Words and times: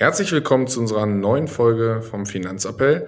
Herzlich 0.00 0.32
willkommen 0.32 0.66
zu 0.66 0.80
unserer 0.80 1.04
neuen 1.04 1.46
Folge 1.46 2.00
vom 2.00 2.24
Finanzappell. 2.24 3.06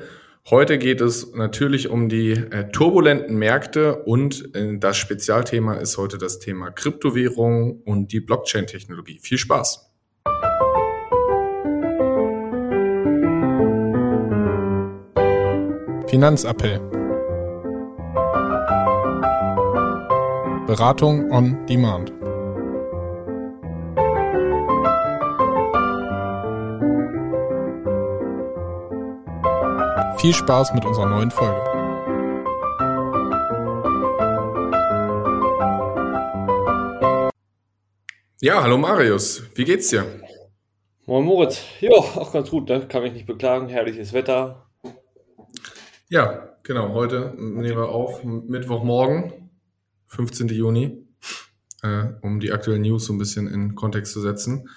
Heute 0.50 0.76
geht 0.76 1.00
es 1.00 1.32
natürlich 1.32 1.88
um 1.88 2.10
die 2.10 2.32
äh, 2.32 2.70
turbulenten 2.70 3.34
Märkte 3.34 4.02
und 4.02 4.54
äh, 4.54 4.76
das 4.76 4.98
Spezialthema 4.98 5.76
ist 5.76 5.96
heute 5.96 6.18
das 6.18 6.38
Thema 6.38 6.70
Kryptowährung 6.70 7.80
und 7.86 8.12
die 8.12 8.20
Blockchain-Technologie. 8.20 9.20
Viel 9.22 9.38
Spaß! 9.38 9.90
Finanzappell. 16.08 16.78
Beratung 20.66 21.30
on 21.30 21.64
Demand. 21.64 22.12
Viel 30.22 30.32
Spaß 30.32 30.72
mit 30.72 30.84
unserer 30.84 31.08
neuen 31.08 31.32
Folge. 31.32 31.60
Ja, 38.40 38.62
hallo 38.62 38.78
Marius, 38.78 39.42
wie 39.56 39.64
geht's 39.64 39.88
dir? 39.88 40.06
Moin 41.06 41.24
Moritz, 41.24 41.64
ja, 41.80 41.90
auch 41.90 42.32
ganz 42.32 42.50
gut, 42.50 42.68
ne? 42.68 42.86
kann 42.86 43.02
mich 43.02 43.14
nicht 43.14 43.26
beklagen, 43.26 43.68
herrliches 43.68 44.12
Wetter. 44.12 44.70
Ja, 46.08 46.56
genau, 46.62 46.94
heute 46.94 47.34
nehmen 47.36 47.76
wir 47.76 47.88
auf, 47.88 48.22
Mittwochmorgen, 48.22 49.50
15. 50.06 50.46
Juni, 50.50 51.04
äh, 51.82 52.04
um 52.20 52.38
die 52.38 52.52
aktuellen 52.52 52.82
News 52.82 53.06
so 53.06 53.12
ein 53.12 53.18
bisschen 53.18 53.48
in 53.48 53.74
Kontext 53.74 54.12
zu 54.12 54.20
setzen. 54.20 54.68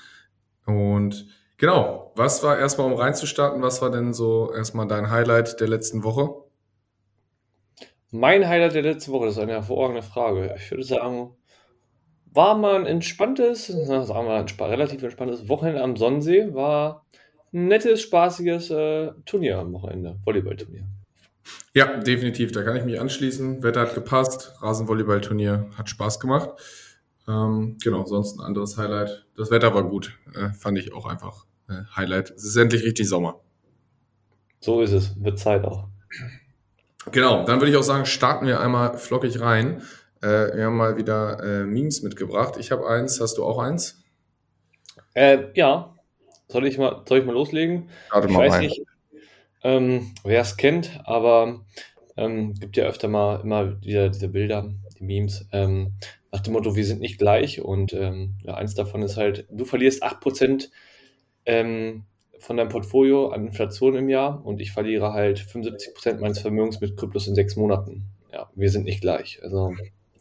Und 0.65 1.27
Genau. 1.57 2.11
Was 2.15 2.43
war 2.43 2.57
erstmal, 2.57 2.87
um 2.91 2.97
reinzustarten, 2.97 3.61
was 3.61 3.81
war 3.81 3.91
denn 3.91 4.13
so 4.13 4.51
erstmal 4.53 4.87
dein 4.87 5.09
Highlight 5.09 5.59
der 5.59 5.67
letzten 5.67 6.03
Woche? 6.03 6.43
Mein 8.11 8.47
Highlight 8.47 8.75
der 8.75 8.83
letzten 8.83 9.11
Woche, 9.11 9.25
das 9.25 9.35
ist 9.35 9.41
eine 9.41 9.53
hervorragende 9.53 10.01
Frage. 10.01 10.55
Ich 10.57 10.71
würde 10.71 10.83
sagen, 10.83 11.35
war 12.33 12.57
mal 12.57 12.75
ein 12.75 12.85
entspanntes, 12.85 13.67
sagen 13.67 14.07
wir 14.09 14.35
ein 14.35 14.69
relativ 14.71 15.03
entspanntes 15.03 15.49
Wochenende 15.49 15.81
am 15.81 15.95
Sonnensee, 15.95 16.53
war 16.53 17.05
ein 17.53 17.67
nettes, 17.67 18.01
spaßiges 18.01 18.69
äh, 18.71 19.11
Turnier 19.25 19.59
am 19.59 19.73
Wochenende, 19.73 20.17
Volleyballturnier. 20.25 20.85
Ja, 21.73 21.97
definitiv, 21.97 22.51
da 22.51 22.63
kann 22.63 22.75
ich 22.75 22.83
mich 22.83 22.99
anschließen. 22.99 23.63
Wetter 23.63 23.81
hat 23.81 23.95
gepasst, 23.95 24.53
Rasenvolleyballturnier 24.61 25.69
hat 25.77 25.89
Spaß 25.89 26.19
gemacht. 26.19 26.49
Ähm, 27.27 27.77
genau, 27.83 28.05
sonst 28.05 28.39
ein 28.39 28.45
anderes 28.45 28.77
Highlight. 28.77 29.25
Das 29.37 29.51
Wetter 29.51 29.73
war 29.73 29.83
gut, 29.83 30.17
äh, 30.35 30.49
fand 30.49 30.77
ich 30.77 30.93
auch 30.93 31.05
einfach 31.05 31.44
äh, 31.69 31.83
Highlight. 31.95 32.31
Es 32.31 32.43
ist 32.45 32.55
endlich 32.55 32.83
richtig 32.83 33.07
Sommer. 33.07 33.39
So 34.59 34.81
ist 34.81 34.91
es, 34.91 35.21
wird 35.21 35.39
Zeit 35.39 35.63
auch. 35.63 35.87
Genau, 37.11 37.45
dann 37.45 37.59
würde 37.59 37.71
ich 37.71 37.77
auch 37.77 37.83
sagen, 37.83 38.05
starten 38.05 38.47
wir 38.47 38.59
einmal 38.59 38.97
flockig 38.97 39.39
rein. 39.39 39.83
Äh, 40.21 40.55
wir 40.55 40.65
haben 40.65 40.77
mal 40.77 40.97
wieder 40.97 41.43
äh, 41.43 41.65
Memes 41.65 42.01
mitgebracht. 42.01 42.55
Ich 42.59 42.71
habe 42.71 42.87
eins, 42.87 43.21
hast 43.21 43.37
du 43.37 43.43
auch 43.43 43.59
eins? 43.59 44.03
Äh, 45.13 45.49
ja, 45.53 45.95
soll 46.47 46.65
ich 46.65 46.77
mal, 46.77 47.03
soll 47.07 47.19
ich 47.19 47.25
mal 47.25 47.33
loslegen? 47.33 47.89
Starte 48.07 48.27
ich 48.27 48.35
weiß 48.35 48.53
rein. 48.53 48.61
nicht, 48.61 48.81
ähm, 49.63 50.13
wer 50.23 50.41
es 50.41 50.57
kennt, 50.57 50.99
aber 51.05 51.65
ähm, 52.17 52.53
gibt 52.55 52.77
ja 52.77 52.85
öfter 52.85 53.07
mal 53.07 53.41
immer 53.41 53.81
wieder 53.81 54.09
diese 54.09 54.29
Bilder, 54.29 54.71
die 54.99 55.03
Memes, 55.03 55.47
ähm, 55.51 55.93
nach 56.31 56.41
dem 56.41 56.53
Motto, 56.53 56.75
wir 56.75 56.85
sind 56.85 57.01
nicht 57.01 57.17
gleich. 57.17 57.61
Und 57.61 57.93
ähm, 57.93 58.35
ja, 58.43 58.55
eins 58.55 58.75
davon 58.75 59.01
ist 59.01 59.17
halt, 59.17 59.45
du 59.49 59.63
verlierst 59.63 60.03
8% 60.03 60.69
ähm, 61.45 62.03
von 62.39 62.57
deinem 62.57 62.69
Portfolio 62.69 63.29
an 63.29 63.47
Inflation 63.47 63.95
im 63.95 64.09
Jahr 64.09 64.45
und 64.45 64.59
ich 64.61 64.71
verliere 64.71 65.13
halt 65.13 65.39
75% 65.39 66.19
meines 66.19 66.39
Vermögens 66.39 66.81
mit 66.81 66.97
Kryptos 66.97 67.27
in 67.27 67.35
sechs 67.35 67.55
Monaten. 67.55 68.03
Ja, 68.31 68.49
wir 68.55 68.69
sind 68.69 68.83
nicht 68.83 69.01
gleich. 69.01 69.39
Also 69.41 69.73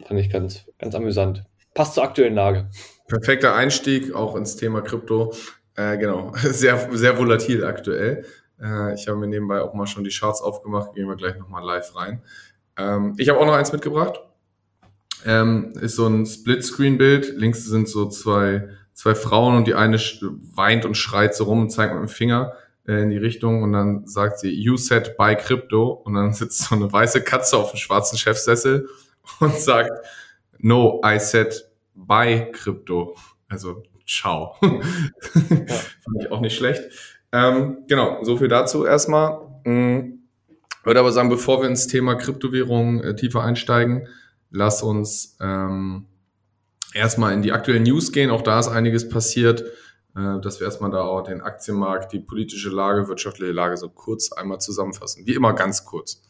fand 0.07 0.21
ich 0.21 0.31
ganz, 0.31 0.65
ganz 0.79 0.95
amüsant. 0.95 1.45
Passt 1.75 1.95
zur 1.95 2.05
aktuellen 2.05 2.35
Lage. 2.35 2.71
Perfekter 3.09 3.55
Einstieg 3.55 4.15
auch 4.15 4.37
ins 4.37 4.57
Thema 4.57 4.81
Krypto. 4.81 5.35
Äh, 5.77 5.99
genau, 5.99 6.33
sehr, 6.37 6.89
sehr 6.97 7.19
volatil 7.19 7.65
aktuell. 7.65 8.25
Äh, 8.63 8.95
ich 8.95 9.09
habe 9.09 9.19
mir 9.19 9.27
nebenbei 9.27 9.61
auch 9.61 9.75
mal 9.75 9.87
schon 9.87 10.05
die 10.05 10.11
Charts 10.11 10.41
aufgemacht, 10.41 10.95
gehen 10.95 11.09
wir 11.09 11.17
gleich 11.17 11.37
nochmal 11.39 11.65
live 11.65 11.95
rein. 11.97 12.23
Ähm, 12.77 13.15
ich 13.19 13.29
habe 13.29 13.41
auch 13.41 13.47
noch 13.47 13.55
eins 13.55 13.73
mitgebracht. 13.73 14.21
Ähm, 15.27 15.73
ist 15.81 15.97
so 15.97 16.07
ein 16.07 16.27
Split-Screen-Bild. 16.27 17.37
Links 17.37 17.65
sind 17.65 17.89
so 17.89 18.09
zwei, 18.09 18.69
zwei 18.95 19.15
Frauen 19.15 19.57
und 19.57 19.67
die 19.67 19.75
eine 19.75 19.99
weint 19.99 20.85
und 20.85 20.97
schreit 20.97 21.35
so 21.35 21.45
rum 21.45 21.63
und 21.63 21.71
zeigt 21.71 21.93
mit 21.93 22.03
dem 22.03 22.09
Finger 22.09 22.55
äh, 22.87 23.03
in 23.03 23.11
die 23.11 23.19
Richtung 23.19 23.63
und 23.63 23.73
dann 23.73 24.07
sagt 24.07 24.39
sie, 24.39 24.51
you 24.51 24.77
said 24.77 25.17
buy 25.17 25.37
Crypto 25.37 25.91
und 26.05 26.15
dann 26.15 26.33
sitzt 26.33 26.63
so 26.63 26.75
eine 26.75 26.91
weiße 26.91 27.23
Katze 27.23 27.59
auf 27.59 27.73
dem 27.73 27.79
schwarzen 27.79 28.17
Chefsessel 28.17 28.89
und 29.41 29.55
sagt, 29.55 29.91
no, 30.59 31.03
I 31.05 31.19
said 31.19 31.69
buy 31.95 32.51
Crypto. 32.53 33.17
Also, 33.49 33.83
ciao. 34.07 34.57
ja. 34.63 34.71
Fand 34.81 36.21
ich 36.21 36.31
auch 36.31 36.41
nicht 36.41 36.57
schlecht. 36.57 36.83
Ähm, 37.33 37.79
genau, 37.89 38.23
so 38.23 38.37
viel 38.37 38.49
dazu 38.49 38.87
erstmal. 38.87 39.41
Mhm. 39.65 40.21
Würde 40.85 41.01
aber 41.01 41.13
sagen, 41.13 41.31
bevor 41.31 41.63
wir 41.63 41.69
ins 41.69 41.87
Thema 41.87 42.15
Kryptowährung 42.15 43.03
äh, 43.03 43.17
tiefer 43.17 43.43
einsteigen, 43.43 44.07
lass 44.51 44.83
uns 44.83 45.37
ähm, 45.41 46.07
erstmal 46.95 47.35
in 47.35 47.43
die 47.43 47.53
aktuellen 47.53 47.83
News 47.83 48.13
gehen. 48.13 48.31
Auch 48.31 48.43
da 48.43 48.59
ist 48.59 48.69
einiges 48.69 49.09
passiert, 49.09 49.63
äh, 50.17 50.41
dass 50.41 50.61
wir 50.61 50.67
erstmal 50.67 50.91
da 50.91 51.03
auch 51.03 51.23
den 51.23 51.41
Aktienmarkt, 51.41 52.13
die 52.13 52.21
politische 52.21 52.71
Lage, 52.71 53.09
wirtschaftliche 53.09 53.53
Lage 53.53 53.77
so 53.77 53.89
kurz 53.91 54.33
einmal 54.33 54.61
zusammenfassen. 54.61 55.27
Wie 55.27 55.35
immer 55.35 55.53
ganz 55.53 55.85
kurz. 55.85 56.23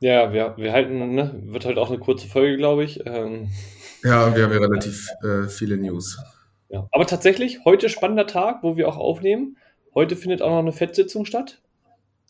Ja, 0.00 0.32
wir, 0.32 0.54
wir 0.56 0.72
halten, 0.72 1.14
ne, 1.14 1.42
wird 1.44 1.64
halt 1.66 1.78
auch 1.78 1.90
eine 1.90 1.98
kurze 1.98 2.26
Folge, 2.26 2.56
glaube 2.56 2.84
ich. 2.84 3.04
Ähm, 3.04 3.50
ja, 4.02 4.34
wir 4.34 4.44
haben 4.44 4.52
ja 4.52 4.58
relativ 4.58 5.08
äh, 5.22 5.48
viele 5.48 5.76
News. 5.76 6.18
Ja. 6.68 6.88
Aber 6.92 7.06
tatsächlich, 7.06 7.64
heute 7.64 7.88
spannender 7.88 8.26
Tag, 8.26 8.62
wo 8.62 8.76
wir 8.76 8.88
auch 8.88 8.96
aufnehmen. 8.96 9.56
Heute 9.94 10.16
findet 10.16 10.40
auch 10.40 10.50
noch 10.50 10.60
eine 10.60 10.72
FED-Sitzung 10.72 11.24
statt. 11.24 11.60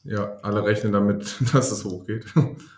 Ja, 0.02 0.38
alle 0.42 0.64
rechnen 0.64 0.92
damit, 0.92 1.36
dass 1.52 1.70
es 1.70 1.84
hochgeht. 1.84 2.24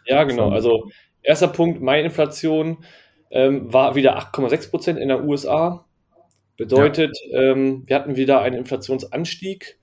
Ja, 0.06 0.24
genau. 0.24 0.50
Also 0.50 0.90
erster 1.22 1.48
Punkt, 1.48 1.80
Mai-Inflation 1.80 2.84
ähm, 3.32 3.72
war 3.72 3.94
wieder 3.94 4.18
8,6 4.18 4.70
Prozent 4.70 4.98
in 4.98 5.08
der 5.08 5.24
USA. 5.24 5.84
Bedeutet, 6.56 7.18
ja. 7.30 7.40
ähm, 7.40 7.82
wir 7.86 7.96
hatten 7.96 8.16
wieder 8.16 8.42
einen 8.42 8.56
Inflationsanstieg. 8.56 9.78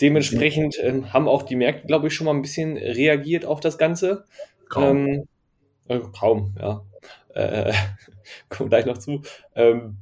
Dementsprechend 0.00 0.78
ähm, 0.80 1.12
haben 1.12 1.28
auch 1.28 1.42
die 1.42 1.56
Märkte, 1.56 1.86
glaube 1.86 2.06
ich, 2.06 2.14
schon 2.14 2.24
mal 2.24 2.32
ein 2.32 2.42
bisschen 2.42 2.76
reagiert 2.78 3.44
auf 3.44 3.60
das 3.60 3.76
Ganze. 3.76 4.24
Kaum. 4.68 5.26
Äh, 5.88 6.00
kaum, 6.18 6.54
ja. 6.58 6.82
Äh, 7.34 7.72
kommt 8.48 8.70
gleich 8.70 8.86
noch 8.86 8.98
zu. 8.98 9.22
Ähm, 9.54 9.96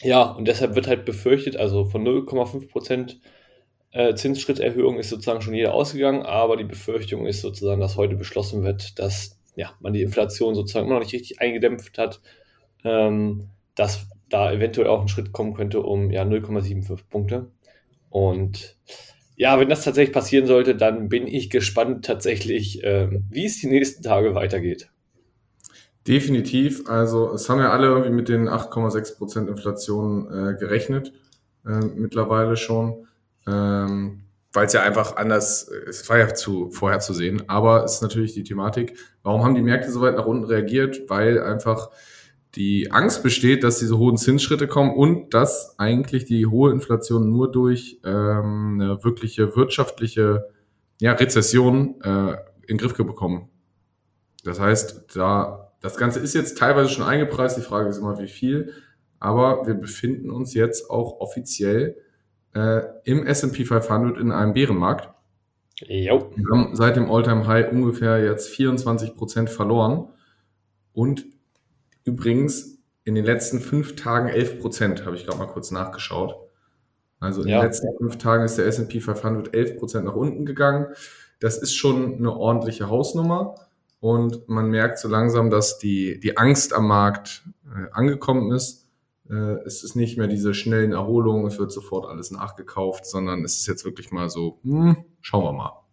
ja, 0.00 0.22
und 0.22 0.48
deshalb 0.48 0.74
wird 0.74 0.88
halt 0.88 1.04
befürchtet, 1.04 1.56
also 1.56 1.84
von 1.84 2.02
0,5 2.02 2.68
Prozent 2.68 3.20
äh, 3.92 4.14
Zinsschritterhöhung 4.14 4.98
ist 4.98 5.10
sozusagen 5.10 5.42
schon 5.42 5.54
jeder 5.54 5.74
ausgegangen, 5.74 6.22
aber 6.22 6.56
die 6.56 6.64
Befürchtung 6.64 7.26
ist 7.26 7.42
sozusagen, 7.42 7.80
dass 7.80 7.96
heute 7.96 8.16
beschlossen 8.16 8.64
wird, 8.64 8.98
dass 8.98 9.38
ja, 9.56 9.72
man 9.80 9.92
die 9.92 10.02
Inflation 10.02 10.54
sozusagen 10.54 10.86
immer 10.86 10.96
noch 10.96 11.02
nicht 11.02 11.14
richtig 11.14 11.40
eingedämpft 11.40 11.98
hat, 11.98 12.20
ähm, 12.84 13.50
dass 13.74 14.06
da 14.28 14.52
eventuell 14.52 14.88
auch 14.88 15.00
ein 15.00 15.08
Schritt 15.08 15.32
kommen 15.32 15.54
könnte 15.54 15.80
um 15.80 16.10
ja, 16.10 16.22
0,75 16.22 17.00
Punkte. 17.08 17.50
Und 18.10 18.76
ja, 19.36 19.58
wenn 19.58 19.68
das 19.68 19.84
tatsächlich 19.84 20.14
passieren 20.14 20.46
sollte, 20.46 20.76
dann 20.76 21.08
bin 21.08 21.26
ich 21.26 21.50
gespannt 21.50 22.04
tatsächlich, 22.04 22.80
ähm, 22.84 23.24
wie 23.30 23.46
es 23.46 23.60
die 23.60 23.66
nächsten 23.66 24.02
Tage 24.02 24.34
weitergeht. 24.34 24.90
Definitiv. 26.06 26.88
Also 26.88 27.32
es 27.32 27.48
haben 27.48 27.60
ja 27.60 27.70
alle 27.70 27.86
irgendwie 27.86 28.10
mit 28.10 28.28
den 28.28 28.48
8,6 28.48 29.16
Prozent 29.16 29.48
Inflation 29.48 30.26
äh, 30.30 30.54
gerechnet, 30.58 31.12
äh, 31.66 31.80
mittlerweile 31.96 32.56
schon. 32.56 33.06
Ähm, 33.46 34.23
weil 34.54 34.66
es 34.66 34.72
ja 34.72 34.82
einfach 34.82 35.16
anders, 35.16 35.68
es 35.68 36.08
war 36.08 36.18
ja 36.18 36.32
zu 36.32 36.70
vorherzusehen, 36.70 37.48
aber 37.48 37.84
es 37.84 37.94
ist 37.94 38.02
natürlich 38.02 38.34
die 38.34 38.44
Thematik, 38.44 38.96
warum 39.22 39.42
haben 39.42 39.56
die 39.56 39.62
Märkte 39.62 39.90
so 39.90 40.00
weit 40.00 40.16
nach 40.16 40.26
unten 40.26 40.44
reagiert? 40.44 41.02
Weil 41.08 41.42
einfach 41.42 41.90
die 42.54 42.92
Angst 42.92 43.24
besteht, 43.24 43.64
dass 43.64 43.80
diese 43.80 43.98
hohen 43.98 44.16
Zinsschritte 44.16 44.68
kommen 44.68 44.94
und 44.94 45.34
dass 45.34 45.76
eigentlich 45.78 46.24
die 46.24 46.46
hohe 46.46 46.70
Inflation 46.70 47.30
nur 47.30 47.50
durch 47.50 48.00
ähm, 48.04 48.78
eine 48.80 49.02
wirkliche 49.02 49.56
wirtschaftliche 49.56 50.48
ja, 51.00 51.12
Rezession 51.12 52.00
äh, 52.02 52.36
in 52.68 52.78
Griff 52.78 52.94
bekommen. 52.94 53.48
Das 54.44 54.60
heißt, 54.60 55.16
da 55.16 55.72
das 55.80 55.96
Ganze 55.96 56.20
ist 56.20 56.34
jetzt 56.34 56.56
teilweise 56.56 56.90
schon 56.90 57.04
eingepreist, 57.04 57.58
die 57.58 57.62
Frage 57.62 57.90
ist 57.90 57.98
immer, 57.98 58.18
wie 58.18 58.28
viel, 58.28 58.72
aber 59.18 59.66
wir 59.66 59.74
befinden 59.74 60.30
uns 60.30 60.54
jetzt 60.54 60.88
auch 60.88 61.20
offiziell 61.20 61.96
äh, 62.54 62.82
im 63.04 63.26
S&P 63.26 63.64
500 63.64 64.18
in 64.18 64.32
einem 64.32 64.52
Bärenmarkt. 64.54 65.10
Jo. 65.80 66.30
Wir 66.36 66.44
haben 66.52 66.76
seit 66.76 66.96
dem 66.96 67.10
Alltime 67.10 67.46
High 67.46 67.72
ungefähr 67.72 68.24
jetzt 68.24 68.48
24 68.48 69.14
Prozent 69.16 69.50
verloren 69.50 70.08
und 70.92 71.26
übrigens 72.04 72.78
in 73.04 73.14
den 73.14 73.24
letzten 73.24 73.60
fünf 73.60 73.96
Tagen 73.96 74.28
11 74.28 74.60
Prozent, 74.60 75.04
habe 75.04 75.16
ich 75.16 75.26
gerade 75.26 75.38
mal 75.38 75.46
kurz 75.46 75.70
nachgeschaut. 75.70 76.36
Also 77.20 77.42
in 77.42 77.48
Ja. 77.48 77.58
den 77.60 77.66
letzten 77.66 77.88
fünf 77.98 78.18
Tagen 78.18 78.44
ist 78.44 78.56
der 78.56 78.66
S&P 78.66 79.00
500 79.00 79.54
11 79.54 79.78
Prozent 79.78 80.04
nach 80.04 80.14
unten 80.14 80.46
gegangen. 80.46 80.86
Das 81.40 81.58
ist 81.58 81.74
schon 81.74 82.14
eine 82.16 82.32
ordentliche 82.32 82.88
Hausnummer. 82.88 83.54
Und 84.00 84.48
man 84.48 84.68
merkt 84.68 84.98
so 84.98 85.08
langsam, 85.08 85.48
dass 85.50 85.78
die, 85.78 86.20
die 86.20 86.36
Angst 86.36 86.74
am 86.74 86.86
Markt 86.86 87.42
äh, 87.66 87.90
angekommen 87.92 88.52
ist. 88.52 88.83
Äh, 89.30 89.62
es 89.64 89.82
ist 89.82 89.94
nicht 89.94 90.18
mehr 90.18 90.26
diese 90.26 90.54
schnellen 90.54 90.92
Erholungen, 90.92 91.46
es 91.46 91.58
wird 91.58 91.72
sofort 91.72 92.06
alles 92.06 92.30
nachgekauft, 92.30 93.06
sondern 93.06 93.44
es 93.44 93.56
ist 93.56 93.66
jetzt 93.66 93.84
wirklich 93.84 94.10
mal 94.10 94.28
so, 94.28 94.58
hm, 94.62 95.04
schauen 95.20 95.44
wir 95.44 95.52
mal. 95.52 95.84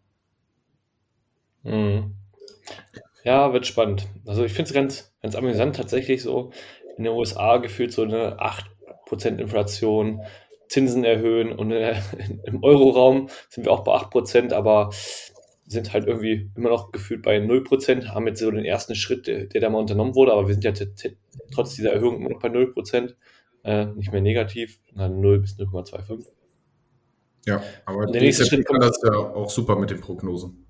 Mhm. 1.63 2.15
Ja, 3.23 3.53
wird 3.53 3.67
spannend. 3.67 4.07
Also 4.25 4.43
ich 4.43 4.53
finde 4.53 4.69
es 4.69 4.73
ganz, 4.73 5.13
ganz 5.21 5.35
amüsant 5.35 5.75
tatsächlich 5.75 6.23
so 6.23 6.51
in 6.97 7.03
den 7.03 7.13
USA 7.13 7.57
gefühlt 7.57 7.93
so 7.93 8.01
eine 8.01 8.39
8% 8.39 9.37
Inflation, 9.37 10.21
Zinsen 10.67 11.03
erhöhen 11.03 11.51
und 11.51 11.71
äh, 11.71 11.95
im 12.45 12.63
Euroraum 12.63 13.29
sind 13.49 13.65
wir 13.65 13.71
auch 13.71 13.83
bei 13.83 13.93
8%, 13.93 14.53
aber 14.53 14.91
sind 15.71 15.93
halt 15.93 16.05
irgendwie 16.07 16.51
immer 16.55 16.69
noch 16.69 16.91
gefühlt 16.91 17.21
bei 17.23 17.37
0%, 17.39 18.09
haben 18.09 18.27
jetzt 18.27 18.39
so 18.39 18.51
den 18.51 18.65
ersten 18.65 18.95
Schritt, 18.95 19.27
der, 19.27 19.45
der 19.45 19.61
da 19.61 19.69
mal 19.69 19.79
unternommen 19.79 20.15
wurde, 20.15 20.33
aber 20.33 20.47
wir 20.47 20.53
sind 20.53 20.63
ja 20.63 20.73
trotz 21.53 21.75
dieser 21.75 21.93
Erhöhung 21.93 22.17
immer 22.17 22.29
noch 22.29 22.39
bei 22.39 22.49
0%, 22.49 23.15
äh, 23.63 23.85
nicht 23.87 24.11
mehr 24.11 24.21
negativ, 24.21 24.79
na, 24.93 25.07
0 25.07 25.39
bis 25.39 25.57
0,25. 25.57 26.27
Ja, 27.45 27.61
aber 27.85 28.05
Der 28.05 28.21
nächste 28.21 28.45
Schritt 28.45 28.65
kann 28.65 28.79
kommt- 28.79 28.89
das 28.91 29.01
ja 29.03 29.13
auch 29.13 29.49
super 29.49 29.75
mit 29.75 29.89
den 29.89 29.99
Prognosen. 29.99 30.65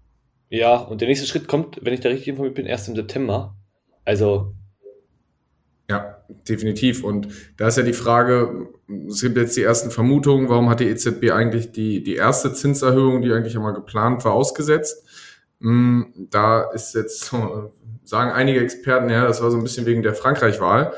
Ja, 0.50 0.78
und 0.78 1.02
der 1.02 1.08
nächste 1.08 1.28
Schritt 1.28 1.48
kommt, 1.48 1.80
wenn 1.82 1.94
ich 1.94 2.00
da 2.02 2.10
richtig 2.10 2.28
informiert 2.30 2.56
bin, 2.56 2.66
erst 2.66 2.88
im 2.90 2.96
September. 2.96 3.56
Also, 4.06 4.54
Ja, 5.92 6.24
definitiv. 6.48 7.04
Und 7.04 7.28
da 7.58 7.68
ist 7.68 7.78
ja 7.78 7.84
die 7.84 7.92
Frage, 7.92 8.70
es 9.10 9.20
gibt 9.22 9.36
jetzt 9.36 9.58
die 9.58 9.64
ersten 9.64 9.92
Vermutungen, 9.92 10.48
warum 10.48 10.70
hat 10.70 10.80
die 10.80 10.88
EZB 10.88 11.32
eigentlich 11.32 11.74
die, 11.74 12.02
die 12.02 12.16
erste 12.16 12.54
Zinserhöhung, 12.54 13.22
die 13.22 13.34
eigentlich 13.34 13.58
einmal 13.58 13.74
geplant 13.74 14.24
war, 14.24 14.32
ausgesetzt? 14.32 15.06
Hm, 15.60 16.14
Da 16.30 16.72
ist 16.72 16.96
jetzt, 16.96 17.26
so, 17.26 17.74
sagen 18.06 18.32
einige 18.32 18.62
Experten, 18.62 19.10
ja, 19.10 19.26
das 19.28 19.42
war 19.44 19.52
so 19.52 19.58
ein 19.58 19.64
bisschen 19.64 19.86
wegen 19.86 20.02
der 20.02 20.16
Frankreich-Wahl, 20.16 20.94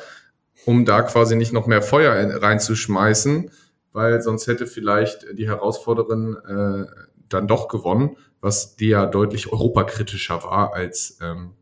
um 0.66 0.86
da 0.86 1.02
quasi 1.02 1.36
nicht 1.36 1.54
noch 1.54 1.66
mehr 1.66 1.82
Feuer 1.82 2.16
in- 2.18 2.30
reinzuschmeißen, 2.32 3.50
weil 3.94 4.22
sonst 4.22 4.46
hätte 4.46 4.68
vielleicht 4.68 5.26
die 5.34 5.48
Herausforderin 5.48 6.38
äh, 6.48 6.86
dann 7.30 7.48
doch 7.48 7.68
gewonnen, 7.68 8.16
was 8.42 8.76
die 8.76 8.90
ja 8.90 9.08
deutlich 9.08 9.52
europakritischer 9.52 10.44
war 10.44 10.76
als 10.76 11.18
ähm, 11.20 11.54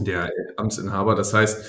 der 0.00 0.32
Amtsinhaber. 0.56 1.14
Das 1.14 1.34
heißt, 1.34 1.64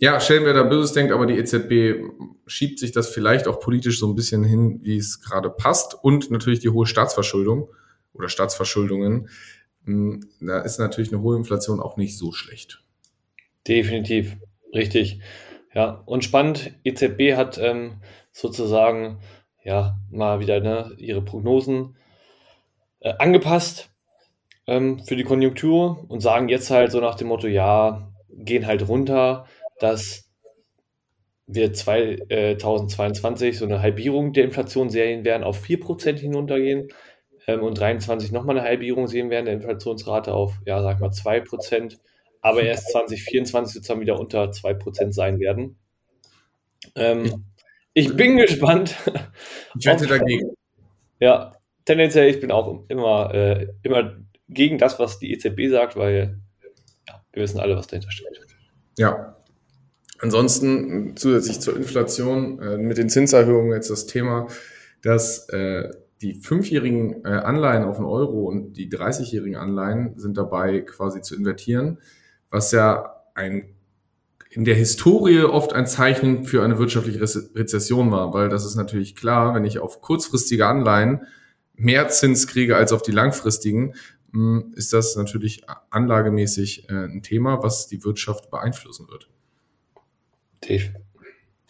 ja, 0.00 0.18
stellen 0.18 0.46
wir 0.46 0.54
da 0.54 0.62
Böses 0.62 0.92
denkt, 0.94 1.12
aber 1.12 1.26
die 1.26 1.34
EZB 1.38 2.02
schiebt 2.46 2.78
sich 2.78 2.92
das 2.92 3.10
vielleicht 3.10 3.46
auch 3.46 3.60
politisch 3.60 3.98
so 4.00 4.08
ein 4.08 4.14
bisschen 4.14 4.44
hin, 4.44 4.80
wie 4.82 4.96
es 4.96 5.20
gerade 5.20 5.50
passt. 5.50 5.94
Und 6.02 6.30
natürlich 6.30 6.60
die 6.60 6.70
hohe 6.70 6.86
Staatsverschuldung 6.86 7.68
oder 8.14 8.28
Staatsverschuldungen. 8.28 9.28
Hm, 9.84 10.26
Da 10.40 10.60
ist 10.60 10.78
natürlich 10.78 11.12
eine 11.12 11.22
hohe 11.22 11.36
Inflation 11.36 11.80
auch 11.80 11.96
nicht 11.96 12.16
so 12.18 12.32
schlecht. 12.32 12.82
definitiv. 13.66 14.36
Richtig. 14.74 15.20
Ja, 15.74 16.02
und 16.06 16.24
spannend, 16.24 16.72
EZB 16.84 17.36
hat 17.36 17.58
ähm, 17.58 18.00
sozusagen 18.32 19.20
ja 19.64 19.98
mal 20.10 20.40
wieder 20.40 20.60
ne, 20.60 20.92
ihre 20.96 21.22
Prognosen 21.22 21.96
äh, 23.00 23.12
angepasst 23.18 23.90
ähm, 24.66 25.00
für 25.04 25.16
die 25.16 25.24
Konjunktur 25.24 26.04
und 26.08 26.20
sagen 26.20 26.48
jetzt 26.48 26.70
halt 26.70 26.92
so 26.92 27.00
nach 27.00 27.16
dem 27.16 27.28
Motto, 27.28 27.46
ja, 27.46 28.12
gehen 28.28 28.66
halt 28.66 28.88
runter, 28.88 29.46
dass 29.80 30.30
wir 31.46 31.72
2022 31.72 33.58
so 33.58 33.64
eine 33.64 33.82
Halbierung 33.82 34.32
der 34.32 34.44
Inflation 34.44 34.88
sehen 34.88 35.24
werden, 35.24 35.42
auf 35.42 35.64
4% 35.64 36.16
hinuntergehen 36.16 36.88
ähm, 37.46 37.62
und 37.62 37.78
23 37.78 38.30
nochmal 38.30 38.58
eine 38.58 38.66
Halbierung 38.66 39.08
sehen 39.08 39.30
werden 39.30 39.46
der 39.46 39.54
Inflationsrate 39.54 40.32
auf, 40.32 40.54
ja, 40.64 40.80
sag 40.82 41.00
mal 41.00 41.10
2%, 41.10 41.98
aber 42.40 42.62
erst 42.62 42.90
2024 42.92 43.74
sozusagen 43.74 44.00
wieder 44.00 44.20
unter 44.20 44.44
2% 44.44 45.12
sein 45.12 45.40
werden. 45.40 45.76
Ähm, 46.94 47.46
ich 47.92 48.14
bin 48.16 48.36
gespannt. 48.36 48.96
Ich 49.78 49.86
wette 49.86 50.06
dagegen. 50.06 50.52
Ja, 51.18 51.52
tendenziell, 51.84 52.28
ich 52.28 52.40
bin 52.40 52.50
auch 52.50 52.84
immer, 52.88 53.34
äh, 53.34 53.68
immer 53.82 54.16
gegen 54.48 54.78
das, 54.78 54.98
was 54.98 55.18
die 55.18 55.32
EZB 55.32 55.68
sagt, 55.70 55.96
weil 55.96 56.40
ja, 57.08 57.22
wir 57.32 57.42
wissen 57.42 57.60
alle, 57.60 57.76
was 57.76 57.86
dahinter 57.86 58.10
steht. 58.10 58.40
Ja. 58.98 59.36
Ansonsten 60.20 61.16
zusätzlich 61.16 61.60
zur 61.60 61.76
Inflation 61.76 62.60
äh, 62.60 62.76
mit 62.76 62.98
den 62.98 63.08
Zinserhöhungen 63.08 63.72
jetzt 63.72 63.90
das 63.90 64.06
Thema, 64.06 64.48
dass 65.02 65.48
äh, 65.48 65.90
die 66.20 66.34
fünfjährigen 66.34 67.24
äh, 67.24 67.28
Anleihen 67.28 67.84
auf 67.84 67.96
den 67.96 68.04
Euro 68.04 68.44
und 68.44 68.74
die 68.74 68.90
30-jährigen 68.90 69.56
Anleihen 69.56 70.18
sind 70.18 70.36
dabei 70.36 70.80
quasi 70.80 71.22
zu 71.22 71.34
invertieren, 71.34 71.98
was 72.50 72.72
ja 72.72 73.14
ein 73.34 73.74
in 74.50 74.64
der 74.64 74.74
Historie 74.74 75.42
oft 75.44 75.72
ein 75.72 75.86
Zeichen 75.86 76.44
für 76.44 76.64
eine 76.64 76.76
wirtschaftliche 76.76 77.20
Rez 77.20 77.50
Rezession 77.54 78.10
war, 78.10 78.34
weil 78.34 78.48
das 78.48 78.66
ist 78.66 78.74
natürlich 78.74 79.14
klar, 79.14 79.54
wenn 79.54 79.64
ich 79.64 79.78
auf 79.78 80.00
kurzfristige 80.00 80.66
Anleihen 80.66 81.20
mehr 81.76 82.08
Zins 82.08 82.48
kriege 82.48 82.76
als 82.76 82.92
auf 82.92 83.02
die 83.02 83.12
langfristigen, 83.12 83.94
mh, 84.32 84.64
ist 84.74 84.92
das 84.92 85.14
natürlich 85.14 85.64
anlagemäßig 85.90 86.90
äh, 86.90 87.04
ein 87.04 87.22
Thema, 87.22 87.62
was 87.62 87.86
die 87.86 88.04
Wirtschaft 88.04 88.50
beeinflussen 88.50 89.08
wird. 89.08 89.28
Def 90.68 90.90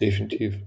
definitiv. 0.01 0.59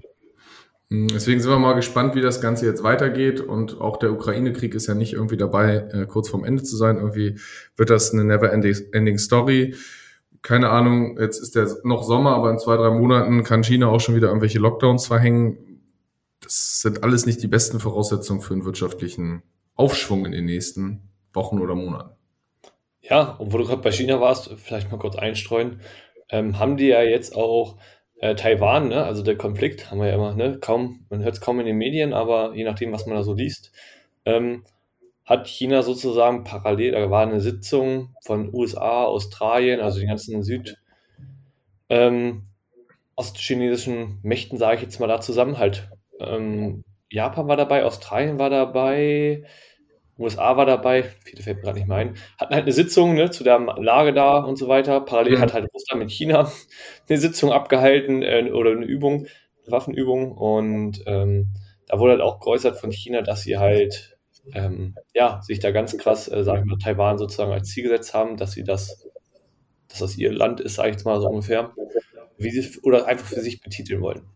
Mh, 0.90 1.08
Deswegen 1.14 1.42
sind 1.42 1.52
wir 1.52 1.60
mal 1.60 1.74
gespannt, 1.74 2.16
wie 2.16 2.22
das 2.22 2.42
Ganze 2.42 2.66
jetzt 2.66 2.84
weitergeht. 2.84 3.42
Und 3.42 3.82
auch 3.82 3.98
der 3.98 4.12
Ukraine-Krieg 4.12 4.76
ist 4.76 4.88
ja 4.88 4.94
nicht 4.94 5.14
irgendwie 5.14 5.38
dabei, 5.38 5.88
äh, 5.92 6.06
kurz 6.06 6.30
vorm 6.30 6.46
Ende 6.46 6.64
zu 6.64 6.78
sein. 6.78 6.98
Irgendwie 6.98 7.40
wird 7.76 7.90
das 7.90 8.14
eine 8.14 8.24
never-ending 8.24 9.18
Story. 9.18 9.76
Keine 10.42 10.70
Ahnung, 10.70 11.18
jetzt 11.20 11.40
ist 11.40 11.56
der 11.56 11.70
noch 11.84 12.04
Sommer, 12.04 12.36
aber 12.36 12.52
in 12.52 12.60
zwei, 12.60 12.76
drei 12.76 12.90
Monaten 12.92 13.44
kann 13.44 13.64
China 13.64 13.88
auch 13.88 14.02
schon 14.02 14.16
wieder 14.16 14.28
irgendwelche 14.28 14.60
Lockdowns 14.60 15.08
verhängen. 15.08 15.82
Das 16.42 16.82
sind 16.82 17.04
alles 17.04 17.26
nicht 17.26 17.42
die 17.42 17.48
besten 17.48 17.80
Voraussetzungen 17.80 18.42
für 18.42 18.54
einen 18.54 18.66
wirtschaftlichen 18.66 19.42
Aufschwung 19.76 20.26
in 20.26 20.34
den 20.34 20.46
nächsten 20.46 21.10
Wochen 21.32 21.60
oder 21.60 21.76
Monaten. 21.76 22.12
Ja, 23.02 23.32
und 23.32 23.54
wo 23.54 23.58
du 23.58 23.66
gerade 23.66 23.82
bei 23.82 23.92
China 23.92 24.20
warst, 24.20 24.50
vielleicht 24.58 24.92
mal 24.92 24.98
kurz 24.98 25.16
einstreuen, 25.16 25.80
ähm, 26.30 26.60
haben 26.60 26.78
die 26.78 26.88
ja 26.88 27.02
jetzt 27.02 27.36
auch 27.36 27.78
äh, 28.24 28.36
Taiwan, 28.36 28.88
ne? 28.88 29.04
also 29.04 29.22
der 29.22 29.36
Konflikt, 29.36 29.92
haben 29.92 30.00
wir 30.00 30.08
ja 30.08 30.16
immer, 30.16 30.34
ne? 30.34 30.58
kaum, 30.58 31.06
man 31.10 31.22
hört 31.24 31.36
es 31.36 31.42
kaum 31.42 31.60
in 31.60 31.66
den 31.66 31.76
Medien, 31.76 32.14
aber 32.14 32.56
je 32.56 32.64
nachdem, 32.64 32.94
was 32.94 33.06
man 33.06 33.18
da 33.18 33.24
so 33.24 33.34
liest, 33.34 33.74
ähm, 34.24 34.64
hat 35.26 35.46
China 35.48 35.84
sozusagen 35.84 36.46
parallel, 36.46 36.94
da 36.94 37.12
war 37.12 37.24
eine 37.24 37.42
Sitzung 37.42 38.16
von 38.24 38.54
USA, 38.54 39.04
Australien, 39.04 39.82
also 39.82 40.00
den 40.00 40.08
ganzen 40.08 40.42
Süd, 40.42 40.78
ähm, 41.90 42.44
ostchinesischen 43.18 44.20
Mächten, 44.24 44.58
sage 44.58 44.78
ich 44.78 44.84
jetzt 44.84 45.02
mal, 45.02 45.08
da 45.08 45.20
zusammen 45.20 45.58
halt. 45.58 45.90
Ähm, 46.22 46.86
Japan 47.10 47.50
war 47.50 47.58
dabei, 47.58 47.84
Australien 47.84 48.40
war 48.40 48.50
dabei, 48.50 49.44
USA 50.20 50.58
war 50.58 50.66
dabei, 50.66 51.04
viele 51.04 51.42
fällt 51.44 51.58
mir 51.58 51.64
gerade 51.64 51.80
nicht 51.80 51.88
mehr 51.88 51.98
ein, 51.98 52.16
hatten 52.38 52.54
halt 52.54 52.64
eine 52.64 52.72
Sitzung 52.74 53.16
ne, 53.16 53.32
zu 53.32 53.44
der 53.44 53.60
Lage 53.60 54.14
da 54.14 54.38
und 54.40 54.58
so 54.58 54.68
weiter. 54.68 55.02
Parallel 55.02 55.38
Mhm. 55.38 55.42
hat 55.42 55.54
halt 55.54 55.74
Russland 55.74 56.02
mit 56.04 56.12
China 56.12 56.52
eine 57.10 57.18
Sitzung 57.18 57.52
abgehalten 57.52 58.22
äh, 58.22 58.52
oder 58.52 58.72
eine 58.72 58.86
Übung, 58.86 59.28
eine 59.64 59.72
Waffenübung 59.72 60.32
und 60.34 61.04
ähm, 61.08 61.48
da 61.88 62.00
wurde 62.00 62.14
halt 62.14 62.22
auch 62.22 62.40
geäußert 62.40 62.78
von 62.80 62.92
China, 62.92 63.22
dass 63.22 63.42
sie 63.42 63.58
halt 63.58 64.18
ähm, 64.54 64.96
ja, 65.14 65.42
sich 65.42 65.60
da 65.60 65.72
ganz 65.72 65.98
krass, 65.98 66.28
äh, 66.32 66.44
sagen 66.44 66.64
wir 66.66 66.72
mal, 66.76 66.78
Taiwan 66.78 67.18
sozusagen 67.18 67.52
als 67.52 67.70
Ziel 67.70 67.84
gesetzt 67.84 68.14
haben, 68.14 68.38
dass 68.38 68.52
sie 68.52 68.64
das, 68.64 69.08
dass 69.88 70.00
das 70.00 70.18
ihr 70.18 70.34
Land 70.34 70.60
ist, 70.62 70.76
sage 70.76 70.90
ich 70.90 70.96
jetzt 70.96 71.06
mal 71.06 71.20
so 71.22 71.28
ungefähr, 71.28 71.72
wie 72.38 72.52
sie, 72.52 72.80
oder 72.82 73.08
einfach 73.08 73.28
für 73.28 73.42
sich 73.42 73.62
betiteln 73.62 74.02
wollen. 74.02 74.28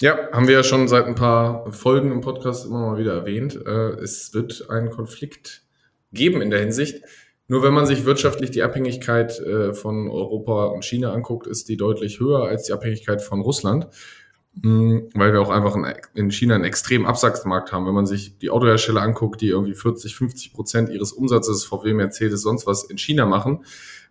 Ja, 0.00 0.16
haben 0.32 0.46
wir 0.46 0.54
ja 0.54 0.62
schon 0.62 0.86
seit 0.86 1.06
ein 1.06 1.14
paar 1.16 1.72
Folgen 1.72 2.12
im 2.12 2.20
Podcast 2.20 2.66
immer 2.66 2.90
mal 2.92 2.98
wieder 2.98 3.14
erwähnt. 3.14 3.56
Äh, 3.66 4.00
Es 4.00 4.32
wird 4.32 4.70
einen 4.70 4.90
Konflikt 4.90 5.62
geben 6.12 6.40
in 6.40 6.50
der 6.50 6.60
Hinsicht. 6.60 7.02
Nur 7.48 7.62
wenn 7.62 7.72
man 7.74 7.86
sich 7.86 8.04
wirtschaftlich 8.04 8.50
die 8.50 8.62
Abhängigkeit 8.62 9.40
äh, 9.40 9.72
von 9.74 10.08
Europa 10.08 10.66
und 10.66 10.84
China 10.84 11.12
anguckt, 11.12 11.46
ist 11.46 11.68
die 11.68 11.76
deutlich 11.76 12.20
höher 12.20 12.44
als 12.44 12.64
die 12.64 12.72
Abhängigkeit 12.72 13.22
von 13.22 13.40
Russland, 13.40 13.88
Mm, 14.60 15.10
weil 15.14 15.32
wir 15.32 15.40
auch 15.40 15.50
einfach 15.50 15.76
in- 15.76 15.86
in 16.14 16.30
China 16.32 16.56
einen 16.56 16.64
extremen 16.64 17.06
Absatzmarkt 17.06 17.70
haben. 17.70 17.86
Wenn 17.86 17.94
man 17.94 18.06
sich 18.06 18.38
die 18.38 18.50
Autohersteller 18.50 19.02
anguckt, 19.02 19.40
die 19.40 19.50
irgendwie 19.50 19.74
40, 19.74 20.16
50 20.16 20.52
Prozent 20.52 20.88
ihres 20.88 21.12
Umsatzes, 21.12 21.64
VW, 21.64 21.92
Mercedes, 21.94 22.42
sonst 22.42 22.66
was 22.66 22.82
in 22.84 22.98
China 22.98 23.24
machen, 23.26 23.64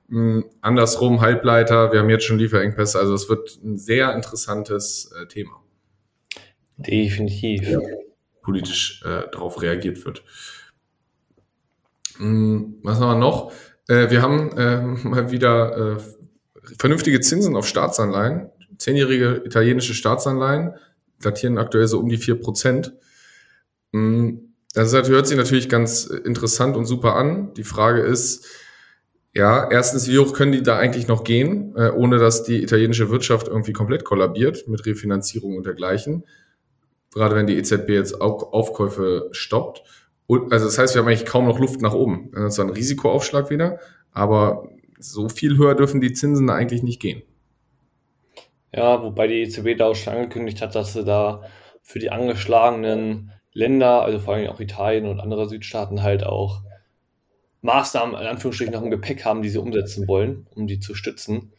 Mm, 0.10 0.42
andersrum 0.62 1.20
Halbleiter, 1.20 1.92
wir 1.92 2.00
haben 2.00 2.10
jetzt 2.10 2.24
schon 2.24 2.40
Lieferengpässe, 2.40 2.98
also 2.98 3.14
es 3.14 3.28
wird 3.28 3.60
ein 3.62 3.78
sehr 3.78 4.16
interessantes 4.16 5.12
äh, 5.22 5.28
Thema 5.28 5.52
Definitiv. 6.78 7.78
politisch 8.42 9.02
äh, 9.04 9.30
darauf 9.32 9.62
reagiert 9.62 10.06
wird. 10.06 10.24
Hm, 12.18 12.80
Was 12.84 13.00
haben 13.00 13.20
wir 13.20 13.20
noch? 13.20 13.52
Äh, 13.88 14.10
wir 14.10 14.22
haben 14.22 14.58
äh, 14.58 14.82
mal 15.08 15.32
wieder 15.32 15.98
äh, 15.98 16.74
vernünftige 16.78 17.20
Zinsen 17.20 17.56
auf 17.56 17.68
Staatsanleihen. 17.68 18.50
Zehnjährige 18.78 19.42
italienische 19.46 19.94
Staatsanleihen 19.94 20.76
datieren 21.20 21.58
aktuell 21.58 21.88
so 21.88 22.00
um 22.00 22.10
die 22.10 22.20
4%. 22.20 22.92
Mm, 23.92 24.38
das 24.74 24.94
hört 24.94 25.28
sich 25.28 25.38
natürlich 25.38 25.70
ganz 25.70 26.06
interessant 26.06 26.78
und 26.78 26.86
super 26.86 27.16
an. 27.16 27.54
Die 27.56 27.64
Frage 27.64 28.02
ist, 28.02 28.46
ja, 29.34 29.70
erstens, 29.70 30.08
wie 30.08 30.20
hoch 30.20 30.34
können 30.34 30.52
die 30.52 30.64
da 30.64 30.78
eigentlich 30.78 31.08
noch 31.08 31.24
gehen, 31.24 31.76
äh, 31.76 31.90
ohne 31.90 32.18
dass 32.18 32.44
die 32.44 32.62
italienische 32.62 33.10
Wirtschaft 33.10 33.48
irgendwie 33.48 33.74
komplett 33.74 34.04
kollabiert 34.04 34.68
mit 34.68 34.86
Refinanzierung 34.86 35.58
und 35.58 35.66
dergleichen? 35.66 36.24
Gerade 37.18 37.36
wenn 37.36 37.48
die 37.48 37.58
EZB 37.58 37.90
jetzt 37.90 38.22
auch 38.22 38.54
Aufkäufe 38.54 39.30
stoppt. 39.32 39.84
Und, 40.28 40.52
also 40.54 40.66
das 40.66 40.78
heißt, 40.78 40.94
wir 40.94 41.02
haben 41.02 41.08
eigentlich 41.08 41.26
kaum 41.26 41.46
noch 41.46 41.60
Luft 41.60 41.82
nach 41.82 41.94
oben. 41.94 42.32
Das 42.34 42.54
ist 42.54 42.60
ein 42.60 42.70
Risikoaufschlag 42.70 43.50
wieder, 43.50 43.80
aber 44.12 44.70
so 45.00 45.30
viel 45.30 45.58
höher 45.58 45.76
dürfen 45.76 46.02
die 46.02 46.14
Zinsen 46.14 46.50
eigentlich 46.50 46.84
nicht 46.84 47.02
gehen. 47.02 47.24
Ja, 48.74 49.02
wobei 49.02 49.28
die 49.28 49.42
EZB 49.42 49.78
da 49.78 49.88
auch 49.88 49.96
schon 49.96 50.14
angekündigt 50.14 50.62
hat, 50.62 50.76
dass 50.76 50.94
sie 50.94 51.04
da 51.04 51.44
für 51.82 52.00
die 52.00 52.12
angeschlagenen 52.12 53.32
Länder, 53.54 54.04
also 54.04 54.20
vor 54.20 54.36
allem 54.36 54.50
auch 54.50 54.60
Italien 54.60 55.08
und 55.08 55.20
andere 55.20 55.50
Südstaaten, 55.50 56.04
halt 56.04 56.24
auch 56.24 56.62
Maßnahmen 57.62 58.14
in 58.14 58.28
Anführungsstrichen 58.28 58.74
noch 58.74 58.84
im 58.84 58.92
Gepäck 58.92 59.26
haben, 59.26 59.42
die 59.42 59.50
sie 59.50 59.58
umsetzen 59.58 60.08
wollen, 60.08 60.48
um 60.54 60.68
die 60.68 60.80
zu 60.80 60.94
stützen. 60.94 61.54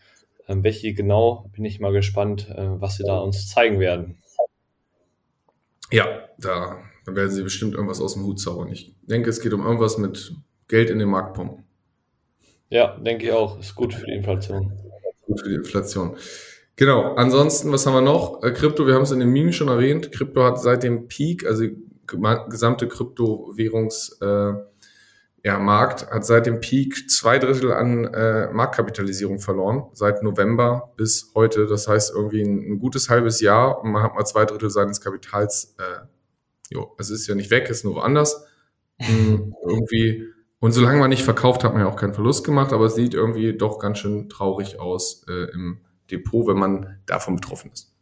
Ähm, 0.46 0.62
welche 0.62 0.94
genau, 0.94 1.50
bin 1.54 1.64
ich 1.64 1.80
mal 1.80 1.92
gespannt, 1.92 2.48
äh, 2.50 2.80
was 2.80 2.96
sie 2.96 3.04
da 3.04 3.18
uns 3.18 3.48
zeigen 3.48 3.80
werden. 3.80 4.22
Ja, 5.90 6.06
da, 6.38 6.78
da 7.04 7.14
werden 7.14 7.30
sie 7.30 7.42
bestimmt 7.42 7.74
irgendwas 7.74 8.00
aus 8.00 8.14
dem 8.14 8.24
Hut 8.24 8.40
zaubern. 8.40 8.68
Ich 8.68 8.94
denke, 9.02 9.30
es 9.30 9.40
geht 9.40 9.52
um 9.52 9.64
irgendwas 9.64 9.98
mit 9.98 10.34
Geld 10.68 10.90
in 10.90 10.98
den 10.98 11.08
Markt 11.08 11.34
pumpen. 11.34 11.64
Ja, 12.70 12.98
denke 12.98 13.26
ich 13.26 13.32
auch. 13.32 13.58
Ist 13.58 13.74
gut 13.74 13.94
für 13.94 14.06
die 14.06 14.12
Inflation. 14.12 14.72
Gut 15.26 15.40
für 15.40 15.48
die 15.48 15.54
Inflation. 15.54 16.16
Genau. 16.76 17.14
Ansonsten, 17.14 17.72
was 17.72 17.86
haben 17.86 17.94
wir 17.94 18.02
noch? 18.02 18.42
Äh, 18.42 18.52
Krypto, 18.52 18.86
wir 18.86 18.94
haben 18.94 19.02
es 19.02 19.10
in 19.10 19.20
dem 19.20 19.32
Meme 19.32 19.52
schon 19.52 19.68
erwähnt. 19.68 20.12
Krypto 20.12 20.44
hat 20.44 20.60
seit 20.60 20.82
dem 20.82 21.08
Peak, 21.08 21.46
also 21.46 21.64
gesamte 22.48 22.88
Kryptowährungs, 22.88 24.18
äh, 24.20 24.52
ja, 25.44 25.58
Markt 25.58 26.10
hat 26.10 26.24
seit 26.24 26.46
dem 26.46 26.60
Peak 26.60 27.10
zwei 27.10 27.38
Drittel 27.38 27.72
an 27.72 28.04
äh, 28.06 28.50
Marktkapitalisierung 28.52 29.38
verloren, 29.38 29.84
seit 29.92 30.22
November 30.22 30.92
bis 30.96 31.32
heute. 31.34 31.66
Das 31.66 31.88
heißt 31.88 32.12
irgendwie 32.14 32.42
ein, 32.42 32.72
ein, 32.72 32.78
gutes 32.78 33.08
halbes 33.08 33.40
Jahr 33.40 33.82
und 33.82 33.92
man 33.92 34.02
hat 34.02 34.14
mal 34.14 34.24
zwei 34.24 34.44
Drittel 34.44 34.70
seines 34.70 35.00
Kapitals, 35.00 35.76
äh, 35.78 36.06
jo, 36.74 36.94
es 36.98 37.10
ist 37.10 37.26
ja 37.28 37.34
nicht 37.34 37.50
weg, 37.50 37.68
ist 37.68 37.84
nur 37.84 37.94
woanders. 37.96 38.44
Hm, 38.98 39.54
irgendwie 39.66 40.32
und 40.60 40.72
solange 40.72 40.98
man 40.98 41.10
nicht 41.10 41.22
verkauft, 41.22 41.62
hat 41.62 41.72
man 41.72 41.82
ja 41.82 41.88
auch 41.88 41.96
keinen 41.96 42.14
Verlust 42.14 42.44
gemacht, 42.44 42.72
aber 42.72 42.86
es 42.86 42.96
sieht 42.96 43.14
irgendwie 43.14 43.56
doch 43.56 43.78
ganz 43.78 43.98
schön 43.98 44.28
traurig 44.28 44.80
aus 44.80 45.24
äh, 45.28 45.52
im 45.52 45.78
Depot, 46.10 46.48
wenn 46.48 46.58
man 46.58 46.98
davon 47.06 47.36
betroffen 47.36 47.70
ist. 47.72 47.94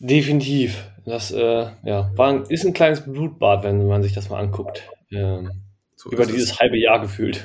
Definitiv. 0.00 0.84
Das 1.04 1.30
äh, 1.30 1.66
ja, 1.84 2.10
war, 2.16 2.50
ist 2.50 2.66
ein 2.66 2.72
kleines 2.72 3.04
Blutbad, 3.04 3.62
wenn 3.62 3.86
man 3.86 4.02
sich 4.02 4.12
das 4.12 4.30
mal 4.30 4.40
anguckt. 4.40 4.82
Ähm, 5.12 5.61
so 6.02 6.10
über 6.10 6.26
dieses 6.26 6.52
es. 6.52 6.60
halbe 6.60 6.78
Jahr 6.78 7.00
gefühlt. 7.00 7.44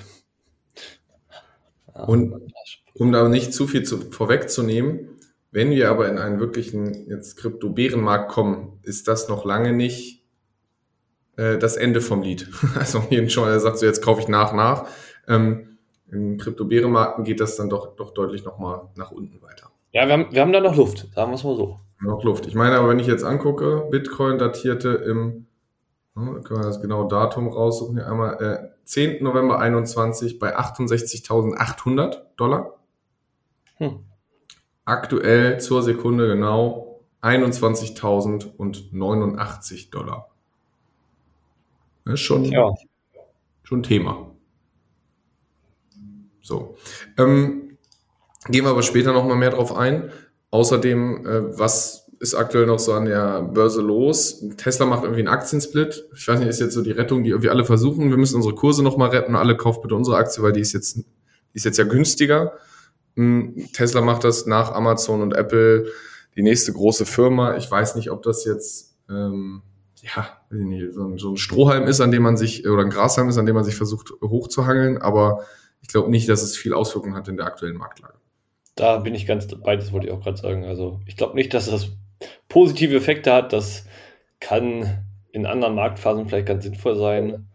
Ja, 1.94 2.04
und 2.04 2.52
um 2.96 3.12
da 3.12 3.28
nicht 3.30 3.54
zu 3.54 3.68
viel 3.68 3.84
zu, 3.84 4.12
vorwegzunehmen, 4.12 5.10
wenn 5.52 5.70
wir 5.70 5.90
aber 5.90 6.10
in 6.10 6.18
einen 6.18 6.40
wirklichen 6.40 7.08
jetzt 7.08 7.38
Krypto-Bärenmarkt 7.38 8.32
kommen, 8.32 8.80
ist 8.84 9.08
das 9.08 9.30
noch 9.30 9.46
lange 9.46 9.74
nicht 9.74 10.24
äh, 11.36 11.58
das 11.58 11.78
Ende 11.78 12.02
vom 12.02 12.22
Lied. 12.22 12.50
Also 12.76 13.04
jeden 13.10 13.30
schon, 13.30 13.48
er 13.48 13.60
sagt 13.60 13.78
so, 13.78 13.86
jetzt 13.86 14.02
kaufe 14.04 14.22
ich 14.22 14.28
nach, 14.28 14.54
nach. 14.54 14.88
Ähm, 15.28 15.78
in 16.12 16.38
Krypto-Bärenmarkten 16.38 17.24
geht 17.26 17.40
das 17.40 17.58
dann 17.58 17.70
doch, 17.70 17.96
doch 17.96 18.14
deutlich 18.14 18.44
nochmal 18.44 18.90
nach 18.96 19.12
unten 19.12 19.42
weiter. 19.42 19.72
Ja, 19.92 20.08
wir 20.08 20.14
haben, 20.14 20.28
wir 20.32 20.42
haben 20.42 20.54
da 20.54 20.60
noch 20.60 20.76
Luft, 20.76 21.08
sagen 21.14 21.32
wir 21.32 21.36
es 21.36 21.44
mal 21.44 21.56
so. 21.56 21.80
Noch 22.02 22.24
Luft. 22.24 22.48
Ich 22.48 22.56
meine 22.56 22.78
aber, 22.78 22.90
wenn 22.90 23.00
ich 23.00 23.08
jetzt 23.08 23.24
angucke, 23.24 23.88
Bitcoin 23.92 24.38
datierte 24.38 24.90
im, 24.90 25.47
können 26.18 26.62
wir 26.62 26.66
das 26.66 26.82
genaue 26.82 27.08
Datum 27.08 27.48
raussuchen, 27.48 27.96
hier 27.96 28.08
einmal, 28.08 28.42
äh, 28.42 28.70
10. 28.86 29.24
November 29.24 29.60
21 29.60 30.40
bei 30.40 30.58
68.800 30.58 32.24
Dollar. 32.38 32.80
Hm. 33.76 34.00
Aktuell 34.84 35.60
zur 35.60 35.84
Sekunde 35.84 36.28
genau 36.28 37.02
21.089 37.22 39.92
Dollar. 39.92 40.32
Das 42.06 42.16
ist 42.16 42.22
schon, 42.22 42.46
ja. 42.46 42.74
schon 43.64 43.84
Thema. 43.84 44.32
So. 46.42 46.78
Ähm, 47.18 47.78
gehen 48.48 48.64
wir 48.64 48.72
aber 48.72 48.82
später 48.82 49.14
nochmal 49.14 49.38
mehr 49.38 49.52
drauf 49.52 49.76
ein. 49.76 50.10
Außerdem, 50.50 51.28
äh, 51.28 51.60
was 51.60 52.07
ist 52.20 52.36
aktuell 52.36 52.66
noch 52.66 52.80
so 52.80 52.94
an 52.94 53.06
der 53.06 53.42
Börse 53.42 53.82
los? 53.82 54.44
Tesla 54.58 54.86
macht 54.86 55.04
irgendwie 55.04 55.22
einen 55.22 55.28
Aktiensplit. 55.28 56.06
Ich 56.16 56.28
weiß 56.28 56.40
nicht, 56.40 56.48
ist 56.48 56.60
jetzt 56.60 56.74
so 56.74 56.82
die 56.82 56.92
Rettung, 56.92 57.24
die 57.24 57.30
irgendwie 57.30 57.50
alle 57.50 57.66
versuchen. 57.66 58.10
Wir 58.10 58.18
müssen 58.18 58.36
unsere 58.36 58.56
Kurse 58.56 58.84
nochmal 58.84 59.10
retten. 59.10 59.36
Alle 59.36 59.56
kauft 59.56 59.82
bitte 59.82 59.96
unsere 59.96 60.18
Aktie, 60.18 60.42
weil 60.44 60.54
die 60.54 60.62
ist 60.62 60.74
jetzt, 60.74 60.98
die 60.98 61.06
ist 61.54 61.66
jetzt 61.66 61.78
ja 61.78 61.84
günstiger. 61.84 62.54
Hm, 63.16 63.68
Tesla 63.74 64.02
macht 64.02 64.24
das 64.24 64.46
nach 64.46 64.72
Amazon 64.72 65.22
und 65.22 65.34
Apple 65.34 65.88
die 66.36 66.44
nächste 66.44 66.74
große 66.74 67.06
Firma. 67.06 67.58
Ich 67.58 67.70
weiß 67.70 67.96
nicht, 67.96 68.12
ob 68.12 68.24
das 68.24 68.46
jetzt 68.46 68.96
ähm, 69.10 69.62
ja, 70.02 70.38
so, 70.50 71.08
ein, 71.08 71.18
so 71.18 71.32
ein 71.32 71.38
Strohhalm 71.38 71.88
ist, 71.88 72.02
an 72.02 72.12
dem 72.12 72.24
man 72.24 72.38
sich, 72.38 72.68
oder 72.68 72.84
ein 72.84 72.90
Grashalm 72.90 73.30
ist, 73.30 73.38
an 73.38 73.46
dem 73.46 73.56
man 73.56 73.64
sich 73.64 73.76
versucht 73.76 74.12
hochzuhangeln, 74.22 74.98
aber 74.98 75.46
ich 75.82 75.88
glaube 75.88 76.10
nicht, 76.10 76.30
dass 76.30 76.44
es 76.44 76.58
viel 76.58 76.74
Auswirkungen 76.74 77.16
hat 77.16 77.28
in 77.28 77.38
der 77.38 77.46
aktuellen 77.46 77.78
Marktlage. 77.78 78.16
Da 78.76 78.98
bin 78.98 79.16
ich 79.16 79.26
ganz 79.26 79.48
dabei, 79.48 79.76
das 79.76 79.92
wollte 79.92 80.08
ich 80.08 80.14
auch 80.14 80.22
gerade 80.22 80.38
sagen. 80.38 80.66
Also 80.66 81.02
ich 81.08 81.18
glaube 81.18 81.36
nicht, 81.36 81.54
dass 81.54 81.70
das 81.70 81.90
positive 82.50 82.96
Effekte 82.96 83.34
hat. 83.34 83.54
Das 83.54 83.86
kann 84.40 85.04
in 85.32 85.46
anderen 85.46 85.76
Marktphasen 85.76 86.28
vielleicht 86.28 86.48
ganz 86.48 86.64
sinnvoll 86.64 86.96
sein. 86.96 87.48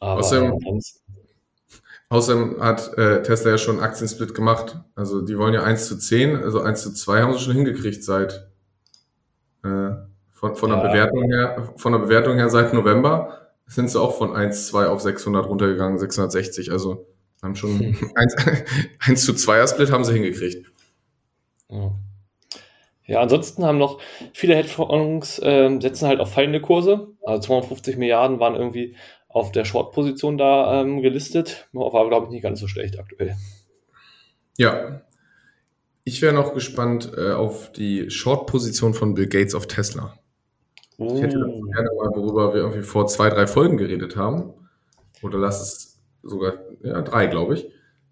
Aber 0.00 0.20
außerdem, 0.20 0.58
außerdem 2.08 2.62
hat 2.62 2.96
äh, 2.96 3.22
Tesla 3.22 3.52
ja 3.52 3.58
schon 3.58 3.76
einen 3.76 3.84
Aktiensplit 3.84 4.34
gemacht. 4.34 4.76
Also 4.94 5.22
die 5.22 5.36
wollen 5.38 5.54
ja 5.54 5.62
1 5.62 5.86
zu 5.86 5.98
10, 5.98 6.36
also 6.36 6.60
1 6.60 6.82
zu 6.82 6.92
2 6.92 7.22
haben 7.22 7.32
sie 7.32 7.40
schon 7.40 7.54
hingekriegt 7.54 8.04
seit 8.04 8.48
äh, 9.64 9.90
von, 10.32 10.54
von, 10.54 10.70
der 10.70 10.76
Bewertung 10.76 11.24
her, 11.24 11.72
von 11.76 11.92
der 11.92 11.98
Bewertung 11.98 12.36
her 12.36 12.48
seit 12.48 12.72
November 12.72 13.48
sind 13.66 13.90
sie 13.90 14.00
auch 14.00 14.16
von 14.16 14.30
1,2 14.30 14.86
auf 14.86 15.02
600 15.02 15.46
runtergegangen, 15.46 15.98
660. 15.98 16.72
Also 16.72 17.06
haben 17.42 17.54
schon 17.54 17.78
hm. 17.78 18.10
1, 18.14 18.36
1 19.00 19.24
zu 19.24 19.32
2er 19.32 19.68
Split 19.68 19.92
haben 19.92 20.04
sie 20.04 20.14
hingekriegt. 20.14 20.66
Ja. 21.68 21.92
Ja, 23.08 23.20
ansonsten 23.20 23.64
haben 23.64 23.78
noch 23.78 24.00
viele 24.34 24.54
Hedgefonds 24.54 25.38
äh, 25.38 25.78
setzen 25.80 26.06
halt 26.06 26.20
auf 26.20 26.32
fallende 26.32 26.60
Kurse. 26.60 27.08
Also 27.22 27.40
250 27.40 27.96
Milliarden 27.96 28.38
waren 28.38 28.54
irgendwie 28.54 28.96
auf 29.28 29.50
der 29.50 29.64
Short-Position 29.64 30.36
da 30.36 30.82
ähm, 30.82 31.00
gelistet. 31.00 31.68
War, 31.72 32.06
glaube 32.08 32.26
ich, 32.26 32.32
nicht 32.32 32.42
ganz 32.42 32.60
so 32.60 32.68
schlecht 32.68 32.98
aktuell. 32.98 33.34
Ja. 34.58 35.00
Ich 36.04 36.20
wäre 36.20 36.34
noch 36.34 36.52
gespannt 36.52 37.10
äh, 37.16 37.32
auf 37.32 37.72
die 37.72 38.10
Short-Position 38.10 38.92
von 38.92 39.14
Bill 39.14 39.26
Gates 39.26 39.54
auf 39.54 39.66
Tesla. 39.66 40.18
Ich 40.98 41.22
hätte 41.22 41.38
oh. 41.38 41.62
gerne 41.62 41.90
mal, 41.96 42.10
worüber 42.14 42.52
wir 42.52 42.60
irgendwie 42.60 42.82
vor 42.82 43.06
zwei, 43.06 43.30
drei 43.30 43.46
Folgen 43.46 43.78
geredet 43.78 44.16
haben. 44.16 44.52
Oder 45.22 45.38
lass 45.38 45.62
es 45.62 46.00
sogar, 46.22 46.54
ja, 46.82 47.00
drei, 47.00 47.26
glaube 47.26 47.54
ich. 47.54 47.64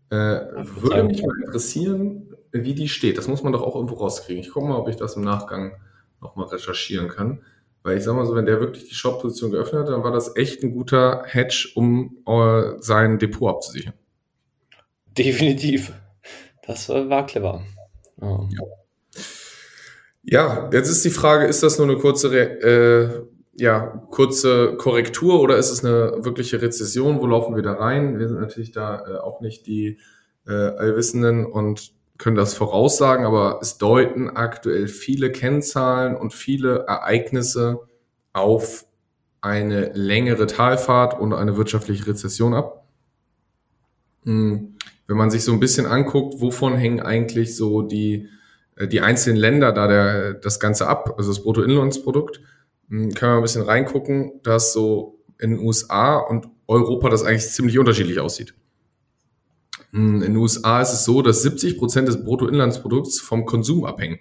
Äh, 0.08 0.14
würde 0.14 1.04
mich 1.04 1.22
mal 1.22 1.36
interessieren, 1.44 2.25
wie 2.64 2.74
die 2.74 2.88
steht. 2.88 3.18
Das 3.18 3.28
muss 3.28 3.42
man 3.42 3.52
doch 3.52 3.62
auch 3.62 3.74
irgendwo 3.74 3.96
rauskriegen. 3.96 4.42
Ich 4.42 4.50
gucke 4.50 4.66
mal, 4.66 4.76
ob 4.76 4.88
ich 4.88 4.96
das 4.96 5.16
im 5.16 5.22
Nachgang 5.22 5.72
nochmal 6.20 6.46
recherchieren 6.46 7.08
kann. 7.08 7.42
Weil 7.82 7.98
ich 7.98 8.04
sag 8.04 8.16
mal 8.16 8.26
so, 8.26 8.34
wenn 8.34 8.46
der 8.46 8.60
wirklich 8.60 8.88
die 8.88 8.94
Shop-Position 8.94 9.52
geöffnet 9.52 9.82
hat, 9.82 9.88
dann 9.90 10.02
war 10.02 10.10
das 10.10 10.34
echt 10.36 10.62
ein 10.62 10.72
guter 10.72 11.22
Hedge, 11.26 11.68
um 11.76 12.16
äh, 12.26 12.80
sein 12.80 13.18
Depot 13.18 13.48
abzusichern. 13.48 13.94
Definitiv. 15.16 15.92
Das 16.66 16.88
war 16.88 17.26
clever. 17.26 17.62
Oh. 18.20 18.48
Ja. 18.50 18.62
Ja, 20.28 20.68
jetzt 20.72 20.88
ist 20.88 21.04
die 21.04 21.10
Frage, 21.10 21.46
ist 21.46 21.62
das 21.62 21.78
nur 21.78 21.86
eine 21.88 21.98
kurze, 21.98 22.36
äh, 22.36 23.22
ja, 23.54 24.02
kurze 24.10 24.74
Korrektur 24.76 25.40
oder 25.40 25.56
ist 25.56 25.70
es 25.70 25.84
eine 25.84 26.24
wirkliche 26.24 26.60
Rezession? 26.60 27.20
Wo 27.20 27.26
laufen 27.26 27.54
wir 27.54 27.62
da 27.62 27.74
rein? 27.74 28.18
Wir 28.18 28.26
sind 28.26 28.40
natürlich 28.40 28.72
da 28.72 29.06
äh, 29.06 29.18
auch 29.18 29.40
nicht 29.40 29.68
die 29.68 29.98
äh, 30.48 30.52
Allwissenden 30.52 31.46
und 31.46 31.92
können 32.18 32.36
das 32.36 32.54
voraussagen, 32.54 33.24
aber 33.24 33.58
es 33.62 33.78
deuten 33.78 34.30
aktuell 34.30 34.88
viele 34.88 35.30
Kennzahlen 35.30 36.16
und 36.16 36.32
viele 36.32 36.84
Ereignisse 36.86 37.80
auf 38.32 38.86
eine 39.40 39.92
längere 39.92 40.46
Talfahrt 40.46 41.18
und 41.18 41.32
eine 41.32 41.56
wirtschaftliche 41.56 42.06
Rezession 42.06 42.54
ab. 42.54 42.86
Hm, 44.24 44.76
wenn 45.06 45.16
man 45.16 45.30
sich 45.30 45.44
so 45.44 45.52
ein 45.52 45.60
bisschen 45.60 45.86
anguckt, 45.86 46.40
wovon 46.40 46.76
hängen 46.76 47.00
eigentlich 47.00 47.56
so 47.56 47.82
die 47.82 48.28
äh, 48.76 48.86
die 48.86 49.00
einzelnen 49.00 49.36
Länder 49.36 49.72
da 49.72 49.88
der, 49.88 50.34
das 50.34 50.60
Ganze 50.60 50.86
ab, 50.86 51.14
also 51.16 51.30
das 51.30 51.42
Bruttoinlandsprodukt, 51.42 52.40
hm, 52.88 53.12
können 53.14 53.32
wir 53.32 53.36
ein 53.36 53.42
bisschen 53.42 53.62
reingucken, 53.62 54.40
dass 54.42 54.72
so 54.72 55.18
in 55.38 55.50
den 55.50 55.60
USA 55.60 56.16
und 56.16 56.46
Europa 56.66 57.08
das 57.08 57.24
eigentlich 57.24 57.48
ziemlich 57.48 57.78
unterschiedlich 57.78 58.20
aussieht. 58.20 58.54
Hm, 59.96 60.16
in 60.16 60.34
den 60.34 60.36
USA 60.36 60.82
ist 60.82 60.92
es 60.92 61.06
so, 61.06 61.22
dass 61.22 61.40
70 61.40 61.78
Prozent 61.78 62.06
des 62.06 62.22
Bruttoinlandsprodukts 62.22 63.18
vom 63.18 63.46
Konsum 63.46 63.86
abhängen. 63.86 64.18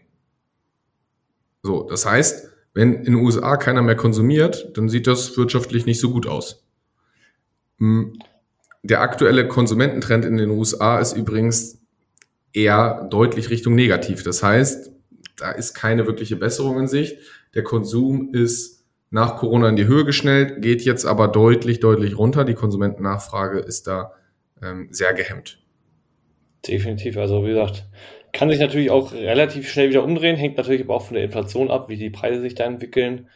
So, 1.64 1.84
das 1.84 2.06
heißt, 2.06 2.48
wenn 2.74 2.94
in 2.94 3.04
den 3.04 3.16
USA 3.16 3.58
keiner 3.58 3.82
mehr 3.82 3.98
konsumiert, 3.98 4.72
dann 4.78 4.88
sieht 4.88 5.06
das 5.06 5.38
wirtschaftlich 5.38 5.86
nicht 5.86 6.00
so 6.00 6.12
gut 6.12 6.28
aus. 6.28 6.66
Hm, 7.80 8.18
der 8.84 9.02
aktuelle 9.02 9.50
Konsumententrend 9.50 10.24
in 10.24 10.38
den 10.38 10.50
USA 10.50 10.98
ist 11.00 11.18
übrigens 11.18 11.82
eher 12.54 13.10
deutlich 13.12 13.50
Richtung 13.50 13.76
negativ. 13.76 14.24
Das 14.24 14.44
heißt, 14.44 14.92
da 15.36 15.52
ist 15.52 15.74
keine 15.74 16.08
wirkliche 16.08 16.38
Besserung 16.38 16.80
in 16.80 16.88
Sicht. 16.88 17.18
Der 17.54 17.64
Konsum 17.64 18.34
ist 18.34 18.86
nach 19.10 19.36
Corona 19.36 19.68
in 19.68 19.76
die 19.76 19.88
Höhe 19.88 20.06
geschnellt, 20.06 20.62
geht 20.62 20.84
jetzt 20.84 21.06
aber 21.06 21.28
deutlich, 21.28 21.82
deutlich 21.82 22.18
runter. 22.18 22.46
Die 22.46 22.54
Konsumentennachfrage 22.54 23.60
ist 23.60 23.88
da 23.88 24.14
ähm, 24.62 24.88
sehr 24.92 25.14
gehemmt. 25.14 25.65
Definitiv. 26.68 27.18
Also 27.18 27.44
wie 27.44 27.50
gesagt, 27.50 27.86
kann 28.34 28.50
sich 28.50 28.60
natürlich 28.60 28.90
auch 28.90 29.14
relativ 29.14 29.70
schnell 29.70 29.90
wieder 29.90 30.04
umdrehen, 30.04 30.36
hängt 30.36 30.58
natürlich 30.58 30.84
aber 30.84 30.96
auch 30.96 31.04
von 31.06 31.16
der 31.16 31.24
Inflation 31.24 31.72
ab, 31.72 31.90
wie 31.90 31.98
die 31.98 32.10
Preise 32.10 32.42
sich 32.42 32.56
da 32.56 32.66
entwickeln. 32.66 33.30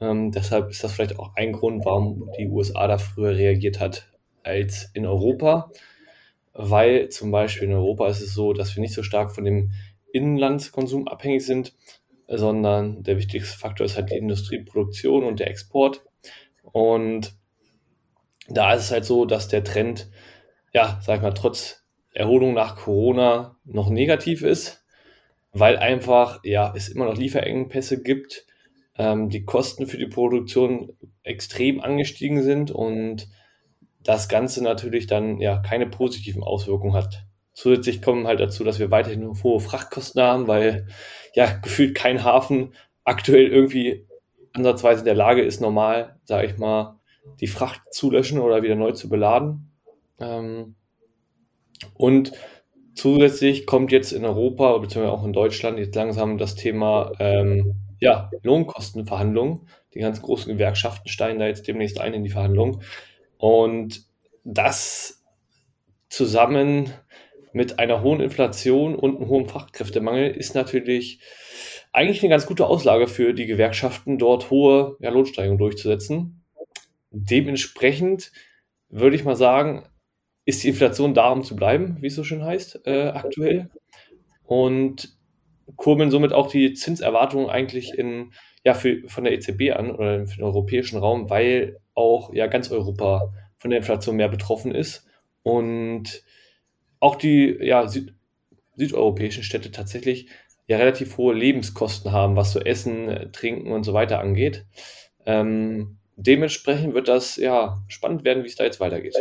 Ähm, 0.00 0.32
deshalb 0.32 0.70
ist 0.70 0.82
das 0.84 0.92
vielleicht 0.92 1.18
auch 1.18 1.34
ein 1.36 1.52
Grund, 1.52 1.84
warum 1.84 2.30
die 2.38 2.48
USA 2.48 2.86
da 2.86 2.98
früher 2.98 3.36
reagiert 3.36 3.80
hat 3.80 4.08
als 4.42 4.90
in 4.94 5.06
Europa. 5.06 5.70
Weil 6.52 7.08
zum 7.08 7.30
Beispiel 7.30 7.68
in 7.68 7.74
Europa 7.74 8.08
ist 8.08 8.20
es 8.20 8.34
so, 8.34 8.52
dass 8.52 8.76
wir 8.76 8.82
nicht 8.82 8.94
so 8.94 9.02
stark 9.02 9.34
von 9.34 9.44
dem 9.44 9.72
Inlandskonsum 10.12 11.08
abhängig 11.08 11.46
sind, 11.46 11.74
sondern 12.28 13.02
der 13.02 13.16
wichtigste 13.16 13.56
Faktor 13.56 13.86
ist 13.86 13.96
halt 13.96 14.10
die 14.10 14.16
Industrieproduktion 14.16 15.24
und 15.24 15.40
der 15.40 15.48
Export. 15.48 16.04
Und 16.62 17.34
da 18.48 18.74
ist 18.74 18.84
es 18.84 18.90
halt 18.90 19.04
so, 19.04 19.24
dass 19.24 19.48
der 19.48 19.64
Trend, 19.64 20.10
ja, 20.74 21.00
sag 21.02 21.16
ich 21.16 21.22
mal, 21.22 21.32
trotz 21.32 21.81
Erholung 22.12 22.54
nach 22.54 22.76
Corona 22.76 23.56
noch 23.64 23.90
negativ 23.90 24.42
ist, 24.42 24.84
weil 25.52 25.76
einfach, 25.76 26.40
ja, 26.44 26.72
es 26.76 26.88
immer 26.88 27.06
noch 27.06 27.16
Lieferengpässe 27.16 28.02
gibt, 28.02 28.46
ähm, 28.96 29.28
die 29.28 29.44
Kosten 29.44 29.86
für 29.86 29.98
die 29.98 30.06
Produktion 30.06 30.92
extrem 31.22 31.80
angestiegen 31.80 32.42
sind 32.42 32.70
und 32.70 33.28
das 34.02 34.28
Ganze 34.28 34.62
natürlich 34.62 35.06
dann 35.06 35.40
ja 35.40 35.58
keine 35.58 35.86
positiven 35.86 36.42
Auswirkungen 36.42 36.94
hat. 36.94 37.24
Zusätzlich 37.54 38.02
kommen 38.02 38.26
halt 38.26 38.40
dazu, 38.40 38.64
dass 38.64 38.78
wir 38.78 38.90
weiterhin 38.90 39.28
hohe 39.42 39.60
Frachtkosten 39.60 40.22
haben, 40.22 40.48
weil 40.48 40.86
ja 41.34 41.46
gefühlt 41.62 41.94
kein 41.94 42.24
Hafen 42.24 42.74
aktuell 43.04 43.46
irgendwie 43.46 44.06
ansatzweise 44.52 45.00
in 45.00 45.06
der 45.06 45.14
Lage 45.14 45.42
ist, 45.42 45.60
normal, 45.60 46.18
sage 46.24 46.46
ich 46.46 46.58
mal, 46.58 46.98
die 47.40 47.46
Fracht 47.46 47.80
zu 47.90 48.10
löschen 48.10 48.38
oder 48.38 48.62
wieder 48.62 48.74
neu 48.74 48.92
zu 48.92 49.08
beladen. 49.08 49.70
Ähm, 50.18 50.74
und 51.94 52.32
zusätzlich 52.94 53.66
kommt 53.66 53.92
jetzt 53.92 54.12
in 54.12 54.24
Europa, 54.24 54.76
beziehungsweise 54.78 55.12
auch 55.12 55.24
in 55.24 55.32
Deutschland, 55.32 55.78
jetzt 55.78 55.94
langsam 55.94 56.38
das 56.38 56.54
Thema 56.54 57.12
ähm, 57.18 57.74
ja, 58.00 58.30
Lohnkostenverhandlungen. 58.42 59.68
Die 59.94 60.00
ganz 60.00 60.22
großen 60.22 60.52
Gewerkschaften 60.52 61.08
steigen 61.08 61.38
da 61.38 61.46
jetzt 61.46 61.68
demnächst 61.68 62.00
ein 62.00 62.14
in 62.14 62.24
die 62.24 62.30
Verhandlungen. 62.30 62.82
Und 63.38 64.04
das 64.44 65.22
zusammen 66.08 66.92
mit 67.52 67.78
einer 67.78 68.02
hohen 68.02 68.20
Inflation 68.20 68.94
und 68.94 69.16
einem 69.16 69.28
hohen 69.28 69.46
Fachkräftemangel 69.46 70.30
ist 70.30 70.54
natürlich 70.54 71.20
eigentlich 71.92 72.22
eine 72.22 72.30
ganz 72.30 72.46
gute 72.46 72.66
Auslage 72.66 73.06
für 73.06 73.34
die 73.34 73.46
Gewerkschaften, 73.46 74.18
dort 74.18 74.50
hohe 74.50 74.96
ja, 75.00 75.10
Lohnsteigerungen 75.10 75.58
durchzusetzen. 75.58 76.44
Dementsprechend 77.10 78.32
würde 78.88 79.16
ich 79.16 79.24
mal 79.24 79.36
sagen, 79.36 79.84
ist 80.44 80.62
die 80.64 80.68
Inflation 80.68 81.14
da, 81.14 81.30
um 81.30 81.44
zu 81.44 81.56
bleiben, 81.56 81.98
wie 82.00 82.08
es 82.08 82.14
so 82.14 82.24
schön 82.24 82.44
heißt, 82.44 82.86
äh, 82.86 83.08
aktuell. 83.08 83.70
Und 84.44 85.16
kurbeln 85.76 86.10
somit 86.10 86.32
auch 86.32 86.48
die 86.48 86.74
Zinserwartungen 86.74 87.48
eigentlich 87.48 87.96
in, 87.96 88.32
ja, 88.64 88.74
für, 88.74 89.08
von 89.08 89.24
der 89.24 89.32
EZB 89.32 89.72
an 89.74 89.90
oder 89.90 90.26
für 90.26 90.36
den 90.36 90.44
europäischen 90.44 90.98
Raum, 90.98 91.30
weil 91.30 91.78
auch 91.94 92.32
ja 92.34 92.46
ganz 92.46 92.70
Europa 92.70 93.32
von 93.58 93.70
der 93.70 93.78
Inflation 93.78 94.16
mehr 94.16 94.28
betroffen 94.28 94.74
ist 94.74 95.06
und 95.42 96.24
auch 97.00 97.16
die 97.16 97.58
ja, 97.60 97.86
Süd 97.88 98.14
südeuropäischen 98.74 99.42
Städte 99.42 99.70
tatsächlich 99.70 100.28
ja 100.66 100.78
relativ 100.78 101.18
hohe 101.18 101.34
Lebenskosten 101.34 102.10
haben, 102.10 102.36
was 102.36 102.52
so 102.52 102.60
Essen, 102.60 103.30
Trinken 103.32 103.70
und 103.70 103.84
so 103.84 103.92
weiter 103.92 104.18
angeht. 104.18 104.64
Ähm, 105.26 105.98
dementsprechend 106.16 106.94
wird 106.94 107.08
das 107.08 107.36
ja 107.36 107.76
spannend 107.88 108.24
werden, 108.24 108.44
wie 108.44 108.48
es 108.48 108.56
da 108.56 108.64
jetzt 108.64 108.80
weitergeht. 108.80 109.14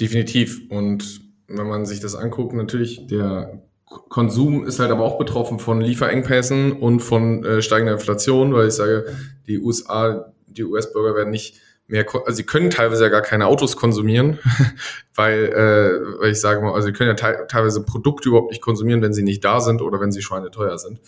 Definitiv. 0.00 0.62
Und 0.70 1.20
wenn 1.46 1.68
man 1.68 1.84
sich 1.84 2.00
das 2.00 2.14
anguckt, 2.14 2.54
natürlich 2.54 3.06
der 3.06 3.62
Konsum 3.84 4.66
ist 4.66 4.78
halt 4.78 4.90
aber 4.90 5.04
auch 5.04 5.18
betroffen 5.18 5.58
von 5.58 5.80
Lieferengpässen 5.80 6.72
und 6.72 7.00
von 7.00 7.44
äh, 7.44 7.60
steigender 7.60 7.92
Inflation, 7.92 8.54
weil 8.54 8.68
ich 8.68 8.74
sage, 8.74 9.06
die 9.46 9.58
USA, 9.58 10.32
die 10.46 10.64
US-Bürger 10.64 11.16
werden 11.16 11.30
nicht 11.30 11.60
mehr, 11.88 12.06
also 12.24 12.36
sie 12.36 12.44
können 12.44 12.70
teilweise 12.70 13.02
ja 13.02 13.08
gar 13.08 13.20
keine 13.20 13.46
Autos 13.46 13.76
konsumieren, 13.76 14.38
weil, 15.16 15.46
äh, 15.46 16.20
weil 16.20 16.30
ich 16.30 16.40
sage 16.40 16.60
mal, 16.60 16.72
also 16.72 16.86
sie 16.86 16.92
können 16.92 17.08
ja 17.08 17.14
te 17.14 17.46
teilweise 17.48 17.84
Produkte 17.84 18.28
überhaupt 18.28 18.50
nicht 18.50 18.62
konsumieren, 18.62 19.02
wenn 19.02 19.12
sie 19.12 19.24
nicht 19.24 19.44
da 19.44 19.60
sind 19.60 19.82
oder 19.82 20.00
wenn 20.00 20.12
sie 20.12 20.22
schweineteuer 20.22 20.78
sind. 20.78 21.00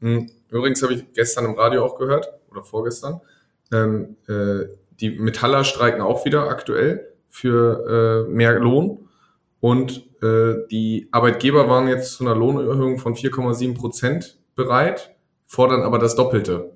Hm, 0.00 0.30
übrigens 0.50 0.82
habe 0.82 0.92
ich 0.92 1.10
gestern 1.14 1.46
im 1.46 1.54
Radio 1.54 1.84
auch 1.86 1.98
gehört, 1.98 2.28
oder 2.50 2.62
vorgestern, 2.62 3.22
ähm, 3.72 4.16
äh, 4.28 4.66
die 5.00 5.10
Metaller 5.10 5.64
streiken 5.64 6.02
auch 6.02 6.26
wieder 6.26 6.50
aktuell 6.50 7.15
für 7.28 8.26
äh, 8.28 8.30
mehr 8.30 8.58
Lohn. 8.58 9.08
Und 9.60 10.06
äh, 10.22 10.54
die 10.70 11.08
Arbeitgeber 11.10 11.68
waren 11.68 11.88
jetzt 11.88 12.14
zu 12.14 12.24
einer 12.24 12.34
Lohnerhöhung 12.34 12.98
von 12.98 13.14
4,7 13.14 13.74
Prozent 13.74 14.38
bereit, 14.54 15.16
fordern 15.46 15.82
aber 15.82 15.98
das 15.98 16.14
Doppelte. 16.16 16.72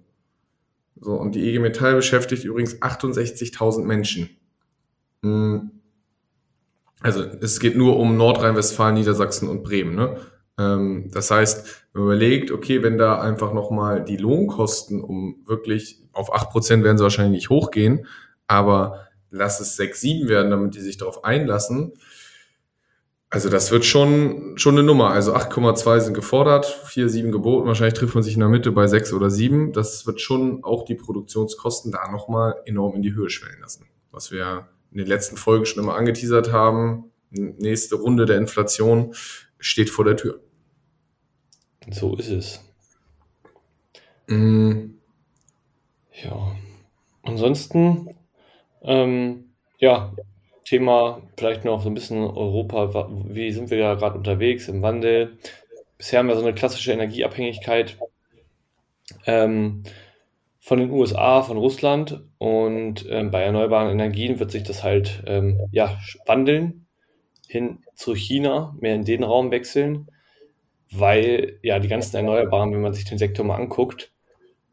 So, 1.01 1.15
und 1.15 1.35
die 1.35 1.49
IG 1.49 1.59
Metall 1.59 1.95
beschäftigt 1.95 2.45
übrigens 2.45 2.81
68.000 2.83 3.85
Menschen. 3.85 4.31
Hm. 5.23 5.71
Also 7.03 7.23
es 7.41 7.61
geht 7.61 7.77
nur 7.77 7.99
um 7.99 8.17
Nordrhein-Westfalen, 8.17 8.95
Niedersachsen 8.95 9.49
und 9.49 9.63
Bremen. 9.63 9.95
Ne? 9.95 10.17
Ähm, 10.59 11.11
das 11.13 11.31
heißt, 11.31 11.87
wenn 11.93 12.03
man 12.03 12.13
überlegt, 12.13 12.51
okay, 12.51 12.83
wenn 12.83 12.99
da 12.99 13.21
einfach 13.21 13.55
nochmal 13.55 14.05
die 14.05 14.19
Lohnkosten 14.19 15.03
um 15.03 15.43
wirklich 15.47 16.03
auf 16.13 16.35
8% 16.35 16.85
werden 16.85 16.99
sie 16.99 17.05
wahrscheinlich 17.05 17.41
nicht 17.41 17.51
hochgehen, 17.51 18.07
aber 18.47 19.07
lass 19.31 19.61
es 19.61 19.77
6, 19.77 20.01
7 20.01 20.29
werden, 20.29 20.51
damit 20.51 20.75
die 20.75 20.81
sich 20.81 20.97
darauf 20.97 21.25
einlassen, 21.25 21.95
also 23.33 23.49
das 23.49 23.71
wird 23.71 23.85
schon, 23.85 24.59
schon 24.59 24.75
eine 24.75 24.83
Nummer. 24.83 25.11
Also 25.11 25.35
8,2 25.35 26.01
sind 26.01 26.15
gefordert, 26.15 26.67
4, 26.67 27.09
7 27.09 27.31
geboten. 27.31 27.69
Wahrscheinlich 27.69 27.95
trifft 27.95 28.17
man 28.17 28.25
sich 28.25 28.35
in 28.35 28.41
der 28.41 28.49
Mitte 28.49 28.73
bei 28.73 28.89
6 28.89 29.13
oder 29.13 29.31
7. 29.31 29.73
Das 29.73 30.05
wird 30.05 30.21
schon 30.21 30.65
auch 30.65 30.85
die 30.85 30.97
Produktionskosten 30.97 31.93
da 31.93 32.11
nochmal 32.11 32.57
enorm 32.67 32.97
in 32.97 33.03
die 33.03 33.15
Höhe 33.15 33.31
schwellen 33.31 33.61
lassen. 33.61 33.87
Was 34.11 34.33
wir 34.33 34.69
in 34.91 34.99
den 34.99 35.07
letzten 35.07 35.37
Folgen 35.37 35.65
schon 35.65 35.81
immer 35.81 35.95
angeteasert 35.95 36.51
haben. 36.51 37.13
Nächste 37.31 37.95
Runde 37.95 38.27
der 38.27 38.37
Inflation 38.37 39.15
steht 39.61 39.91
vor 39.91 40.05
der 40.05 40.17
Tür. 40.17 40.41
So 41.89 42.17
ist 42.17 42.31
es. 42.31 42.61
Mm. 44.27 44.95
Ja. 46.25 46.57
Ansonsten, 47.23 48.17
ähm, 48.83 49.53
ja, 49.79 50.13
Thema 50.65 51.23
vielleicht 51.37 51.65
noch 51.65 51.83
so 51.83 51.89
ein 51.89 51.95
bisschen 51.95 52.19
Europa. 52.19 53.09
Wie 53.25 53.51
sind 53.51 53.71
wir 53.71 53.79
da 53.79 53.95
gerade 53.95 54.19
unterwegs 54.19 54.69
im 54.69 54.83
Wandel? 54.83 55.39
Bisher 55.99 56.21
haben 56.21 56.29
wir 56.29 56.37
so 56.37 56.43
eine 56.43 56.55
klassische 56.55 56.93
Energieabhängigkeit 56.93 57.99
ähm, 59.27 59.83
von 60.61 60.79
den 60.79 60.91
USA, 60.91 61.43
von 61.43 61.57
Russland 61.57 62.23
und 62.39 63.07
ähm, 63.11 63.31
bei 63.31 63.43
erneuerbaren 63.43 63.91
Energien 63.91 64.39
wird 64.39 64.51
sich 64.51 64.63
das 64.63 64.85
halt 64.85 65.23
ähm, 65.27 65.59
ja, 65.73 65.99
wandeln 66.27 66.87
hin 67.49 67.81
zu 67.97 68.15
China, 68.15 68.77
mehr 68.79 68.95
in 68.95 69.05
den 69.05 69.25
Raum 69.25 69.51
wechseln, 69.51 70.07
weil 70.93 71.59
ja 71.63 71.81
die 71.81 71.89
ganzen 71.89 72.17
Erneuerbaren, 72.17 72.73
wenn 72.73 72.81
man 72.81 72.95
sich 72.95 73.05
den 73.05 73.19
Sektor 73.19 73.45
mal 73.45 73.57
anguckt, 73.57 74.13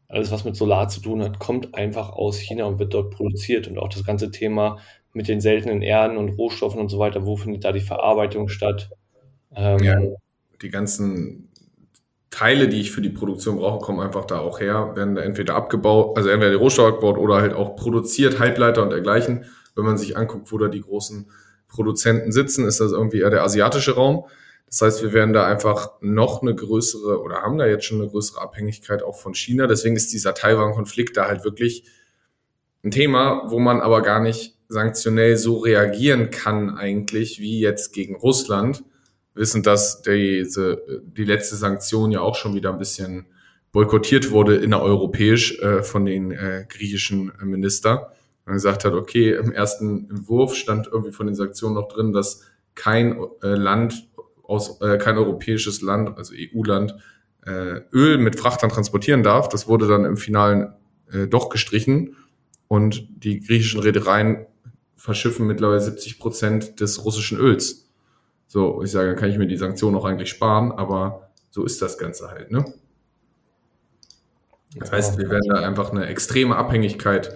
alles 0.08 0.30
was 0.30 0.44
mit 0.44 0.56
Solar 0.56 0.88
zu 0.88 1.00
tun 1.00 1.22
hat, 1.22 1.38
kommt 1.38 1.74
einfach 1.74 2.10
aus 2.10 2.38
China 2.38 2.64
und 2.64 2.78
wird 2.78 2.94
dort 2.94 3.10
produziert 3.10 3.68
und 3.68 3.78
auch 3.78 3.88
das 3.88 4.04
ganze 4.04 4.30
Thema 4.30 4.78
mit 5.12 5.28
den 5.28 5.40
seltenen 5.40 5.82
Erden 5.82 6.16
und 6.16 6.30
Rohstoffen 6.30 6.80
und 6.80 6.88
so 6.88 6.98
weiter, 6.98 7.26
wo 7.26 7.36
findet 7.36 7.64
da 7.64 7.72
die 7.72 7.80
Verarbeitung 7.80 8.48
statt? 8.48 8.90
Ähm, 9.54 9.82
ja, 9.82 10.00
die 10.62 10.70
ganzen 10.70 11.48
Teile, 12.30 12.68
die 12.68 12.80
ich 12.80 12.90
für 12.90 13.00
die 13.00 13.10
Produktion 13.10 13.56
brauche, 13.56 13.84
kommen 13.84 14.00
einfach 14.00 14.24
da 14.24 14.38
auch 14.38 14.60
her, 14.60 14.92
werden 14.94 15.14
da 15.14 15.22
entweder 15.22 15.54
abgebaut, 15.54 16.16
also 16.16 16.28
entweder 16.28 16.50
die 16.50 16.56
Rohstoffe 16.56 16.94
abgebaut 16.94 17.18
oder 17.18 17.36
halt 17.36 17.54
auch 17.54 17.76
produziert, 17.76 18.38
Halbleiter 18.38 18.82
und 18.82 18.90
dergleichen. 18.90 19.44
Wenn 19.74 19.84
man 19.84 19.98
sich 19.98 20.16
anguckt, 20.16 20.52
wo 20.52 20.58
da 20.58 20.68
die 20.68 20.80
großen 20.80 21.30
Produzenten 21.68 22.32
sitzen, 22.32 22.66
ist 22.66 22.80
das 22.80 22.92
irgendwie 22.92 23.20
eher 23.20 23.30
der 23.30 23.42
asiatische 23.42 23.94
Raum. 23.94 24.24
Das 24.68 24.82
heißt, 24.82 25.02
wir 25.02 25.12
werden 25.12 25.32
da 25.32 25.46
einfach 25.46 25.92
noch 26.00 26.42
eine 26.42 26.54
größere 26.54 27.22
oder 27.22 27.42
haben 27.42 27.58
da 27.58 27.66
jetzt 27.66 27.84
schon 27.84 28.00
eine 28.00 28.10
größere 28.10 28.40
Abhängigkeit 28.40 29.02
auch 29.02 29.16
von 29.16 29.34
China. 29.34 29.66
Deswegen 29.66 29.96
ist 29.96 30.12
dieser 30.12 30.34
Taiwan-Konflikt 30.34 31.16
da 31.16 31.26
halt 31.26 31.44
wirklich 31.44 31.84
ein 32.84 32.90
Thema, 32.90 33.44
wo 33.48 33.58
man 33.58 33.80
aber 33.80 34.02
gar 34.02 34.20
nicht 34.20 34.56
sanktionell 34.68 35.36
so 35.36 35.58
reagieren 35.58 36.30
kann 36.30 36.76
eigentlich 36.76 37.40
wie 37.40 37.60
jetzt 37.60 37.92
gegen 37.92 38.16
Russland, 38.16 38.84
wissen, 39.34 39.62
dass 39.62 40.02
diese, 40.02 40.82
die 41.02 41.24
letzte 41.24 41.56
Sanktion 41.56 42.12
ja 42.12 42.20
auch 42.20 42.34
schon 42.34 42.54
wieder 42.54 42.72
ein 42.72 42.78
bisschen 42.78 43.26
boykottiert 43.72 44.30
wurde 44.30 44.56
innereuropäisch 44.56 45.60
äh, 45.60 45.82
von 45.82 46.04
den 46.04 46.32
äh, 46.32 46.66
griechischen 46.68 47.32
Minister. 47.42 48.12
Und 48.44 48.54
gesagt 48.54 48.84
hat, 48.84 48.94
okay, 48.94 49.34
im 49.34 49.52
ersten 49.52 50.08
Entwurf 50.08 50.54
stand 50.54 50.86
irgendwie 50.86 51.12
von 51.12 51.26
den 51.26 51.36
Sanktionen 51.36 51.74
noch 51.74 51.88
drin, 51.88 52.12
dass 52.12 52.42
kein 52.74 53.18
äh, 53.42 53.48
Land 53.48 54.07
aus, 54.48 54.80
äh, 54.80 54.98
kein 54.98 55.16
europäisches 55.16 55.82
Land, 55.82 56.16
also 56.16 56.34
EU-Land, 56.34 56.96
äh, 57.46 57.82
Öl 57.92 58.18
mit 58.18 58.36
Frachtern 58.36 58.70
transportieren 58.70 59.22
darf. 59.22 59.48
Das 59.48 59.68
wurde 59.68 59.86
dann 59.86 60.04
im 60.04 60.16
Finalen 60.16 60.72
äh, 61.12 61.26
doch 61.28 61.50
gestrichen 61.50 62.16
und 62.66 63.06
die 63.24 63.40
griechischen 63.40 63.80
Reedereien 63.80 64.46
verschiffen 64.96 65.46
mittlerweile 65.46 65.80
70 65.80 66.18
Prozent 66.18 66.80
des 66.80 67.04
russischen 67.04 67.38
Öls. 67.38 67.88
So, 68.46 68.82
ich 68.82 68.90
sage, 68.90 69.08
dann 69.08 69.16
kann 69.16 69.30
ich 69.30 69.38
mir 69.38 69.46
die 69.46 69.56
Sanktionen 69.56 69.96
auch 69.96 70.06
eigentlich 70.06 70.30
sparen, 70.30 70.72
aber 70.72 71.30
so 71.50 71.64
ist 71.64 71.80
das 71.82 71.98
Ganze 71.98 72.28
halt, 72.30 72.50
ne? 72.50 72.64
Das 74.76 74.92
heißt, 74.92 75.18
wir 75.18 75.30
werden 75.30 75.48
da 75.48 75.60
einfach 75.60 75.90
eine 75.90 76.06
extreme 76.06 76.56
Abhängigkeit 76.56 77.34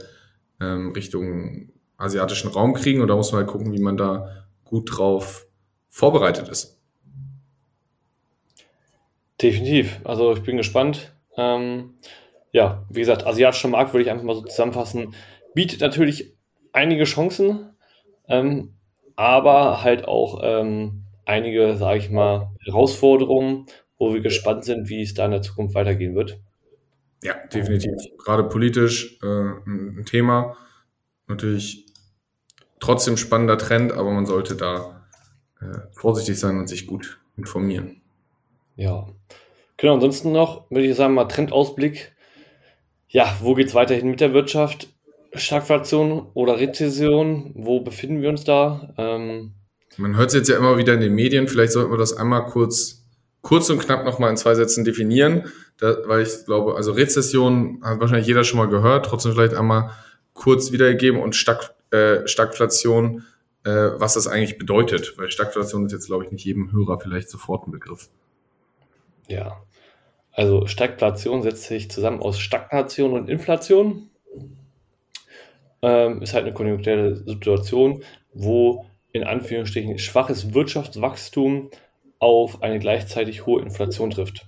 ähm, 0.61 0.93
Richtung 0.93 1.73
asiatischen 1.97 2.51
Raum 2.51 2.75
kriegen 2.75 3.01
und 3.01 3.09
da 3.09 3.17
muss 3.17 3.33
man 3.33 3.41
halt 3.41 3.51
gucken, 3.51 3.73
wie 3.73 3.81
man 3.81 3.97
da 3.97 4.47
gut 4.65 4.91
drauf 4.97 5.47
vorbereitet 5.89 6.49
ist. 6.49 6.82
Definitiv. 9.43 10.01
Also 10.05 10.33
ich 10.33 10.43
bin 10.43 10.57
gespannt. 10.57 11.13
Ähm, 11.37 11.95
ja, 12.53 12.87
wie 12.91 13.01
gesagt, 13.01 13.27
asiatischer 13.27 13.69
Markt 13.69 13.93
würde 13.93 14.05
ich 14.05 14.11
einfach 14.11 14.25
mal 14.25 14.37
so 14.37 14.43
zusammenfassen, 14.43 15.15
bietet 15.55 15.81
natürlich 15.81 16.37
einige 16.73 17.05
Chancen, 17.05 17.71
ähm, 18.29 18.75
aber 19.17 19.83
halt 19.83 20.07
auch 20.07 20.41
ähm, 20.43 21.05
einige, 21.25 21.77
sage 21.77 21.99
ich 21.99 22.11
mal, 22.11 22.51
Herausforderungen, 22.65 23.67
wo 23.99 24.13
wir 24.15 24.21
gespannt 24.21 24.65
sind, 24.65 24.89
wie 24.89 25.03
es 25.03 25.15
da 25.15 25.25
in 25.25 25.31
der 25.33 25.43
Zukunft 25.43 25.75
weitergehen 25.75 26.15
wird. 26.15 26.39
Ja, 27.23 27.35
definitiv. 27.53 27.93
Gerade 28.19 28.45
politisch 28.45 29.19
äh, 29.23 29.27
ein 29.27 30.05
Thema. 30.07 30.57
Natürlich 31.29 31.87
trotzdem 32.81 33.17
spannender 33.17 33.59
Trend, 33.59 33.93
aber 33.93 34.11
man 34.11 34.27
sollte 34.27 34.57
da 34.57 35.07
äh, 35.61 35.79
vorsichtig 35.93 36.39
sein 36.39 36.59
und 36.59 36.69
sich 36.69 36.87
gut 36.87 37.21
informieren. 37.37 38.03
Ja. 38.75 39.07
Genau, 39.83 39.95
ansonsten 39.95 40.31
noch, 40.31 40.71
würde 40.71 40.87
ich 40.87 40.95
sagen, 40.95 41.15
mal 41.15 41.25
Trendausblick. 41.25 42.13
Ja, 43.09 43.37
wo 43.41 43.55
geht 43.55 43.67
es 43.67 43.75
weiterhin 43.75 44.11
mit 44.13 44.21
der 44.21 44.33
Wirtschaft? 44.33 44.87
Stagflation 45.35 46.29
oder 46.35 46.61
Rezession? 46.61 47.51
Wo 47.57 47.81
befinden 47.81 48.23
wir 48.23 48.29
uns 48.29 48.45
da? 48.45 48.95
Ähm, 48.97 49.55
man 49.97 50.17
hört 50.17 50.29
es 50.29 50.35
jetzt 50.35 50.49
ja 50.49 50.57
immer 50.57 50.79
wieder 50.79 50.95
in 50.95 51.01
den 51.01 51.17
Medien. 51.17 51.49
Vielleicht 51.49 51.73
sollten 51.73 51.91
wir 51.91 51.99
das 51.99 52.17
einmal 52.17 52.47
kurz, 52.47 53.09
kurz 53.41 53.71
und 53.71 53.81
knapp 53.81 54.05
nochmal 54.05 54.31
in 54.31 54.37
zwei 54.37 54.55
Sätzen 54.55 54.85
definieren. 54.85 55.51
Da, 55.79 55.97
weil 56.07 56.23
ich 56.23 56.45
glaube, 56.45 56.77
also 56.77 56.93
Rezession 56.93 57.81
hat 57.83 57.99
wahrscheinlich 57.99 58.29
jeder 58.29 58.45
schon 58.45 58.59
mal 58.59 58.69
gehört. 58.69 59.07
Trotzdem 59.07 59.33
vielleicht 59.33 59.55
einmal 59.55 59.91
kurz 60.33 60.71
wiedergegeben 60.71 61.21
und 61.21 61.35
Stag, 61.35 61.75
äh, 61.91 62.25
Stagflation, 62.29 63.25
äh, 63.65 63.71
was 63.97 64.15
das 64.15 64.29
eigentlich 64.29 64.59
bedeutet. 64.59 65.19
Weil 65.19 65.33
Stagflation 65.33 65.87
ist 65.87 65.93
jetzt, 65.93 66.07
glaube 66.07 66.25
ich, 66.25 66.31
nicht 66.31 66.45
jedem 66.45 66.71
Hörer 66.71 67.01
vielleicht 67.01 67.31
sofort 67.31 67.67
ein 67.67 67.73
Begriff. 67.73 68.09
Ja, 69.27 69.61
also 70.33 70.67
Stagflation 70.67 71.43
setzt 71.43 71.65
sich 71.65 71.91
zusammen 71.91 72.21
aus 72.21 72.39
Stagnation 72.39 73.13
und 73.13 73.29
Inflation 73.29 74.11
ähm, 75.83 76.23
ist 76.23 76.33
halt 76.33 76.45
eine 76.45 76.55
konjunkturelle 76.55 77.17
Situation, 77.17 78.03
wo 78.33 78.87
in 79.13 79.25
Anführungsstrichen 79.25 79.99
schwaches 79.99 80.55
Wirtschaftswachstum 80.55 81.71
auf 82.19 82.63
eine 82.63 82.79
gleichzeitig 82.79 83.47
hohe 83.47 83.61
Inflation 83.61 84.11
trifft. 84.11 84.47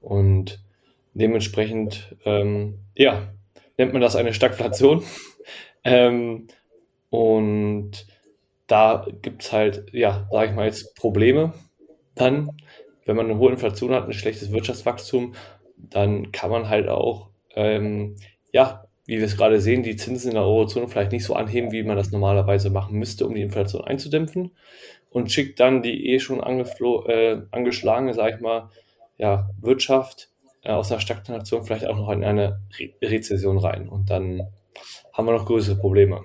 Und 0.00 0.64
dementsprechend, 1.12 2.16
ähm, 2.24 2.78
ja, 2.96 3.28
nennt 3.76 3.92
man 3.92 4.02
das 4.02 4.16
eine 4.16 4.32
Stagflation. 4.32 5.04
ähm, 5.84 6.48
und 7.10 8.06
da 8.66 9.06
gibt 9.20 9.42
es 9.42 9.52
halt, 9.52 9.92
ja, 9.92 10.26
sage 10.30 10.50
ich 10.50 10.56
mal 10.56 10.66
jetzt 10.66 10.96
Probleme. 10.96 11.52
Dann, 12.14 12.50
wenn 13.04 13.16
man 13.16 13.26
eine 13.26 13.38
hohe 13.38 13.50
Inflation 13.50 13.92
hat, 13.92 14.06
ein 14.06 14.12
schlechtes 14.12 14.52
Wirtschaftswachstum, 14.52 15.34
dann 15.76 16.32
kann 16.32 16.50
man 16.50 16.68
halt 16.68 16.88
auch, 16.88 17.28
ähm, 17.54 18.16
ja, 18.52 18.84
wie 19.06 19.18
wir 19.18 19.24
es 19.24 19.36
gerade 19.36 19.60
sehen, 19.60 19.82
die 19.82 19.96
Zinsen 19.96 20.30
in 20.30 20.34
der 20.34 20.44
Eurozone 20.44 20.88
vielleicht 20.88 21.12
nicht 21.12 21.24
so 21.24 21.34
anheben, 21.34 21.72
wie 21.72 21.82
man 21.82 21.96
das 21.96 22.12
normalerweise 22.12 22.70
machen 22.70 22.98
müsste, 22.98 23.26
um 23.26 23.34
die 23.34 23.42
Inflation 23.42 23.84
einzudämpfen 23.84 24.52
und 25.10 25.32
schickt 25.32 25.58
dann 25.60 25.82
die 25.82 26.10
eh 26.10 26.20
schon 26.20 26.40
äh, 26.40 27.42
angeschlagene, 27.50 28.14
sag 28.14 28.34
ich 28.34 28.40
mal, 28.40 28.70
ja, 29.18 29.50
Wirtschaft 29.60 30.30
äh, 30.62 30.70
aus 30.70 30.88
der 30.88 31.00
Stagnation 31.00 31.64
vielleicht 31.64 31.86
auch 31.86 31.96
noch 31.96 32.10
in 32.10 32.24
eine 32.24 32.60
Re 32.78 32.90
Rezession 33.02 33.58
rein 33.58 33.88
und 33.88 34.10
dann 34.10 34.48
haben 35.12 35.26
wir 35.26 35.32
noch 35.32 35.46
größere 35.46 35.76
Probleme. 35.76 36.24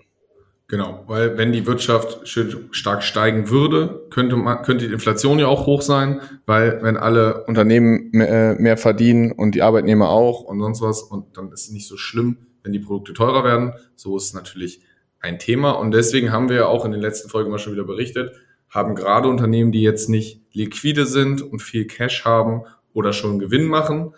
Genau, 0.67 1.03
weil 1.05 1.37
wenn 1.37 1.51
die 1.51 1.67
Wirtschaft 1.67 2.27
stark 2.27 3.03
steigen 3.03 3.51
würde, 3.51 4.07
könnte, 4.09 4.35
man, 4.35 4.63
könnte 4.63 4.87
die 4.87 4.93
Inflation 4.93 5.37
ja 5.37 5.45
auch 5.45 5.67
hoch 5.67 5.83
sein, 5.83 6.21
weil 6.47 6.81
wenn 6.81 6.97
alle 6.97 7.43
Unternehmen 7.43 8.09
mehr, 8.11 8.29
äh, 8.29 8.55
mehr 8.55 8.75
verdienen 8.75 9.31
und 9.31 9.53
die 9.53 9.61
Arbeitnehmer 9.61 10.09
auch 10.09 10.41
und 10.41 10.59
sonst 10.59 10.81
was, 10.81 11.03
und 11.03 11.37
dann 11.37 11.51
ist 11.51 11.65
es 11.65 11.71
nicht 11.71 11.87
so 11.87 11.97
schlimm, 11.97 12.37
wenn 12.63 12.73
die 12.73 12.79
Produkte 12.79 13.13
teurer 13.13 13.43
werden. 13.43 13.73
So 13.95 14.17
ist 14.17 14.25
es 14.25 14.33
natürlich 14.33 14.81
ein 15.19 15.37
Thema. 15.37 15.71
Und 15.71 15.91
deswegen 15.91 16.31
haben 16.31 16.49
wir 16.49 16.55
ja 16.55 16.65
auch 16.65 16.83
in 16.83 16.91
den 16.91 17.01
letzten 17.01 17.29
Folgen 17.29 17.51
mal 17.51 17.59
schon 17.59 17.73
wieder 17.73 17.83
berichtet, 17.83 18.33
haben 18.67 18.95
gerade 18.95 19.29
Unternehmen, 19.29 19.71
die 19.71 19.83
jetzt 19.83 20.09
nicht 20.09 20.41
liquide 20.51 21.05
sind 21.05 21.43
und 21.43 21.61
viel 21.61 21.85
Cash 21.85 22.25
haben 22.25 22.63
oder 22.91 23.13
schon 23.13 23.37
Gewinn 23.37 23.67
machen, 23.67 24.15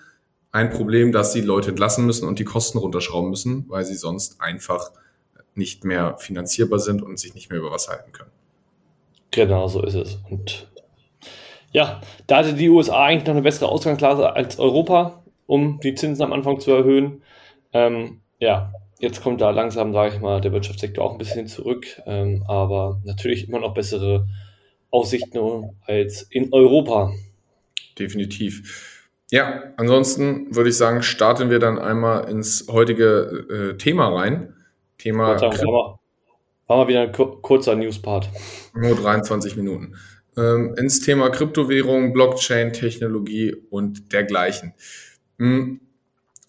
ein 0.54 0.70
Problem, 0.70 1.12
dass 1.12 1.34
sie 1.34 1.42
Leute 1.42 1.72
entlassen 1.72 2.06
müssen 2.06 2.26
und 2.26 2.40
die 2.40 2.46
Kosten 2.46 2.78
runterschrauben 2.78 3.30
müssen, 3.30 3.66
weil 3.68 3.84
sie 3.84 3.96
sonst 3.96 4.40
einfach 4.40 4.92
nicht 5.58 5.84
mehr 5.84 6.18
finanzierbar 6.18 6.80
sind 6.80 7.02
und 7.02 7.20
sich 7.20 7.34
nicht 7.34 7.50
mehr 7.50 7.60
über 7.60 7.72
was 7.72 7.90
halten 7.90 8.12
können. 8.12 8.32
Genau, 9.32 9.68
so 9.68 9.84
ist 9.84 9.96
es. 9.96 10.20
Und 10.30 10.68
ja, 11.72 12.02
da 12.28 12.38
hatte 12.38 12.54
die 12.54 12.70
USA 12.70 13.06
eigentlich 13.06 13.28
noch 13.28 13.34
eine 13.34 13.42
bessere 13.42 13.70
Ausgangslage 13.70 14.34
als 14.34 14.58
Europa, 14.58 15.24
um 15.46 15.80
die 15.82 15.96
Zinsen 15.96 16.24
am 16.24 16.34
Anfang 16.34 16.60
zu 16.60 16.72
erhöhen. 16.72 17.22
Ähm, 17.74 18.22
ja, 18.40 18.74
jetzt 19.00 19.22
kommt 19.22 19.42
da 19.42 19.52
langsam, 19.52 19.94
sage 19.94 20.16
ich 20.16 20.22
mal, 20.22 20.42
der 20.42 20.54
Wirtschaftssektor 20.54 21.04
auch 21.04 21.12
ein 21.12 21.18
bisschen 21.18 21.48
zurück, 21.48 21.86
ähm, 22.06 22.44
aber 22.48 23.02
natürlich 23.04 23.48
immer 23.48 23.60
noch 23.60 23.74
bessere 23.74 24.28
Aussichten 24.90 25.76
als 25.86 26.24
in 26.30 26.54
Europa. 26.54 27.12
Definitiv. 28.00 28.98
Ja, 29.30 29.74
ansonsten 29.76 30.56
würde 30.56 30.70
ich 30.70 30.78
sagen, 30.78 31.04
starten 31.04 31.50
wir 31.50 31.60
dann 31.60 31.78
einmal 31.78 32.30
ins 32.30 32.68
heutige 32.72 33.74
äh, 33.74 33.78
Thema 33.78 34.08
rein. 34.08 34.54
Thema. 34.98 35.40
War, 35.40 36.00
war 36.68 36.78
mal 36.78 36.88
wieder 36.88 37.02
ein 37.02 37.12
kurzer 37.12 37.76
News-Part. 37.76 38.30
Nur 38.74 38.96
23 38.96 39.56
Minuten. 39.56 39.96
Ähm, 40.38 40.76
ins 40.78 41.02
Thema 41.02 41.30
Kryptowährung, 41.30 42.14
Blockchain, 42.14 42.74
Technologie 42.74 43.56
und 43.70 44.14
dergleichen. 44.14 44.74
Hm, 45.40 45.80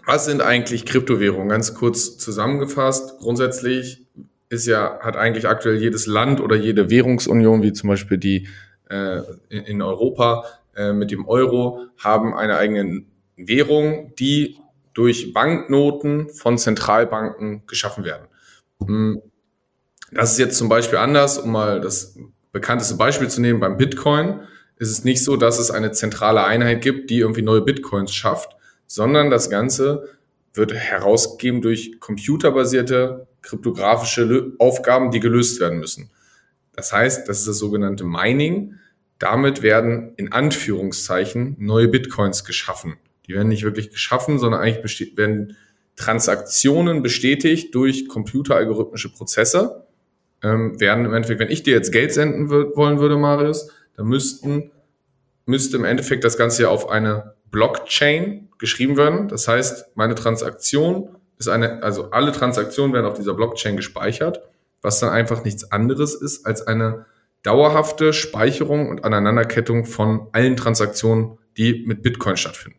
was 0.04 0.24
sind 0.24 0.40
eigentlich 0.40 0.87
Kryptowährungen? 0.87 1.48
Ganz 1.48 1.74
kurz 1.74 2.16
zusammengefasst. 2.18 3.18
Grundsätzlich 3.18 4.06
ist 4.48 4.66
ja, 4.66 4.98
hat 5.00 5.16
eigentlich 5.16 5.46
aktuell 5.46 5.76
jedes 5.76 6.06
Land 6.06 6.40
oder 6.40 6.56
jede 6.56 6.90
Währungsunion, 6.90 7.62
wie 7.62 7.72
zum 7.72 7.90
Beispiel 7.90 8.18
die 8.18 8.48
äh, 8.88 9.20
in, 9.48 9.64
in 9.64 9.82
Europa 9.82 10.44
äh, 10.74 10.92
mit 10.92 11.11
dem 11.11 11.26
Euro, 11.26 11.87
haben 11.98 12.34
eine 12.34 12.56
eigene 12.56 13.04
Währung, 13.37 14.14
die 14.18 14.58
durch 14.94 15.32
Banknoten 15.32 16.30
von 16.30 16.56
Zentralbanken 16.58 17.66
geschaffen 17.66 18.04
werden. 18.04 18.27
Hm. 18.84 19.22
Das 20.10 20.32
ist 20.32 20.38
jetzt 20.38 20.56
zum 20.56 20.68
Beispiel 20.68 20.98
anders, 20.98 21.38
um 21.38 21.52
mal 21.52 21.80
das 21.80 22.16
bekannteste 22.52 22.96
Beispiel 22.96 23.28
zu 23.28 23.40
nehmen, 23.40 23.60
beim 23.60 23.76
Bitcoin 23.76 24.40
ist 24.76 24.90
es 24.90 25.04
nicht 25.04 25.22
so, 25.24 25.36
dass 25.36 25.58
es 25.58 25.70
eine 25.70 25.92
zentrale 25.92 26.44
Einheit 26.44 26.82
gibt, 26.82 27.10
die 27.10 27.18
irgendwie 27.18 27.42
neue 27.42 27.60
Bitcoins 27.62 28.14
schafft, 28.14 28.56
sondern 28.86 29.28
das 29.28 29.50
Ganze 29.50 30.08
wird 30.54 30.72
herausgegeben 30.72 31.62
durch 31.62 32.00
computerbasierte 32.00 33.26
kryptografische 33.42 34.52
Aufgaben, 34.58 35.10
die 35.10 35.20
gelöst 35.20 35.60
werden 35.60 35.78
müssen. 35.78 36.10
Das 36.72 36.92
heißt, 36.92 37.28
das 37.28 37.40
ist 37.40 37.48
das 37.48 37.58
sogenannte 37.58 38.04
Mining. 38.04 38.74
Damit 39.18 39.62
werden 39.62 40.12
in 40.16 40.32
Anführungszeichen 40.32 41.56
neue 41.58 41.88
Bitcoins 41.88 42.44
geschaffen. 42.44 42.96
Die 43.26 43.34
werden 43.34 43.48
nicht 43.48 43.64
wirklich 43.64 43.90
geschaffen, 43.90 44.38
sondern 44.38 44.60
eigentlich 44.60 45.16
werden 45.16 45.56
Transaktionen 45.98 47.02
bestätigt 47.02 47.74
durch 47.74 48.08
computeralgorithmische 48.08 49.12
Prozesse. 49.12 49.84
Ähm, 50.42 50.80
werden 50.80 51.04
im 51.04 51.12
Endeffekt, 51.12 51.40
wenn 51.40 51.50
ich 51.50 51.64
dir 51.64 51.74
jetzt 51.74 51.90
Geld 51.90 52.12
senden 52.12 52.48
wollen 52.48 53.00
würde, 53.00 53.16
Marius, 53.16 53.70
dann 53.96 54.06
müssten, 54.06 54.70
müsste 55.46 55.76
im 55.76 55.84
Endeffekt 55.84 56.22
das 56.22 56.37
Ganze 56.37 56.62
ja 56.62 56.68
auf 56.68 56.88
eine 56.88 57.34
Blockchain 57.50 58.48
geschrieben 58.58 58.96
werden. 58.96 59.26
Das 59.28 59.48
heißt, 59.48 59.96
meine 59.96 60.14
Transaktion 60.14 61.16
ist 61.38 61.48
eine, 61.48 61.82
also 61.82 62.11
alle 62.11 62.30
Transaktionen 62.30 62.92
werden 62.92 63.06
auf 63.06 63.14
dieser 63.14 63.34
Blockchain 63.34 63.76
gespeichert, 63.76 64.40
was 64.80 65.00
dann 65.00 65.11
einfach 65.11 65.44
nichts 65.44 65.72
anderes 65.72 66.14
ist 66.14 66.46
als 66.46 66.64
eine 66.66 67.06
dauerhafte 67.42 68.12
Speicherung 68.12 68.88
und 68.88 69.04
Aneinanderkettung 69.04 69.84
von 69.84 70.28
allen 70.32 70.56
Transaktionen, 70.56 71.38
die 71.56 71.84
mit 71.87 72.02
Bitcoin 72.02 72.37
stattfinden. 72.37 72.78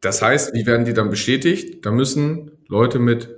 Das 0.00 0.22
heißt, 0.22 0.54
wie 0.54 0.66
werden 0.66 0.84
die 0.84 0.94
dann 0.94 1.10
bestätigt? 1.10 1.84
Da 1.84 1.90
müssen 1.90 2.52
Leute 2.68 2.98
mit 2.98 3.28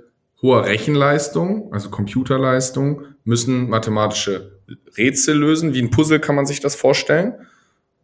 hoher 0.41 0.65
Rechenleistung, 0.65 1.73
also 1.73 1.89
Computerleistung, 1.89 3.03
müssen 3.23 3.69
mathematische 3.69 4.59
Rätsel 4.97 5.37
lösen. 5.37 5.73
Wie 5.73 5.81
ein 5.81 5.89
Puzzle 5.89 6.19
kann 6.19 6.35
man 6.35 6.45
sich 6.45 6.59
das 6.59 6.75
vorstellen. 6.75 7.33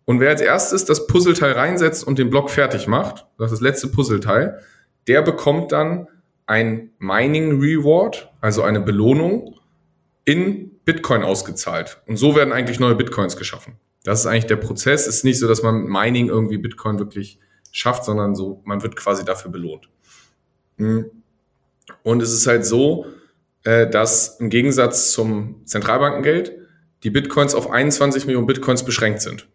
Und 0.06 0.20
wer 0.20 0.30
als 0.30 0.41
erstes 0.41 0.86
das 0.86 1.08
Puzzleteil 1.08 1.54
reinsetzt 1.54 2.06
und 2.06 2.20
den 2.20 2.30
Block 2.30 2.50
fertig 2.50 2.88
macht, 2.88 3.26
das 3.38 3.52
ist 3.52 3.60
das 3.60 3.62
letzte 3.62 3.88
Puzzleteil, 3.88 4.60
der 5.08 5.22
bekommt 5.22 5.72
dann 5.72 6.08
ein 6.46 6.91
Mining 7.00 7.60
Reward, 7.60 8.32
also 8.39 8.62
eine 8.62 8.82
Belohnung 8.82 9.56
in 10.26 10.72
Bitcoin 10.86 11.24
ausgezahlt. 11.24 12.02
Und 12.06 12.18
so 12.18 12.36
werden 12.36 12.54
eigentlich 12.54 12.80
neue 12.80 12.96
Bitcoins 12.96 13.36
geschaffen. 13.38 13.78
Das 14.04 14.20
ist 14.20 14.26
eigentlich 14.28 14.46
der 14.46 14.58
Prozess. 14.58 15.08
Es 15.08 15.18
ist 15.18 15.24
nicht 15.24 15.39
so, 15.39 15.48
dass 15.48 15.63
man 15.63 15.82
mit 15.82 15.89
Mining 15.89 16.28
irgendwie 16.28 16.58
Bitcoin 16.58 17.00
wirklich 17.00 17.39
schafft, 17.76 18.06
sondern 18.06 18.36
so, 18.36 18.62
man 18.64 18.82
wird 18.84 18.96
quasi 18.96 19.26
dafür 19.26 19.52
belohnt. 19.52 19.90
Hm. 20.78 21.12
Und 22.04 22.22
es 22.22 22.34
ist 22.34 22.48
halt 22.48 22.66
so, 22.66 23.06
äh, 23.64 23.88
dass 23.90 24.40
im 24.40 24.50
Gegensatz 24.50 25.12
zum 25.12 25.62
Zentralbankengeld 25.66 26.54
die 27.04 27.10
Bitcoins 27.10 27.54
auf 27.54 27.70
21 27.70 28.26
Millionen 28.26 28.48
Bitcoins 28.48 28.84
beschränkt 28.84 29.22
sind. 29.22 29.48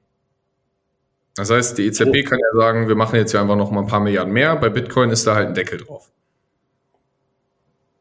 Das 1.34 1.50
heißt, 1.50 1.78
die 1.78 1.86
EZB 1.86 2.08
oh. 2.08 2.28
kann 2.28 2.38
ja 2.38 2.60
sagen, 2.60 2.88
wir 2.88 2.94
machen 2.94 3.16
jetzt 3.16 3.32
ja 3.32 3.40
einfach 3.40 3.56
noch 3.56 3.70
mal 3.70 3.80
ein 3.80 3.86
paar 3.86 4.00
Milliarden 4.00 4.32
mehr. 4.32 4.54
Bei 4.56 4.68
Bitcoin 4.68 5.10
ist 5.10 5.26
da 5.26 5.34
halt 5.34 5.48
ein 5.48 5.54
Deckel 5.54 5.78
drauf. 5.78 6.10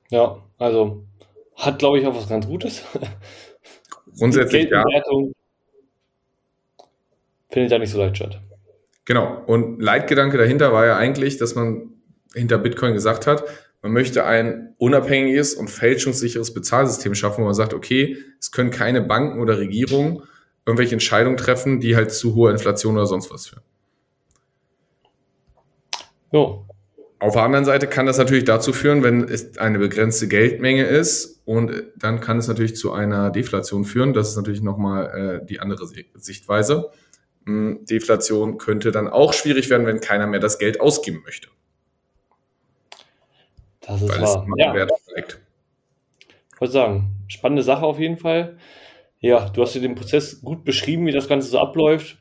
Ja, 0.10 0.38
also 0.58 1.04
hat, 1.56 1.80
glaube 1.80 2.00
ich, 2.00 2.06
auch 2.06 2.16
was 2.16 2.28
ganz 2.28 2.46
Gutes. 2.46 2.84
Grundsätzlich 4.18 4.70
ja. 4.70 4.84
Findet 7.50 7.72
ja 7.72 7.80
nicht 7.80 7.92
so 7.92 8.00
leicht 8.00 8.18
statt. 8.18 8.42
Genau. 9.10 9.42
Und 9.48 9.82
Leitgedanke 9.82 10.38
dahinter 10.38 10.72
war 10.72 10.86
ja 10.86 10.96
eigentlich, 10.96 11.38
dass 11.38 11.56
man 11.56 11.94
hinter 12.36 12.60
Bitcoin 12.60 12.94
gesagt 12.94 13.26
hat, 13.26 13.44
man 13.82 13.92
möchte 13.92 14.24
ein 14.24 14.76
unabhängiges 14.78 15.56
und 15.56 15.68
fälschungssicheres 15.68 16.54
Bezahlsystem 16.54 17.16
schaffen, 17.16 17.42
wo 17.42 17.46
man 17.46 17.56
sagt, 17.56 17.74
okay, 17.74 18.18
es 18.40 18.52
können 18.52 18.70
keine 18.70 19.02
Banken 19.02 19.40
oder 19.40 19.58
Regierungen 19.58 20.22
irgendwelche 20.64 20.94
Entscheidungen 20.94 21.38
treffen, 21.38 21.80
die 21.80 21.96
halt 21.96 22.12
zu 22.12 22.36
hoher 22.36 22.52
Inflation 22.52 22.98
oder 22.98 23.08
sonst 23.08 23.32
was 23.32 23.48
führen. 23.48 23.64
Jo. 26.32 26.68
Auf 27.18 27.34
der 27.34 27.42
anderen 27.42 27.66
Seite 27.66 27.88
kann 27.88 28.06
das 28.06 28.20
natürlich 28.20 28.46
dazu 28.46 28.74
führen, 28.74 29.02
wenn 29.02 29.24
es 29.24 29.58
eine 29.58 29.80
begrenzte 29.80 30.28
Geldmenge 30.28 30.86
ist 30.86 31.42
und 31.46 31.72
dann 31.96 32.22
kann 32.22 32.38
es 32.38 32.48
natürlich 32.48 32.76
zu 32.76 32.92
einer 32.92 33.32
Deflation 33.32 33.86
führen. 33.86 34.14
Das 34.14 34.30
ist 34.30 34.38
natürlich 34.38 34.62
nochmal 34.62 35.42
äh, 35.42 35.46
die 35.48 35.60
andere 35.62 35.88
Sichtweise. 36.14 36.92
Hm, 37.46 37.86
Deflation 37.86 38.58
könnte 38.58 38.92
dann 38.92 39.08
auch 39.08 39.34
schwierig 39.34 39.70
werden, 39.70 39.88
wenn 39.88 40.02
keiner 40.02 40.28
mehr 40.28 40.40
das 40.40 40.60
Geld 40.60 40.82
ausgeben 40.82 41.22
möchte. 41.24 41.50
Das 43.82 44.02
ist 44.02 44.10
Weil 44.10 44.22
wahr. 44.22 44.46
Es 44.48 44.54
ja. 44.58 44.74
Wert 44.74 44.92
steigt. 45.10 45.42
Ich 46.54 46.62
wollte 46.62 46.74
sagen, 46.74 47.16
spannende 47.28 47.64
Sache 47.64 47.86
auf 47.86 48.00
jeden 48.00 48.18
Fall. 48.18 48.58
Ja, 49.20 49.50
du 49.50 49.62
hast 49.62 49.74
dir 49.76 49.82
den 49.82 49.96
Prozess 49.96 50.42
gut 50.42 50.64
beschrieben, 50.64 51.06
wie 51.06 51.12
das 51.12 51.28
Ganze 51.28 51.50
so 51.50 51.60
abläuft. 51.60 52.18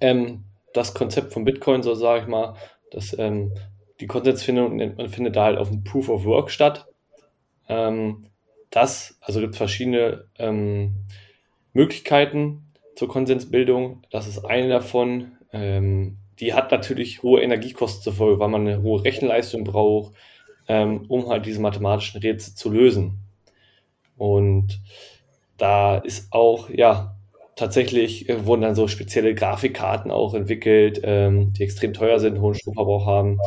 Ähm, 0.00 0.44
das 0.72 0.94
Konzept 0.94 1.32
von 1.32 1.44
Bitcoin, 1.44 1.82
so 1.82 1.94
sage 1.94 2.22
ich 2.22 2.26
mal, 2.28 2.56
dass 2.90 3.16
ähm, 3.18 3.52
die 4.00 4.06
Konsensfindung 4.06 4.76
nennt 4.76 4.98
man 4.98 5.08
findet 5.08 5.36
da 5.36 5.44
halt 5.44 5.58
auf 5.58 5.68
dem 5.68 5.84
Proof 5.84 6.08
of 6.08 6.24
Work 6.24 6.50
statt. 6.50 6.86
Ähm, 7.68 8.26
das, 8.70 9.16
also 9.20 9.40
gibt 9.40 9.54
es 9.54 9.58
verschiedene 9.58 10.26
ähm, 10.38 10.94
Möglichkeiten 11.72 12.65
zur 12.96 13.08
Konsensbildung. 13.08 14.02
Das 14.10 14.26
ist 14.26 14.44
eine 14.44 14.68
davon. 14.68 15.32
Ähm, 15.52 16.16
die 16.40 16.54
hat 16.54 16.72
natürlich 16.72 17.22
hohe 17.22 17.40
Energiekosten 17.40 18.02
zur 18.02 18.14
Folge, 18.14 18.40
weil 18.40 18.48
man 18.48 18.66
eine 18.66 18.82
hohe 18.82 19.04
Rechenleistung 19.04 19.64
braucht, 19.64 20.14
ähm, 20.66 21.04
um 21.08 21.28
halt 21.28 21.46
diese 21.46 21.60
mathematischen 21.60 22.20
Rätsel 22.20 22.54
zu 22.54 22.70
lösen. 22.70 23.18
Und 24.16 24.80
da 25.56 25.98
ist 25.98 26.32
auch, 26.32 26.68
ja, 26.70 27.16
tatsächlich 27.54 28.28
äh, 28.28 28.46
wurden 28.46 28.62
dann 28.62 28.74
so 28.74 28.88
spezielle 28.88 29.34
Grafikkarten 29.34 30.10
auch 30.10 30.34
entwickelt, 30.34 31.00
ähm, 31.02 31.52
die 31.52 31.62
extrem 31.62 31.92
teuer 31.92 32.18
sind, 32.18 32.40
hohen 32.40 32.54
Stromverbrauch 32.54 33.06
haben. 33.06 33.38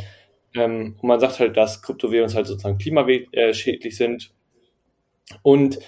Ähm, 0.56 0.96
und 1.00 1.08
man 1.08 1.20
sagt 1.20 1.40
halt, 1.40 1.58
dass 1.58 1.82
Kryptowährungen 1.82 2.36
halt 2.36 2.48
sozusagen 2.48 2.78
klimaschädlich 2.78 3.98
sind. 3.98 4.32
Und 5.44 5.80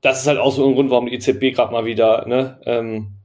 das 0.00 0.20
ist 0.20 0.26
halt 0.26 0.38
auch 0.38 0.52
so 0.52 0.66
ein 0.66 0.74
Grund, 0.74 0.90
warum 0.90 1.06
die 1.06 1.14
EZB 1.14 1.54
gerade 1.54 1.72
mal 1.72 1.84
wieder 1.84 2.26
ne, 2.26 2.60
ähm, 2.64 3.16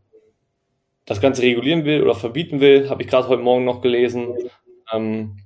das 1.05 1.21
Ganze 1.21 1.41
regulieren 1.41 1.85
will 1.85 2.01
oder 2.03 2.15
verbieten 2.15 2.59
will. 2.59 2.89
Habe 2.89 3.03
ich 3.03 3.09
gerade 3.09 3.27
heute 3.27 3.43
Morgen 3.43 3.65
noch 3.65 3.81
gelesen. 3.81 4.33
Ähm, 4.93 5.37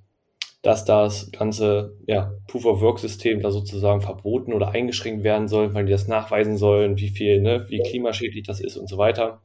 dass 0.66 0.84
das 0.84 1.32
ganze 1.32 1.96
ja, 2.08 2.34
Proof-of-Work-System 2.48 3.40
da 3.40 3.52
sozusagen 3.52 4.02
verboten 4.02 4.52
oder 4.52 4.70
eingeschränkt 4.70 5.24
werden 5.24 5.48
soll, 5.48 5.76
weil 5.76 5.86
die 5.86 5.92
das 5.92 6.08
nachweisen 6.08 6.58
sollen, 6.58 6.98
wie 6.98 7.10
viel, 7.10 7.40
ne, 7.40 7.68
wie 7.70 7.84
klimaschädlich 7.84 8.48
das 8.48 8.62
ist 8.62 8.76
und 8.76 8.90
so 8.90 8.98
weiter. 8.98 9.44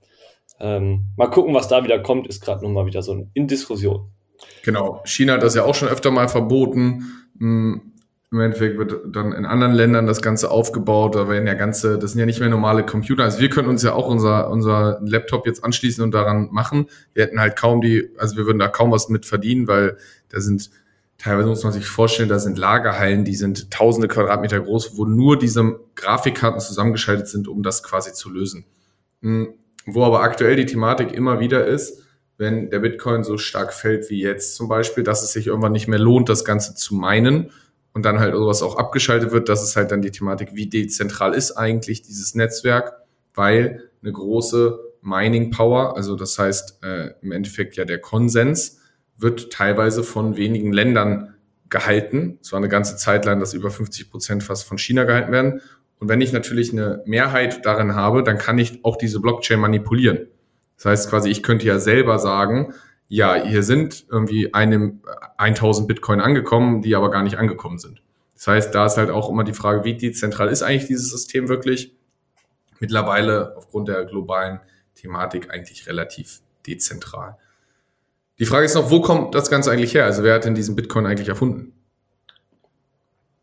Ähm, 0.58 1.12
mal 1.18 1.26
gucken, 1.28 1.52
was 1.52 1.68
da 1.68 1.84
wieder 1.84 1.98
kommt, 1.98 2.26
ist 2.26 2.40
gerade 2.40 2.64
nochmal 2.64 2.86
wieder 2.86 3.02
so 3.02 3.26
in 3.34 3.46
Diskussion. 3.46 4.10
Genau, 4.62 5.02
China 5.04 5.34
hat 5.34 5.42
das 5.42 5.54
ja 5.54 5.66
auch 5.66 5.74
schon 5.74 5.88
öfter 5.88 6.10
mal 6.10 6.28
verboten. 6.28 7.04
Hm, 7.38 7.89
Im 8.32 8.38
Endeffekt 8.40 8.78
wird 8.78 8.94
dann 9.14 9.32
in 9.32 9.44
anderen 9.44 9.72
Ländern 9.72 10.06
das 10.06 10.22
Ganze 10.22 10.52
aufgebaut, 10.52 11.16
da 11.16 11.28
werden 11.28 11.48
ja 11.48 11.54
ganze, 11.54 11.98
das 11.98 12.12
sind 12.12 12.20
ja 12.20 12.26
nicht 12.26 12.38
mehr 12.38 12.48
normale 12.48 12.86
Computer. 12.86 13.24
Also 13.24 13.40
wir 13.40 13.50
können 13.50 13.68
uns 13.68 13.82
ja 13.82 13.92
auch 13.92 14.06
unser, 14.06 14.50
unser 14.50 15.00
Laptop 15.02 15.46
jetzt 15.46 15.64
anschließen 15.64 16.04
und 16.04 16.12
daran 16.12 16.48
machen. 16.52 16.86
Wir 17.12 17.24
hätten 17.24 17.40
halt 17.40 17.56
kaum 17.56 17.80
die, 17.80 18.10
also 18.18 18.36
wir 18.36 18.46
würden 18.46 18.60
da 18.60 18.68
kaum 18.68 18.92
was 18.92 19.08
mit 19.08 19.26
verdienen, 19.26 19.66
weil 19.66 19.96
da 20.28 20.40
sind 20.40 20.70
teilweise 21.20 21.48
muss 21.48 21.64
man 21.64 21.72
sich 21.72 21.86
vorstellen, 21.86 22.28
da 22.28 22.38
sind 22.38 22.56
Lagerhallen, 22.56 23.24
die 23.24 23.34
sind 23.34 23.70
tausende 23.70 24.08
Quadratmeter 24.08 24.60
groß, 24.60 24.96
wo 24.96 25.04
nur 25.04 25.38
diese 25.38 25.80
Grafikkarten 25.94 26.60
zusammengeschaltet 26.60 27.28
sind, 27.28 27.46
um 27.46 27.62
das 27.62 27.82
quasi 27.82 28.12
zu 28.12 28.30
lösen. 28.30 28.64
Hm, 29.22 29.54
wo 29.86 30.04
aber 30.04 30.22
aktuell 30.22 30.56
die 30.56 30.66
Thematik 30.66 31.12
immer 31.12 31.40
wieder 31.40 31.66
ist, 31.66 32.02
wenn 32.38 32.70
der 32.70 32.78
Bitcoin 32.78 33.22
so 33.22 33.36
stark 33.36 33.74
fällt 33.74 34.08
wie 34.08 34.22
jetzt 34.22 34.56
zum 34.56 34.68
Beispiel, 34.68 35.04
dass 35.04 35.22
es 35.22 35.32
sich 35.32 35.46
irgendwann 35.48 35.72
nicht 35.72 35.88
mehr 35.88 35.98
lohnt, 35.98 36.28
das 36.28 36.44
Ganze 36.44 36.74
zu 36.74 36.94
meinen 36.94 37.50
und 37.92 38.04
dann 38.04 38.20
halt 38.20 38.34
sowas 38.34 38.62
auch 38.62 38.76
abgeschaltet 38.76 39.32
wird, 39.32 39.48
das 39.48 39.62
ist 39.62 39.76
halt 39.76 39.90
dann 39.90 40.02
die 40.02 40.10
Thematik, 40.10 40.50
wie 40.52 40.66
dezentral 40.66 41.34
ist 41.34 41.52
eigentlich 41.52 42.02
dieses 42.02 42.34
Netzwerk, 42.34 42.94
weil 43.34 43.90
eine 44.02 44.12
große 44.12 44.78
Mining 45.02 45.50
Power, 45.50 45.96
also 45.96 46.14
das 46.16 46.38
heißt 46.38 46.82
äh, 46.82 47.10
im 47.22 47.32
Endeffekt 47.32 47.76
ja 47.76 47.84
der 47.84 47.98
Konsens, 47.98 48.80
wird 49.16 49.52
teilweise 49.52 50.02
von 50.02 50.36
wenigen 50.36 50.72
Ländern 50.72 51.34
gehalten. 51.68 52.38
Es 52.42 52.52
war 52.52 52.58
eine 52.58 52.68
ganze 52.68 52.96
Zeit 52.96 53.24
lang, 53.24 53.40
dass 53.40 53.54
über 53.54 53.70
50 53.70 54.10
Prozent 54.10 54.42
fast 54.42 54.64
von 54.64 54.78
China 54.78 55.04
gehalten 55.04 55.32
werden. 55.32 55.60
Und 55.98 56.08
wenn 56.08 56.20
ich 56.20 56.32
natürlich 56.32 56.72
eine 56.72 57.02
Mehrheit 57.06 57.64
darin 57.64 57.94
habe, 57.94 58.22
dann 58.22 58.38
kann 58.38 58.58
ich 58.58 58.84
auch 58.84 58.96
diese 58.96 59.20
Blockchain 59.20 59.60
manipulieren. 59.60 60.28
Das 60.76 60.86
heißt 60.86 61.10
quasi, 61.10 61.28
ich 61.28 61.42
könnte 61.42 61.66
ja 61.66 61.78
selber 61.78 62.18
sagen, 62.18 62.72
ja, 63.10 63.34
hier 63.34 63.64
sind 63.64 64.06
irgendwie 64.08 64.54
einem 64.54 65.02
1000 65.36 65.88
Bitcoin 65.88 66.20
angekommen, 66.20 66.80
die 66.80 66.94
aber 66.94 67.10
gar 67.10 67.24
nicht 67.24 67.38
angekommen 67.38 67.78
sind. 67.78 68.00
Das 68.34 68.46
heißt, 68.46 68.74
da 68.74 68.86
ist 68.86 68.96
halt 68.96 69.10
auch 69.10 69.28
immer 69.28 69.42
die 69.42 69.52
Frage, 69.52 69.82
wie 69.82 69.96
dezentral 69.96 70.48
ist 70.48 70.62
eigentlich 70.62 70.86
dieses 70.86 71.10
System 71.10 71.48
wirklich? 71.48 71.92
Mittlerweile 72.78 73.56
aufgrund 73.56 73.88
der 73.88 74.04
globalen 74.04 74.60
Thematik 74.94 75.52
eigentlich 75.52 75.88
relativ 75.88 76.40
dezentral. 76.68 77.36
Die 78.38 78.46
Frage 78.46 78.64
ist 78.64 78.76
noch, 78.76 78.92
wo 78.92 79.00
kommt 79.00 79.34
das 79.34 79.50
Ganze 79.50 79.72
eigentlich 79.72 79.92
her? 79.92 80.04
Also 80.04 80.22
wer 80.22 80.34
hat 80.34 80.44
denn 80.44 80.54
diesen 80.54 80.76
Bitcoin 80.76 81.04
eigentlich 81.04 81.28
erfunden? 81.28 81.72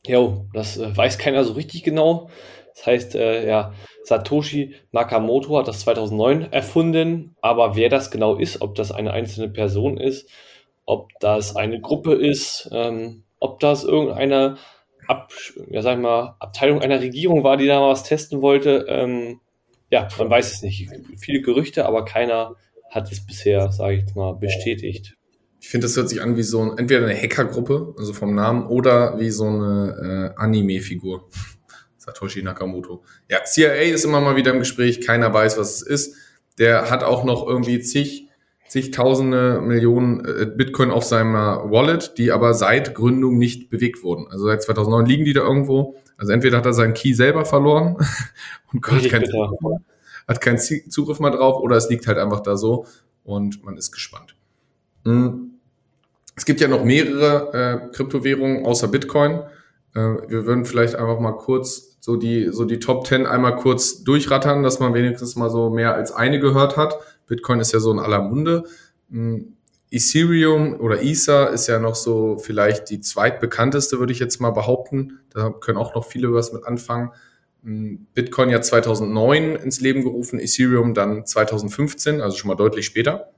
Jo, 0.05 0.45
das 0.53 0.77
äh, 0.77 0.95
weiß 0.95 1.17
keiner 1.17 1.43
so 1.43 1.53
richtig 1.53 1.83
genau. 1.83 2.29
Das 2.77 2.85
heißt, 2.85 3.15
äh, 3.15 3.47
ja, 3.47 3.73
Satoshi 4.03 4.75
Nakamoto 4.91 5.57
hat 5.57 5.67
das 5.67 5.79
2009 5.79 6.53
erfunden, 6.53 7.35
aber 7.41 7.75
wer 7.75 7.89
das 7.89 8.11
genau 8.11 8.35
ist, 8.35 8.61
ob 8.61 8.75
das 8.75 8.91
eine 8.91 9.11
einzelne 9.13 9.49
Person 9.49 9.97
ist, 9.97 10.29
ob 10.85 11.09
das 11.19 11.55
eine 11.55 11.81
Gruppe 11.81 12.13
ist, 12.13 12.69
ähm, 12.71 13.23
ob 13.39 13.59
das 13.59 13.83
irgendeine 13.83 14.57
Ab, 15.07 15.31
ja, 15.69 15.81
sag 15.81 15.99
mal, 15.99 16.35
Abteilung 16.39 16.81
einer 16.81 16.99
Regierung 16.99 17.41
war, 17.41 17.55
die 17.55 17.65
da 17.65 17.79
mal 17.79 17.91
was 17.91 18.03
testen 18.03 18.41
wollte, 18.41 18.85
ähm, 18.89 19.39
ja, 19.89 20.09
man 20.17 20.29
weiß 20.29 20.51
es 20.51 20.61
nicht. 20.61 20.89
Viele 21.17 21.41
Gerüchte, 21.41 21.85
aber 21.85 22.03
keiner 22.03 22.55
hat 22.91 23.09
es 23.09 23.25
bisher, 23.25 23.71
sage 23.71 24.03
ich 24.05 24.15
mal, 24.15 24.33
bestätigt. 24.33 25.15
Ich 25.61 25.69
finde, 25.69 25.87
das 25.87 25.95
hört 25.95 26.09
sich 26.09 26.21
an 26.21 26.35
wie 26.35 26.43
so 26.43 26.61
ein, 26.61 26.77
entweder 26.77 27.05
eine 27.05 27.15
Hackergruppe, 27.15 27.95
also 27.97 28.11
vom 28.11 28.35
Namen, 28.35 28.67
oder 28.67 29.17
wie 29.17 29.29
so 29.29 29.45
eine 29.45 30.33
äh, 30.35 30.39
Anime-Figur. 30.41 31.29
Satoshi 32.07 32.41
Nakamoto. 32.41 33.03
Ja, 33.29 33.43
CIA 33.43 33.93
ist 33.93 34.05
immer 34.05 34.21
mal 34.21 34.37
wieder 34.37 34.53
im 34.53 34.59
Gespräch, 34.59 35.01
keiner 35.01 35.33
weiß, 35.33 35.57
was 35.57 35.75
es 35.75 35.81
ist. 35.81 36.15
Der 36.57 36.89
hat 36.89 37.03
auch 37.03 37.25
noch 37.25 37.45
irgendwie 37.45 37.81
zig, 37.81 38.29
zigtausende 38.67 39.59
Millionen 39.61 40.23
äh, 40.23 40.45
Bitcoin 40.45 40.89
auf 40.89 41.03
seinem 41.03 41.33
Wallet, 41.33 42.17
die 42.17 42.31
aber 42.31 42.53
seit 42.53 42.95
Gründung 42.95 43.37
nicht 43.37 43.69
bewegt 43.69 44.03
wurden. 44.03 44.27
Also 44.29 44.45
seit 44.45 44.63
2009 44.63 45.05
liegen 45.05 45.25
die 45.25 45.33
da 45.33 45.41
irgendwo. 45.41 45.97
Also 46.17 46.31
entweder 46.31 46.57
hat 46.57 46.65
er 46.65 46.73
seinen 46.73 46.93
Key 46.93 47.13
selber 47.13 47.43
verloren 47.43 47.97
und 48.73 48.81
Gott, 48.81 49.07
kein 49.09 49.23
hat 50.27 50.41
keinen 50.41 50.57
Zugriff 50.57 51.19
mal 51.19 51.29
drauf 51.29 51.61
oder 51.61 51.75
es 51.75 51.89
liegt 51.89 52.07
halt 52.07 52.17
einfach 52.17 52.39
da 52.39 52.57
so 52.57 52.85
und 53.23 53.63
man 53.63 53.77
ist 53.77 53.91
gespannt. 53.91 54.35
Hm. 55.03 55.51
Es 56.35 56.45
gibt 56.45 56.61
ja 56.61 56.67
noch 56.67 56.83
mehrere 56.83 57.53
äh, 57.53 57.95
Kryptowährungen 57.95 58.65
außer 58.65 58.87
Bitcoin. 58.87 59.41
Äh, 59.93 59.99
wir 59.99 60.45
würden 60.45 60.65
vielleicht 60.65 60.95
einfach 60.95 61.19
mal 61.19 61.31
kurz 61.33 61.86
so 62.07 62.15
die, 62.15 62.53
so 62.53 62.63
die 62.63 62.79
Top 62.79 63.05
10 63.05 63.25
einmal 63.25 63.57
kurz 63.57 64.01
durchrattern, 64.01 64.63
dass 64.63 64.79
man 64.79 64.93
wenigstens 64.93 65.35
mal 65.35 65.49
so 65.49 65.69
mehr 65.69 65.93
als 65.93 66.13
eine 66.13 66.39
gehört 66.39 66.77
hat. 66.77 66.97
Bitcoin 67.27 67.59
ist 67.59 67.73
ja 67.73 67.81
so 67.81 67.91
in 67.91 67.99
aller 67.99 68.21
Munde. 68.21 68.63
Hm, 69.11 69.57
Ethereum 69.91 70.79
oder 70.79 71.03
Ether 71.03 71.49
ist 71.49 71.67
ja 71.67 71.79
noch 71.79 71.95
so 71.95 72.37
vielleicht 72.37 72.89
die 72.91 73.01
zweitbekannteste, 73.01 73.99
würde 73.99 74.13
ich 74.13 74.19
jetzt 74.19 74.39
mal 74.39 74.51
behaupten. 74.51 75.19
Da 75.31 75.49
können 75.49 75.77
auch 75.77 75.95
noch 75.95 76.05
viele 76.05 76.33
was 76.33 76.53
mit 76.53 76.63
anfangen. 76.63 77.11
Hm, 77.65 78.07
Bitcoin 78.13 78.51
ja 78.51 78.61
2009 78.61 79.57
ins 79.57 79.81
Leben 79.81 80.01
gerufen, 80.01 80.39
Ethereum 80.39 80.93
dann 80.93 81.25
2015, 81.25 82.21
also 82.21 82.37
schon 82.37 82.47
mal 82.47 82.55
deutlich 82.55 82.85
später. 82.85 83.33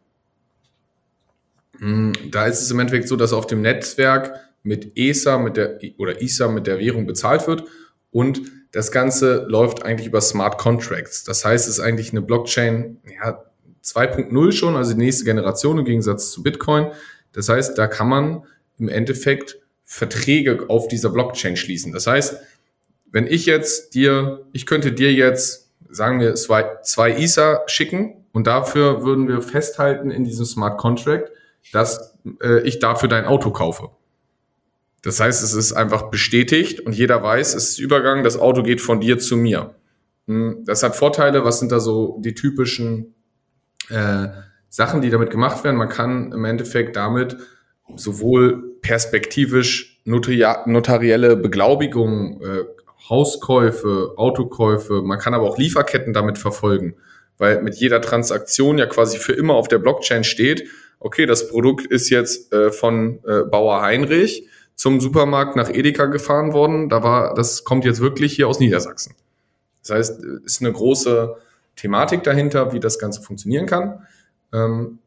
Hm, 1.79 2.13
da 2.29 2.45
ist 2.45 2.61
es 2.61 2.69
im 2.69 2.77
Endeffekt 2.77 3.07
so, 3.07 3.15
dass 3.15 3.33
auf 3.33 3.47
dem 3.47 3.63
Netzwerk 3.63 4.35
mit 4.61 4.95
ESA 4.95 5.39
mit 5.39 5.57
der, 5.57 5.79
oder 5.97 6.21
ISA 6.21 6.49
mit 6.49 6.67
der 6.67 6.77
Währung 6.77 7.07
bezahlt 7.07 7.47
wird 7.47 7.63
und 8.11 8.41
das 8.71 8.91
Ganze 8.91 9.45
läuft 9.47 9.83
eigentlich 9.83 10.07
über 10.07 10.21
Smart 10.21 10.57
Contracts. 10.57 11.23
Das 11.23 11.43
heißt, 11.43 11.67
es 11.67 11.77
ist 11.77 11.83
eigentlich 11.83 12.11
eine 12.11 12.21
Blockchain 12.21 12.97
ja, 13.21 13.43
2.0 13.83 14.51
schon, 14.51 14.75
also 14.75 14.93
die 14.93 14.99
nächste 14.99 15.25
Generation 15.25 15.79
im 15.79 15.85
Gegensatz 15.85 16.31
zu 16.31 16.43
Bitcoin. 16.43 16.91
Das 17.33 17.49
heißt, 17.49 17.77
da 17.77 17.87
kann 17.87 18.07
man 18.07 18.43
im 18.77 18.89
Endeffekt 18.89 19.59
Verträge 19.85 20.65
auf 20.69 20.87
dieser 20.87 21.09
Blockchain 21.09 21.55
schließen. 21.55 21.91
Das 21.91 22.05
heißt, 22.05 22.37
wenn 23.11 23.25
ich 23.25 23.47
jetzt 23.47 23.95
dir, 23.95 24.45
ich 24.53 24.67
könnte 24.67 24.91
dir 24.91 25.11
jetzt, 25.11 25.71
sagen 25.89 26.19
wir, 26.19 26.35
zwei, 26.35 26.77
zwei 26.83 27.17
ISA 27.17 27.63
schicken 27.65 28.25
und 28.31 28.45
dafür 28.45 29.03
würden 29.03 29.27
wir 29.27 29.41
festhalten 29.41 30.11
in 30.11 30.23
diesem 30.23 30.45
Smart 30.45 30.77
Contract, 30.77 31.31
dass 31.73 32.15
äh, 32.41 32.61
ich 32.61 32.77
dafür 32.77 33.09
dein 33.09 33.25
Auto 33.25 33.49
kaufe. 33.51 33.89
Das 35.03 35.19
heißt, 35.19 35.43
es 35.43 35.53
ist 35.53 35.73
einfach 35.73 36.09
bestätigt 36.09 36.81
und 36.81 36.93
jeder 36.93 37.23
weiß, 37.23 37.55
es 37.55 37.69
ist 37.69 37.79
Übergang, 37.79 38.23
das 38.23 38.37
Auto 38.37 38.63
geht 38.63 38.81
von 38.81 38.99
dir 38.99 39.19
zu 39.19 39.37
mir. 39.37 39.75
Hm, 40.27 40.63
das 40.65 40.83
hat 40.83 40.95
Vorteile. 40.95 41.43
Was 41.43 41.59
sind 41.59 41.71
da 41.71 41.79
so 41.79 42.19
die 42.21 42.33
typischen 42.33 43.15
äh, 43.89 44.27
Sachen, 44.67 45.01
die 45.01 45.09
damit 45.09 45.31
gemacht 45.31 45.63
werden? 45.63 45.77
Man 45.77 45.89
kann 45.89 46.31
im 46.31 46.45
Endeffekt 46.45 46.95
damit 46.95 47.37
sowohl 47.95 48.75
perspektivisch 48.81 50.01
notarielle 50.05 51.35
Beglaubigungen, 51.35 52.41
äh, 52.41 52.63
Hauskäufe, 53.09 54.13
Autokäufe, 54.17 55.01
man 55.01 55.19
kann 55.19 55.33
aber 55.33 55.47
auch 55.47 55.57
Lieferketten 55.57 56.13
damit 56.13 56.37
verfolgen, 56.37 56.95
weil 57.37 57.61
mit 57.61 57.75
jeder 57.75 58.01
Transaktion 58.01 58.77
ja 58.77 58.85
quasi 58.85 59.17
für 59.17 59.33
immer 59.33 59.55
auf 59.55 59.67
der 59.67 59.79
Blockchain 59.79 60.23
steht, 60.23 60.65
okay, 60.99 61.25
das 61.25 61.49
Produkt 61.49 61.85
ist 61.87 62.09
jetzt 62.09 62.53
äh, 62.53 62.71
von 62.71 63.19
äh, 63.25 63.43
Bauer 63.49 63.81
Heinrich 63.81 64.47
zum 64.79 65.01
Supermarkt 65.01 65.57
nach 65.57 65.69
Edeka 65.69 66.05
gefahren 66.05 66.53
worden. 66.53 66.87
Da 66.87 67.03
war, 67.03 67.33
das 67.33 67.65
kommt 67.65 67.83
jetzt 67.83 67.99
wirklich 67.99 68.33
hier 68.33 68.47
aus 68.47 68.61
Niedersachsen. 68.61 69.13
Das 69.81 69.91
heißt, 69.91 70.23
ist 70.45 70.61
eine 70.61 70.71
große 70.71 71.35
Thematik 71.75 72.23
dahinter, 72.23 72.71
wie 72.71 72.79
das 72.79 72.97
Ganze 72.97 73.21
funktionieren 73.21 73.65
kann. 73.65 74.05
Ähm, 74.53 74.99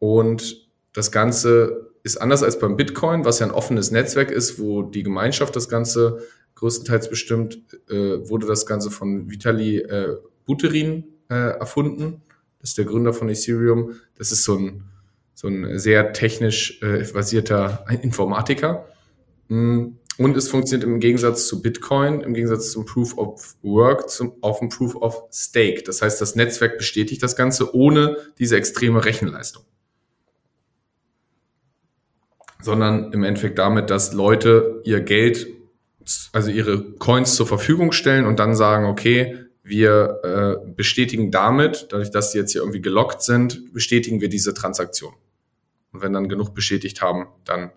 und 0.00 0.68
das 0.92 1.12
Ganze 1.12 1.92
ist 2.02 2.16
anders 2.16 2.42
als 2.42 2.58
beim 2.58 2.76
Bitcoin, 2.76 3.24
was 3.24 3.38
ja 3.38 3.46
ein 3.46 3.52
offenes 3.52 3.92
Netzwerk 3.92 4.32
ist, 4.32 4.58
wo 4.58 4.82
die 4.82 5.04
Gemeinschaft 5.04 5.54
das 5.54 5.68
Ganze 5.68 6.18
größtenteils 6.56 7.08
bestimmt, 7.08 7.60
äh, 7.88 8.28
wurde 8.28 8.48
das 8.48 8.66
Ganze 8.66 8.90
von 8.90 9.30
Vitali 9.30 9.78
äh, 9.78 10.16
Buterin 10.46 11.04
äh, 11.30 11.34
erfunden. 11.60 12.22
Das 12.58 12.70
ist 12.70 12.78
der 12.78 12.86
Gründer 12.86 13.12
von 13.12 13.28
Ethereum. 13.28 13.92
Das 14.18 14.32
ist 14.32 14.42
so 14.42 14.56
ein 14.56 14.82
so 15.32 15.48
ein 15.48 15.78
sehr 15.78 16.14
technisch 16.14 16.80
basierter 16.80 17.84
Informatiker. 18.00 18.86
Mm, 19.48 19.96
und 20.18 20.36
es 20.36 20.48
funktioniert 20.48 20.88
im 20.88 20.98
Gegensatz 20.98 21.46
zu 21.46 21.60
Bitcoin, 21.60 22.22
im 22.22 22.32
Gegensatz 22.32 22.72
zum 22.72 22.86
Proof 22.86 23.18
of 23.18 23.56
Work, 23.62 24.08
zum, 24.08 24.32
auf 24.40 24.60
dem 24.60 24.70
Proof 24.70 24.94
of 24.96 25.24
Stake. 25.30 25.82
Das 25.82 26.00
heißt, 26.00 26.20
das 26.20 26.36
Netzwerk 26.36 26.78
bestätigt 26.78 27.22
das 27.22 27.36
Ganze 27.36 27.74
ohne 27.74 28.16
diese 28.38 28.56
extreme 28.56 29.04
Rechenleistung. 29.04 29.64
Sondern 32.62 33.12
im 33.12 33.24
Endeffekt 33.24 33.58
damit, 33.58 33.90
dass 33.90 34.14
Leute 34.14 34.80
ihr 34.84 35.00
Geld, 35.00 35.48
also 36.32 36.50
ihre 36.50 36.94
Coins 36.94 37.34
zur 37.34 37.46
Verfügung 37.46 37.92
stellen 37.92 38.24
und 38.24 38.38
dann 38.38 38.54
sagen, 38.54 38.86
okay, 38.86 39.38
wir 39.62 40.20
äh, 40.64 40.70
bestätigen 40.70 41.30
damit, 41.30 41.88
dadurch, 41.90 42.10
dass 42.10 42.32
sie 42.32 42.38
jetzt 42.38 42.52
hier 42.52 42.62
irgendwie 42.62 42.80
gelockt 42.80 43.22
sind, 43.22 43.72
bestätigen 43.72 44.20
wir 44.20 44.28
diese 44.28 44.54
Transaktion. 44.54 45.12
Und 45.92 46.02
wenn 46.02 46.12
dann 46.12 46.28
genug 46.28 46.54
bestätigt 46.54 47.02
haben, 47.02 47.26
dann 47.44 47.72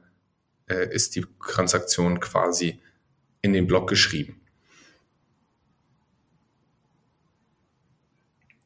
äh, 0.70 0.94
ist 0.94 1.16
die 1.16 1.26
Transaktion 1.48 2.20
quasi 2.20 2.80
in 3.42 3.54
den 3.54 3.68
Block 3.68 3.90
geschrieben. 3.90 4.40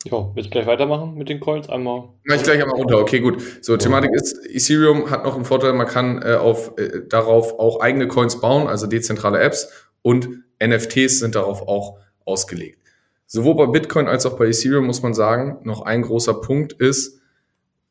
Ja, 0.06 0.30
willst 0.36 0.48
du 0.48 0.52
gleich 0.52 0.66
weitermachen 0.66 1.16
mit 1.16 1.30
den 1.30 1.40
Coins? 1.40 1.70
Einmal. 1.70 2.10
Mach 2.26 2.36
ich 2.36 2.44
gleich 2.44 2.62
einmal 2.62 2.76
runter. 2.76 3.00
Okay, 3.00 3.22
gut. 3.22 3.42
So, 3.62 3.78
Thematik 3.78 4.12
ist, 4.12 4.38
Ethereum 4.46 5.10
hat 5.10 5.24
noch 5.24 5.36
einen 5.36 5.46
Vorteil, 5.46 5.74
man 5.74 5.88
kann 5.88 6.22
äh, 6.22 6.34
auf, 6.34 6.78
äh, 6.78 7.08
darauf 7.08 7.58
auch 7.58 7.80
eigene 7.80 8.08
Coins 8.08 8.42
bauen, 8.42 8.68
also 8.68 8.86
dezentrale 8.86 9.40
Apps 9.40 9.70
und 10.02 10.44
NFTs 10.62 11.20
sind 11.20 11.36
darauf 11.36 11.68
auch 11.68 12.00
ausgelegt. 12.26 12.80
Sowohl 13.28 13.56
bei 13.56 13.66
Bitcoin 13.68 14.08
als 14.08 14.26
auch 14.26 14.38
bei 14.38 14.48
Ethereum 14.48 14.86
muss 14.86 15.02
man 15.02 15.14
sagen, 15.14 15.60
noch 15.64 15.82
ein 15.84 16.02
großer 16.02 16.36
Punkt 16.36 16.74
ist, 16.74 17.22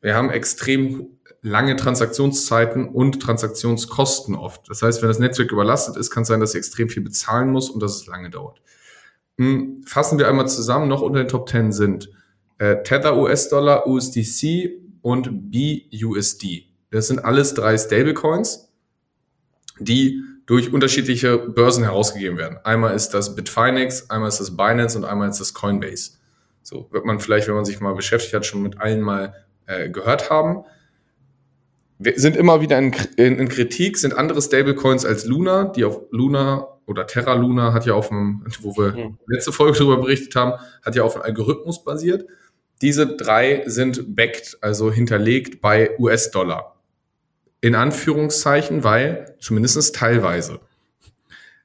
wir 0.03 0.15
haben 0.15 0.29
extrem 0.29 1.17
lange 1.41 1.75
Transaktionszeiten 1.77 2.89
und 2.89 3.21
Transaktionskosten 3.21 4.35
oft. 4.35 4.69
Das 4.69 4.81
heißt, 4.81 5.01
wenn 5.01 5.07
das 5.07 5.19
Netzwerk 5.19 5.51
überlastet 5.51 5.95
ist, 5.95 6.11
kann 6.11 6.23
es 6.23 6.27
sein, 6.27 6.41
dass 6.41 6.53
ihr 6.53 6.59
extrem 6.59 6.89
viel 6.89 7.01
bezahlen 7.01 7.49
muss 7.49 7.69
und 7.69 7.81
dass 7.81 7.95
es 7.95 8.05
lange 8.05 8.29
dauert. 8.29 8.61
Hm, 9.37 9.81
fassen 9.85 10.19
wir 10.19 10.27
einmal 10.27 10.47
zusammen, 10.47 10.89
noch 10.89 11.01
unter 11.01 11.23
den 11.23 11.29
Top 11.29 11.49
10 11.49 11.71
sind 11.71 12.09
äh, 12.59 12.83
Tether 12.83 13.17
US-Dollar, 13.17 13.87
USDC 13.87 14.71
und 15.01 15.51
BUSD. 15.51 16.67
Das 16.91 17.07
sind 17.07 17.23
alles 17.23 17.53
drei 17.53 17.77
Stablecoins, 17.77 18.69
die 19.79 20.21
durch 20.45 20.73
unterschiedliche 20.73 21.37
Börsen 21.37 21.83
herausgegeben 21.83 22.37
werden. 22.37 22.57
Einmal 22.65 22.93
ist 22.93 23.09
das 23.09 23.35
Bitfinex, 23.35 24.09
einmal 24.09 24.29
ist 24.29 24.41
das 24.41 24.55
Binance 24.55 24.97
und 24.97 25.05
einmal 25.05 25.29
ist 25.29 25.39
das 25.39 25.53
Coinbase. 25.53 26.11
So 26.61 26.87
wird 26.91 27.05
man 27.05 27.19
vielleicht, 27.19 27.47
wenn 27.47 27.55
man 27.55 27.65
sich 27.65 27.79
mal 27.79 27.95
beschäftigt 27.95 28.33
hat, 28.33 28.45
schon 28.45 28.61
mit 28.61 28.79
allen 28.79 29.01
mal 29.01 29.33
äh, 29.65 29.89
gehört 29.89 30.29
haben 30.29 30.65
wir 32.03 32.19
sind 32.19 32.35
immer 32.35 32.61
wieder 32.61 32.77
in, 32.77 32.93
in, 33.17 33.39
in, 33.39 33.49
Kritik, 33.49 33.97
sind 33.97 34.13
andere 34.13 34.41
Stablecoins 34.41 35.05
als 35.05 35.25
Luna, 35.25 35.65
die 35.65 35.85
auf 35.85 36.01
Luna 36.11 36.67
oder 36.85 37.07
Terra 37.07 37.33
Luna 37.33 37.73
hat 37.73 37.85
ja 37.85 37.93
auf 37.93 38.09
dem, 38.09 38.43
wo 38.61 38.75
wir 38.75 38.91
mhm. 38.91 39.17
letzte 39.27 39.51
Folge 39.51 39.77
darüber 39.77 39.97
berichtet 40.01 40.35
haben, 40.35 40.53
hat 40.83 40.95
ja 40.95 41.03
auf 41.03 41.15
einem 41.15 41.23
Algorithmus 41.23 41.83
basiert. 41.83 42.25
Diese 42.81 43.15
drei 43.15 43.63
sind 43.65 44.15
backed, 44.15 44.57
also 44.61 44.91
hinterlegt 44.91 45.61
bei 45.61 45.97
US-Dollar. 45.97 46.75
In 47.61 47.75
Anführungszeichen, 47.75 48.83
weil 48.83 49.37
zumindest 49.39 49.95
teilweise. 49.95 50.59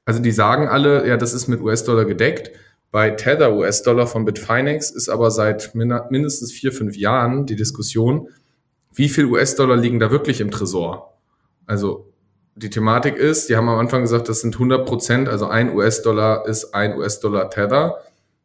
Also 0.05 0.21
die 0.21 0.31
sagen 0.31 0.69
alle, 0.69 1.09
ja, 1.09 1.17
das 1.17 1.35
ist 1.35 1.49
mit 1.49 1.61
US-Dollar 1.61 2.05
gedeckt. 2.05 2.53
Bei 2.91 3.11
Tether 3.11 3.55
US-Dollar 3.55 4.07
von 4.07 4.25
Bitfinex 4.25 4.91
ist 4.91 5.09
aber 5.09 5.31
seit 5.31 5.75
mindestens 5.75 6.53
vier, 6.53 6.73
fünf 6.73 6.97
Jahren 6.97 7.45
die 7.45 7.57
Diskussion, 7.57 8.29
wie 8.95 9.09
viel 9.09 9.27
US-Dollar 9.27 9.77
liegen 9.77 10.01
da 10.01 10.11
wirklich 10.11 10.41
im 10.41 10.51
Tresor? 10.51 11.19
Also 11.67 12.13
die 12.57 12.71
Thematik 12.71 13.17
ist, 13.17 13.49
die 13.49 13.57
haben 13.57 13.69
am 13.69 13.79
Anfang 13.79 14.03
gesagt, 14.03 14.29
das 14.29 14.41
sind 14.41 14.55
100 14.55 14.87
Prozent, 14.87 15.29
also 15.29 15.47
ein 15.47 15.75
US-Dollar 15.75 16.47
ist 16.47 16.75
ein 16.75 16.97
US-Dollar 16.97 17.51
Tether. 17.51 17.99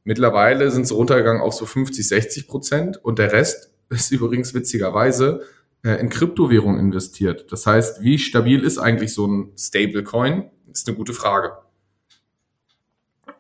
Mittlerweile 0.04 0.70
sind 0.70 0.88
sie 0.88 0.94
runtergegangen 0.94 1.42
auf 1.42 1.54
so 1.54 1.66
50, 1.66 2.08
60 2.08 2.48
Prozent 2.48 3.04
und 3.04 3.18
der 3.18 3.32
Rest 3.32 3.72
ist 3.90 4.12
übrigens 4.12 4.54
witzigerweise 4.54 5.42
äh, 5.84 6.00
in 6.00 6.10
Kryptowährung 6.10 6.78
investiert. 6.78 7.52
Das 7.52 7.66
heißt, 7.66 8.04
wie 8.04 8.20
stabil 8.20 8.64
ist 8.64 8.78
eigentlich 8.78 9.14
so 9.14 9.26
ein 9.26 9.54
Stablecoin? 9.58 10.50
Ist 10.72 10.88
eine 10.88 10.98
gute 10.98 11.14
Frage. 11.14 11.54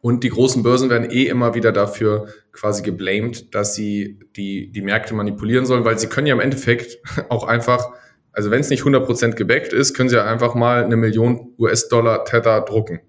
Und 0.04 0.26
die 0.26 0.30
großen 0.30 0.64
Börsen 0.64 0.89
werden 0.89 1.10
eh 1.10 1.28
immer 1.28 1.56
wieder 1.56 1.72
dafür 1.72 2.28
quasi 2.51 2.84
geblamed, 2.84 3.56
dass 3.56 3.74
sie 3.74 4.20
die, 4.36 4.70
die 4.70 4.82
Märkte 4.82 5.14
manipulieren 5.14 5.66
sollen, 5.66 5.86
weil 5.86 5.97
sie 5.97 6.08
können 6.08 6.28
ja 6.28 6.34
im 6.34 6.41
Endeffekt 6.41 6.99
auch 7.30 7.45
einfach, 7.45 7.89
also 8.34 8.51
wenn 8.51 8.60
es 8.60 8.70
nicht 8.70 8.84
100% 8.84 9.36
gebackt 9.36 9.72
ist, 9.72 9.93
können 9.93 10.10
sie 10.10 10.18
ja 10.18 10.26
einfach 10.26 10.56
mal 10.56 10.84
eine 10.84 10.97
Million 10.97 11.54
US-Dollar 11.58 12.26
Tether 12.26 12.60
drucken. 12.66 12.99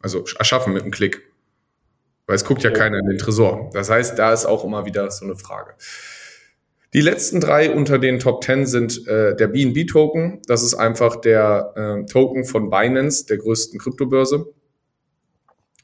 Also 0.00 0.24
erschaffen 0.38 0.72
mit 0.72 0.84
einem 0.84 0.90
Klick. 0.90 1.20
Weil 2.26 2.36
es 2.36 2.46
guckt 2.46 2.62
ja 2.62 2.70
keiner 2.70 2.98
in 2.98 3.08
den 3.10 3.18
Tresor. 3.18 3.68
Das 3.74 3.90
heißt, 3.90 4.18
da 4.18 4.32
ist 4.32 4.46
auch 4.46 4.64
immer 4.64 4.86
wieder 4.86 5.10
so 5.10 5.26
eine 5.26 5.36
Frage. 5.36 5.74
Die 6.94 7.02
letzten 7.02 7.42
drei 7.42 7.70
unter 7.70 7.98
den 7.98 8.20
Top 8.20 8.42
10 8.42 8.64
sind 8.64 9.06
äh, 9.06 9.36
der 9.36 9.48
BNB-Token. 9.48 10.40
Das 10.46 10.62
ist 10.62 10.72
einfach 10.72 11.16
der 11.16 11.74
äh, 11.76 12.06
Token 12.10 12.46
von 12.46 12.70
Binance, 12.70 13.26
der 13.26 13.36
größten 13.36 13.78
Kryptobörse. 13.78 14.46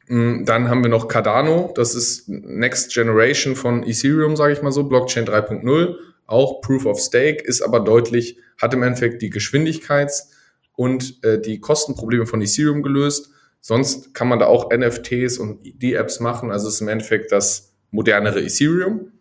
Mm, 0.08 0.44
dann 0.44 0.68
haben 0.68 0.82
wir 0.82 0.90
noch 0.90 1.08
Cardano, 1.08 1.72
das 1.74 1.94
ist 1.94 2.28
Next 2.28 2.92
Generation 2.92 3.56
von 3.56 3.82
Ethereum, 3.82 4.36
sage 4.36 4.52
ich 4.52 4.62
mal 4.62 4.72
so, 4.72 4.84
Blockchain 4.84 5.24
3.0, 5.24 5.96
auch 6.26 6.60
Proof 6.60 6.86
of 6.86 7.00
Stake, 7.00 7.44
ist 7.44 7.62
aber 7.62 7.80
deutlich, 7.80 8.38
hat 8.60 8.74
im 8.74 8.82
Endeffekt 8.82 9.22
die 9.22 9.32
Geschwindigkeits- 9.32 10.30
und 10.76 11.22
äh, 11.24 11.40
die 11.40 11.60
Kostenprobleme 11.60 12.26
von 12.26 12.42
Ethereum 12.42 12.82
gelöst. 12.82 13.30
Sonst 13.60 14.12
kann 14.14 14.28
man 14.28 14.38
da 14.38 14.46
auch 14.46 14.70
NFTs 14.70 15.38
und 15.38 15.60
D-Apps 15.82 16.20
machen. 16.20 16.50
Also 16.50 16.68
ist 16.68 16.80
im 16.80 16.88
Endeffekt 16.88 17.32
das 17.32 17.72
modernere 17.90 18.42
Ethereum. 18.42 19.12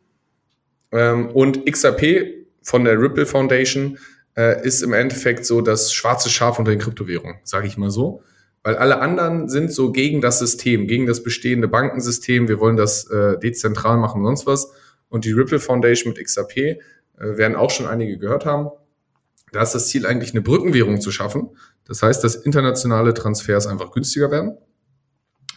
Ähm, 0.91 1.29
und 1.29 1.65
XRP 1.65 2.45
von 2.61 2.83
der 2.83 2.99
Ripple 2.99 3.25
Foundation 3.25 3.97
äh, 4.35 4.65
ist 4.65 4.81
im 4.81 4.93
Endeffekt 4.93 5.45
so 5.45 5.61
das 5.61 5.93
schwarze 5.93 6.29
Schaf 6.29 6.59
unter 6.59 6.71
den 6.71 6.79
Kryptowährungen, 6.79 7.37
sage 7.43 7.67
ich 7.67 7.77
mal 7.77 7.89
so. 7.89 8.21
Weil 8.63 8.77
alle 8.77 8.99
anderen 8.99 9.49
sind 9.49 9.73
so 9.73 9.91
gegen 9.91 10.21
das 10.21 10.39
System, 10.39 10.87
gegen 10.87 11.05
das 11.05 11.21
bestehende 11.21 11.67
Bankensystem. 11.67 12.47
Wir 12.47 12.59
wollen 12.59 12.77
das 12.77 13.09
äh, 13.09 13.37
dezentral 13.37 13.97
machen, 13.97 14.23
sonst 14.23 14.47
was. 14.47 14.71
Und 15.09 15.25
die 15.25 15.33
Ripple 15.33 15.59
Foundation 15.59 16.13
mit 16.13 16.23
XRP 16.23 16.57
äh, 16.57 16.77
werden 17.17 17.55
auch 17.55 17.69
schon 17.69 17.87
einige 17.87 18.17
gehört 18.17 18.45
haben. 18.45 18.69
Da 19.51 19.61
ist 19.61 19.73
das 19.73 19.87
Ziel 19.87 20.05
eigentlich 20.05 20.31
eine 20.31 20.41
Brückenwährung 20.41 21.01
zu 21.01 21.11
schaffen. 21.11 21.49
Das 21.85 22.01
heißt, 22.01 22.23
dass 22.23 22.35
internationale 22.35 23.13
Transfers 23.13 23.67
einfach 23.67 23.91
günstiger 23.91 24.31
werden. 24.31 24.57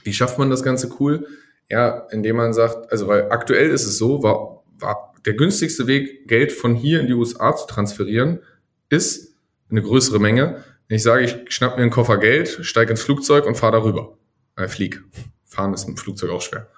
Wie 0.05 0.13
schafft 0.13 0.39
man 0.39 0.51
das 0.51 0.63
Ganze 0.63 0.91
cool? 1.01 1.27
Ja, 1.69 2.07
indem 2.11 2.37
man 2.37 2.53
sagt, 2.53 2.91
also 2.93 3.09
weil 3.09 3.31
aktuell 3.31 3.71
ist 3.71 3.87
es 3.87 3.99
so, 3.99 4.23
war, 4.23 4.65
war 4.79 5.15
der 5.25 5.35
günstigste 5.35 5.87
Weg, 5.87 6.29
Geld 6.29 6.53
von 6.53 6.75
hier 6.75 7.01
in 7.01 7.07
die 7.07 7.15
USA 7.15 7.55
zu 7.57 7.67
transferieren, 7.67 8.41
ist 8.89 9.35
eine 9.71 9.83
größere 9.83 10.21
Menge. 10.21 10.63
Ich 10.89 11.03
sage, 11.03 11.25
ich 11.25 11.55
schnapp 11.55 11.77
mir 11.77 11.83
einen 11.83 11.91
Koffer 11.91 12.19
Geld, 12.19 12.59
steige 12.63 12.93
ins 12.93 13.03
Flugzeug 13.03 13.47
und 13.47 13.57
fahre 13.57 13.73
darüber. 13.73 14.17
Äh, 14.57 14.69
flieg. 14.69 15.03
Fahren 15.45 15.75
ist 15.75 15.87
mit 15.89 15.97
dem 15.97 16.01
Flugzeug 16.01 16.31
auch 16.31 16.43
schwer. 16.43 16.69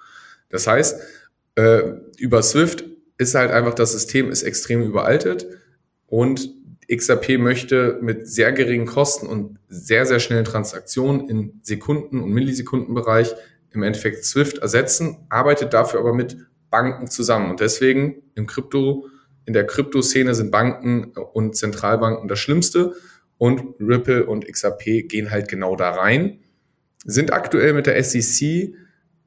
Das 0.49 0.67
heißt, 0.67 0.99
äh, 1.55 1.81
über 2.17 2.41
Swift 2.41 2.85
ist 3.17 3.35
halt 3.35 3.51
einfach 3.51 3.73
das 3.73 3.91
System 3.91 4.31
ist 4.31 4.43
extrem 4.43 4.81
überaltet 4.81 5.45
und 6.07 6.49
XRP 6.91 7.37
möchte 7.37 7.99
mit 8.01 8.27
sehr 8.27 8.51
geringen 8.51 8.87
Kosten 8.87 9.27
und 9.27 9.59
sehr, 9.67 10.05
sehr 10.05 10.19
schnellen 10.19 10.45
Transaktionen 10.45 11.29
in 11.29 11.59
Sekunden- 11.61 12.23
und 12.23 12.31
Millisekundenbereich 12.31 13.35
im 13.71 13.83
Endeffekt 13.83 14.25
Swift 14.25 14.57
ersetzen, 14.57 15.17
arbeitet 15.29 15.73
dafür 15.73 15.99
aber 15.99 16.13
mit 16.13 16.37
Banken 16.71 17.07
zusammen. 17.07 17.51
Und 17.51 17.59
deswegen 17.59 18.23
im 18.33 18.47
Krypto, 18.47 19.07
in 19.45 19.53
der 19.53 19.67
Kryptoszene 19.67 20.33
sind 20.33 20.49
Banken 20.49 21.11
und 21.33 21.55
Zentralbanken 21.55 22.27
das 22.27 22.39
Schlimmste. 22.39 22.95
Und 23.39 23.75
Ripple 23.79 24.27
und 24.27 24.45
XRP 24.45 25.07
gehen 25.07 25.31
halt 25.31 25.47
genau 25.47 25.75
da 25.75 25.89
rein. 25.91 26.41
Sind 27.05 27.33
aktuell 27.33 27.73
mit 27.73 27.87
der 27.87 28.03
SEC 28.03 28.75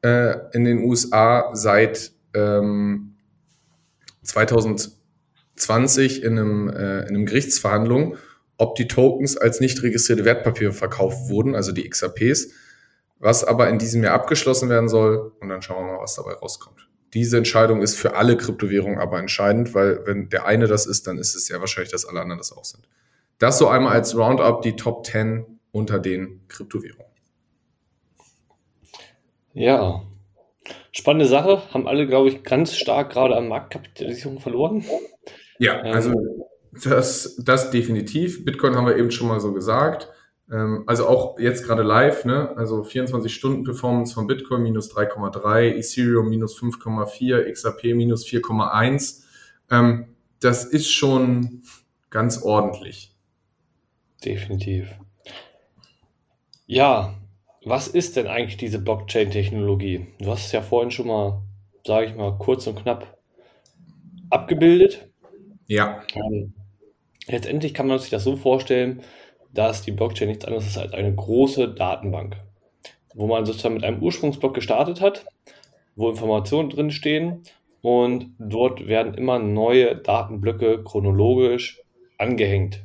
äh, 0.02 0.34
in 0.52 0.64
den 0.64 0.84
USA 0.84 1.50
seit 1.54 2.12
ähm, 2.34 3.16
2020 4.22 6.22
in, 6.22 6.38
einem, 6.38 6.68
äh, 6.68 7.00
in 7.00 7.08
einem 7.08 7.26
Gerichtsverhandlung, 7.26 8.16
ob 8.58 8.76
die 8.76 8.86
Tokens 8.86 9.38
als 9.38 9.60
nicht 9.60 9.82
registrierte 9.82 10.26
Wertpapiere 10.26 10.72
verkauft 10.72 11.30
wurden, 11.30 11.54
also 11.54 11.72
die 11.72 11.88
XRPs, 11.88 12.50
was 13.18 13.44
aber 13.44 13.70
in 13.70 13.78
diesem 13.78 14.04
Jahr 14.04 14.14
abgeschlossen 14.14 14.68
werden 14.68 14.90
soll. 14.90 15.32
Und 15.40 15.48
dann 15.48 15.62
schauen 15.62 15.86
wir 15.86 15.94
mal, 15.94 16.02
was 16.02 16.16
dabei 16.16 16.34
rauskommt. 16.34 16.86
Diese 17.14 17.38
Entscheidung 17.38 17.80
ist 17.80 17.96
für 17.96 18.14
alle 18.14 18.36
Kryptowährungen 18.36 18.98
aber 18.98 19.18
entscheidend, 19.18 19.74
weil 19.74 20.06
wenn 20.06 20.28
der 20.28 20.44
eine 20.44 20.66
das 20.66 20.84
ist, 20.84 21.06
dann 21.06 21.16
ist 21.16 21.34
es 21.34 21.46
sehr 21.46 21.60
wahrscheinlich, 21.60 21.92
dass 21.92 22.04
alle 22.04 22.20
anderen 22.20 22.38
das 22.38 22.52
auch 22.52 22.64
sind. 22.64 22.86
Das 23.42 23.58
so 23.58 23.66
einmal 23.66 23.94
als 23.94 24.16
Roundup 24.16 24.62
die 24.62 24.76
Top 24.76 25.04
10 25.04 25.44
unter 25.72 25.98
den 25.98 26.42
Kryptowährungen. 26.46 27.10
Ja, 29.52 30.04
spannende 30.92 31.26
Sache. 31.26 31.60
Haben 31.74 31.88
alle, 31.88 32.06
glaube 32.06 32.28
ich, 32.28 32.44
ganz 32.44 32.76
stark 32.76 33.10
gerade 33.10 33.34
an 33.34 33.48
Marktkapitalisierung 33.48 34.38
verloren. 34.38 34.84
Ja, 35.58 35.84
ähm, 35.84 35.92
also 35.92 36.12
das, 36.84 37.34
das 37.44 37.72
definitiv. 37.72 38.44
Bitcoin 38.44 38.76
haben 38.76 38.86
wir 38.86 38.96
eben 38.96 39.10
schon 39.10 39.26
mal 39.26 39.40
so 39.40 39.52
gesagt. 39.52 40.08
Ähm, 40.48 40.84
also 40.86 41.08
auch 41.08 41.36
jetzt 41.40 41.64
gerade 41.64 41.82
live, 41.82 42.24
ne? 42.24 42.56
also 42.56 42.84
24 42.84 43.34
Stunden 43.34 43.64
Performance 43.64 44.14
von 44.14 44.28
Bitcoin 44.28 44.62
minus 44.62 44.94
3,3, 44.94 45.78
Ethereum 45.78 46.28
minus 46.28 46.56
5,4, 46.56 47.50
XRP 47.50 47.96
minus 47.96 48.24
4,1. 48.24 49.24
Ähm, 49.68 50.14
das 50.38 50.64
ist 50.64 50.92
schon 50.92 51.62
ganz 52.08 52.40
ordentlich. 52.40 53.11
Definitiv. 54.24 54.94
Ja, 56.66 57.14
was 57.64 57.88
ist 57.88 58.16
denn 58.16 58.26
eigentlich 58.26 58.56
diese 58.56 58.78
Blockchain-Technologie? 58.78 60.06
Du 60.18 60.30
hast 60.30 60.46
es 60.46 60.52
ja 60.52 60.62
vorhin 60.62 60.90
schon 60.90 61.06
mal, 61.06 61.42
sage 61.86 62.06
ich 62.06 62.14
mal, 62.14 62.36
kurz 62.38 62.66
und 62.66 62.80
knapp 62.80 63.18
abgebildet. 64.30 65.08
Ja. 65.66 66.02
Ähm, 66.14 66.54
letztendlich 67.28 67.74
kann 67.74 67.86
man 67.86 67.98
sich 67.98 68.10
das 68.10 68.24
so 68.24 68.36
vorstellen, 68.36 69.02
dass 69.52 69.82
die 69.82 69.92
Blockchain 69.92 70.28
nichts 70.28 70.44
anderes 70.44 70.66
ist 70.66 70.78
als 70.78 70.92
eine 70.92 71.14
große 71.14 71.68
Datenbank, 71.68 72.36
wo 73.14 73.26
man 73.26 73.44
sozusagen 73.44 73.74
mit 73.74 73.84
einem 73.84 74.02
Ursprungsblock 74.02 74.54
gestartet 74.54 75.00
hat, 75.00 75.26
wo 75.94 76.10
Informationen 76.10 76.70
drin 76.70 76.90
stehen 76.90 77.42
und 77.82 78.34
dort 78.38 78.86
werden 78.86 79.14
immer 79.14 79.38
neue 79.38 79.96
Datenblöcke 79.96 80.82
chronologisch 80.84 81.82
angehängt. 82.18 82.84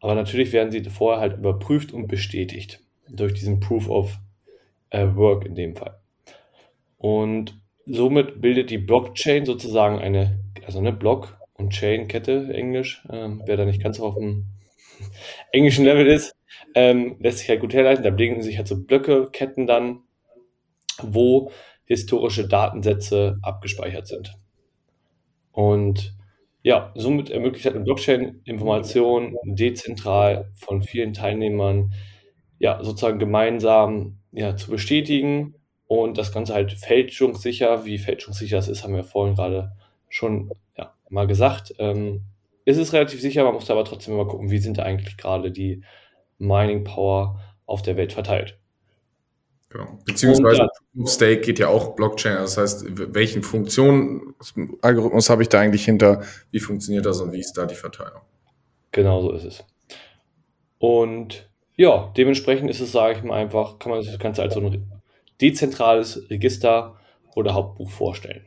Aber 0.00 0.14
natürlich 0.14 0.52
werden 0.52 0.70
sie 0.70 0.82
vorher 0.84 1.20
halt 1.20 1.38
überprüft 1.38 1.92
und 1.92 2.06
bestätigt 2.06 2.80
durch 3.08 3.34
diesen 3.34 3.60
Proof 3.60 3.88
of 3.88 4.18
äh, 4.90 5.06
Work 5.14 5.44
in 5.44 5.54
dem 5.54 5.76
Fall. 5.76 5.98
Und 6.98 7.58
somit 7.86 8.40
bildet 8.40 8.70
die 8.70 8.78
Blockchain 8.78 9.44
sozusagen 9.44 9.98
eine, 9.98 10.38
also 10.64 10.78
eine 10.78 10.92
Block- 10.92 11.36
und 11.54 11.70
Chain-Kette, 11.70 12.52
Englisch, 12.52 13.04
ähm, 13.10 13.42
wer 13.46 13.56
da 13.56 13.64
nicht 13.64 13.82
ganz 13.82 13.98
auf 14.00 14.14
dem 14.14 14.46
englischen 15.52 15.84
Level 15.84 16.06
ist, 16.06 16.36
ähm, 16.74 17.16
lässt 17.18 17.38
sich 17.38 17.48
halt 17.48 17.60
gut 17.60 17.74
herleiten. 17.74 18.04
Da 18.04 18.10
bilden 18.10 18.42
sich 18.42 18.56
halt 18.58 18.68
so 18.68 18.80
Blöcke, 18.80 19.30
Ketten 19.32 19.66
dann, 19.66 20.00
wo 21.02 21.50
historische 21.84 22.46
Datensätze 22.46 23.38
abgespeichert 23.42 24.06
sind. 24.06 24.36
Und 25.52 26.14
ja, 26.62 26.92
somit 26.94 27.30
ermöglicht 27.30 27.64
halt 27.64 27.76
eine 27.76 27.84
Blockchain 27.84 28.40
Informationen 28.44 29.36
dezentral 29.44 30.50
von 30.54 30.82
vielen 30.82 31.12
Teilnehmern 31.12 31.94
ja 32.58 32.82
sozusagen 32.82 33.18
gemeinsam 33.18 34.18
ja, 34.32 34.56
zu 34.56 34.70
bestätigen 34.70 35.54
und 35.86 36.18
das 36.18 36.32
Ganze 36.32 36.54
halt 36.54 36.72
fälschungssicher. 36.72 37.84
Wie 37.84 37.98
fälschungssicher 37.98 38.56
das 38.56 38.68
ist, 38.68 38.84
haben 38.84 38.94
wir 38.94 39.04
vorhin 39.04 39.36
gerade 39.36 39.72
schon 40.08 40.50
ja, 40.76 40.94
mal 41.08 41.26
gesagt. 41.26 41.74
Ähm, 41.78 42.22
ist 42.64 42.76
es 42.76 42.92
relativ 42.92 43.20
sicher, 43.20 43.44
man 43.44 43.54
muss 43.54 43.70
aber 43.70 43.84
trotzdem 43.84 44.14
immer 44.14 44.26
gucken, 44.26 44.50
wie 44.50 44.58
sind 44.58 44.78
da 44.78 44.82
eigentlich 44.82 45.16
gerade 45.16 45.50
die 45.50 45.82
Mining 46.38 46.84
Power 46.84 47.40
auf 47.64 47.82
der 47.82 47.96
Welt 47.96 48.12
verteilt. 48.12 48.58
Genau. 49.70 49.98
Beziehungsweise 50.06 50.68
und, 50.94 51.08
Stake 51.08 51.42
geht 51.42 51.58
ja 51.58 51.68
auch 51.68 51.94
Blockchain. 51.94 52.36
Das 52.36 52.56
heißt, 52.56 52.86
welchen 53.14 53.42
Funktionsalgorithmus 53.42 55.28
habe 55.28 55.42
ich 55.42 55.48
da 55.48 55.60
eigentlich 55.60 55.84
hinter? 55.84 56.22
Wie 56.50 56.60
funktioniert 56.60 57.04
das 57.04 57.20
und 57.20 57.32
wie 57.32 57.40
ist 57.40 57.52
da 57.52 57.66
die 57.66 57.74
Verteilung? 57.74 58.22
Genau 58.92 59.20
so 59.20 59.32
ist 59.32 59.44
es. 59.44 59.64
Und 60.78 61.50
ja, 61.76 62.12
dementsprechend 62.16 62.70
ist 62.70 62.80
es, 62.80 62.92
sage 62.92 63.18
ich 63.18 63.22
mal 63.22 63.36
einfach, 63.36 63.78
kann 63.78 63.90
man 63.92 64.00
sich 64.00 64.10
das 64.10 64.20
Ganze 64.20 64.42
als 64.42 64.54
so 64.54 64.60
ein 64.60 64.90
dezentrales 65.40 66.30
Register 66.30 66.96
oder 67.34 67.54
Hauptbuch 67.54 67.90
vorstellen. 67.90 68.44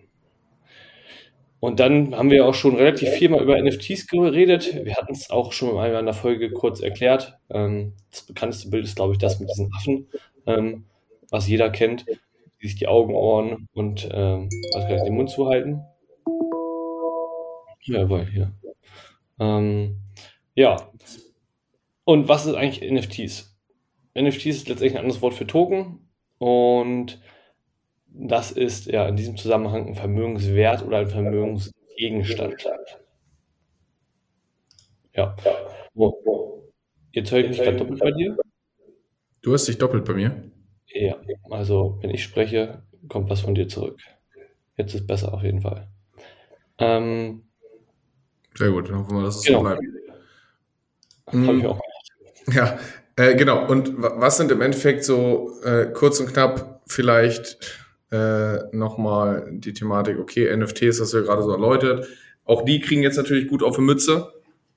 Und 1.59 1.80
dann 1.80 2.15
haben 2.15 2.32
wir 2.32 2.47
auch 2.47 2.55
schon 2.55 2.76
relativ 2.76 3.09
viel 3.09 3.30
mal 3.30 3.41
über 3.41 3.61
NFTs 3.61 4.07
geredet. 4.07 4.84
Wir 4.84 4.95
hatten 4.95 5.13
es 5.13 5.30
auch 5.30 5.51
schon 5.51 5.69
in 5.69 5.78
einer 5.78 6.13
Folge 6.13 6.51
kurz 6.51 6.82
erklärt. 6.82 7.38
Ähm, 7.51 7.93
das 8.09 8.24
bekannteste 8.24 8.69
Bild 8.69 8.86
ist, 8.86 8.95
glaube 8.95 9.13
ich, 9.13 9.19
das 9.19 9.39
mit 9.39 9.47
diesen 9.49 9.72
Affen, 9.78 10.07
ähm, 10.47 10.86
was 11.32 11.47
jeder 11.47 11.71
kennt, 11.71 12.05
die 12.61 12.67
sich 12.67 12.75
die 12.75 12.88
Augen, 12.88 13.15
Ohren 13.15 13.67
und 13.73 14.07
ähm, 14.11 14.49
was 14.73 14.86
kann 14.86 14.97
ich, 14.97 15.03
den 15.03 15.15
Mund 15.15 15.32
zuhalten. 15.32 15.82
Jawohl, 17.84 18.27
hier. 18.27 18.51
Ähm, 19.39 20.01
ja. 20.53 20.91
Und 22.03 22.27
was 22.27 22.45
ist 22.45 22.53
eigentlich 22.53 22.91
NFTs? 22.91 23.57
NFTs 24.15 24.45
ist 24.45 24.67
letztendlich 24.67 24.93
ein 24.93 25.05
anderes 25.05 25.21
Wort 25.21 25.34
für 25.34 25.47
Token 25.47 26.07
und 26.38 27.19
das 28.07 28.51
ist 28.51 28.88
ja 28.88 29.07
in 29.07 29.15
diesem 29.15 29.38
Zusammenhang 29.38 29.88
ein 29.88 29.95
Vermögenswert 29.95 30.84
oder 30.86 30.97
ein 30.97 31.07
Vermögensgegenstand. 31.07 32.67
Ja. 35.15 35.36
Jetzt 37.13 37.32
höre 37.32 37.39
ich 37.39 37.49
mich 37.49 37.57
gerade 37.57 37.77
doppelt 37.77 37.99
bei 37.99 38.11
dir. 38.11 38.38
Du 39.41 39.53
hast 39.53 39.67
dich 39.67 39.77
doppelt 39.77 40.05
bei 40.05 40.13
mir? 40.13 40.51
Ja, 40.94 41.18
also 41.50 41.98
wenn 42.02 42.10
ich 42.10 42.24
spreche, 42.24 42.84
kommt 43.08 43.30
was 43.30 43.42
von 43.42 43.56
dir 43.56 43.68
zurück. 43.68 44.00
Jetzt 44.78 44.94
ist 44.94 45.08
besser 45.08 45.34
auf 45.34 45.44
jeden 45.44 45.62
Fall. 45.62 45.88
Ähm, 46.78 47.44
Sehr 48.56 48.72
gut, 48.72 48.89
dann 48.89 49.00
hoffen 49.00 49.18
wir, 49.18 49.24
dass 49.24 49.38
es 49.38 49.44
genau. 49.44 49.60
so 49.60 49.66
bleibt. 49.66 49.82
Hm. 51.30 51.76
Ja, 52.54 52.80
äh, 53.16 53.36
genau. 53.36 53.68
Und 53.68 53.94
was 53.98 54.38
sind 54.38 54.52
im 54.52 54.62
Endeffekt 54.62 55.04
so 55.04 55.62
äh, 55.64 55.86
kurz 55.94 56.20
und 56.20 56.34
knapp 56.34 56.82
vielleicht 56.88 57.58
äh, 58.12 58.58
nochmal 58.76 59.48
die 59.52 59.74
Thematik, 59.74 60.20
okay, 60.20 60.56
NFTs, 60.56 61.00
was 61.00 61.14
wir 61.14 61.22
gerade 61.22 61.44
so 61.44 61.52
erläutert, 61.52 62.08
auch 62.44 62.64
die 62.64 62.82
kriegen 62.82 63.04
jetzt 63.04 63.18
natürlich 63.18 63.48
gut 63.48 63.64
auf 63.64 63.76
die 63.76 63.84
Mütze, 63.84 64.34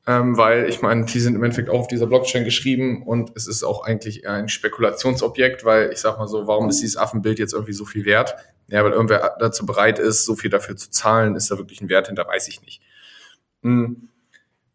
ähm, 0.07 0.36
weil 0.36 0.68
ich 0.68 0.82
meine, 0.82 1.07
die 1.07 1.20
sind 1.20 1.34
im 1.34 1.42
Endeffekt 1.42 1.70
auch 1.70 1.80
auf 1.80 1.88
dieser 1.88 2.07
Blockchain 2.07 2.44
geschrieben 2.44 3.07
und 3.07 3.32
es 3.36 3.46
ist 3.46 3.64
auch 3.64 3.84
eigentlich 3.84 4.24
eher 4.24 4.32
ein 4.32 4.48
Spekulationsobjekt, 4.48 5.64
weil 5.64 5.92
ich 5.92 6.00
sag 6.00 6.18
mal 6.18 6.28
so, 6.28 6.46
warum 6.46 6.68
ist 6.68 6.82
dieses 6.82 6.96
Affenbild 6.96 7.38
jetzt 7.38 7.55
irgendwie 7.55 7.72
so 7.72 7.86
viel 7.86 8.05
wert? 8.05 8.34
Ja, 8.68 8.84
weil 8.84 8.92
irgendwer 8.92 9.36
dazu 9.38 9.64
bereit 9.64 9.98
ist, 9.98 10.24
so 10.24 10.36
viel 10.36 10.50
dafür 10.50 10.76
zu 10.76 10.90
zahlen, 10.90 11.36
ist 11.36 11.50
da 11.50 11.59
wirklich 11.59 11.80
ein 11.80 11.88
Wert 11.88 12.09
hinter, 12.09 12.26
weiß 12.26 12.48
ich 12.48 12.61
nicht. 12.62 12.82
Hm. 13.62 14.09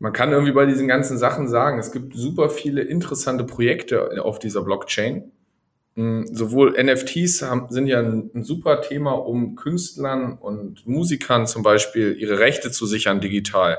Man 0.02 0.14
kann 0.14 0.32
irgendwie 0.32 0.54
bei 0.54 0.66
diesen 0.66 0.88
ganzen 0.88 1.18
Sachen 1.18 1.50
sagen, 1.50 1.78
es 1.78 1.92
gibt 1.92 2.16
super 2.16 2.50
viele 2.50 2.82
interessante 2.82 3.44
Projekte 3.44 4.24
auf 4.24 4.40
dieser 4.40 4.62
Blockchain. 4.62 5.32
Hm, 5.96 6.26
sowohl 6.32 6.82
NFTs 6.82 7.42
haben, 7.42 7.68
sind 7.70 7.88
ja 7.88 8.00
ein, 8.00 8.32
ein, 8.34 8.44
super 8.44 8.82
Thema, 8.82 9.12
um 9.12 9.58
Künstlern 9.58 10.38
und 10.38 10.88
Musikern 10.88 11.46
zum 11.46 11.62
Beispiel 11.62 12.16
ihre 12.18 12.40
Rechte 12.40 12.72
zu 12.72 12.86
sichern 12.86 13.20
digital. 13.20 13.78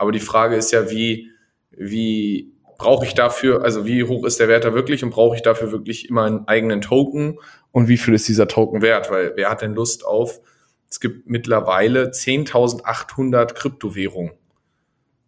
Aber 0.00 0.12
die 0.12 0.20
Frage 0.20 0.56
ist 0.56 0.72
ja, 0.72 0.90
wie, 0.90 1.30
wie 1.72 2.54
brauche 2.78 3.04
ich 3.04 3.12
dafür, 3.12 3.62
also 3.64 3.84
wie 3.84 4.04
hoch 4.04 4.24
ist 4.24 4.40
der 4.40 4.48
Wert 4.48 4.64
da 4.64 4.72
wirklich 4.72 5.04
und 5.04 5.10
brauche 5.10 5.36
ich 5.36 5.42
dafür 5.42 5.72
wirklich 5.72 6.08
immer 6.08 6.24
einen 6.24 6.48
eigenen 6.48 6.80
Token 6.80 7.38
und 7.70 7.86
wie 7.88 7.98
viel 7.98 8.14
ist 8.14 8.26
dieser 8.26 8.48
Token 8.48 8.80
wert? 8.80 9.10
Weil 9.10 9.34
wer 9.36 9.50
hat 9.50 9.60
denn 9.60 9.74
Lust 9.74 10.06
auf, 10.06 10.40
es 10.88 11.00
gibt 11.00 11.28
mittlerweile 11.28 12.12
10.800 12.12 13.52
Kryptowährungen. 13.52 14.32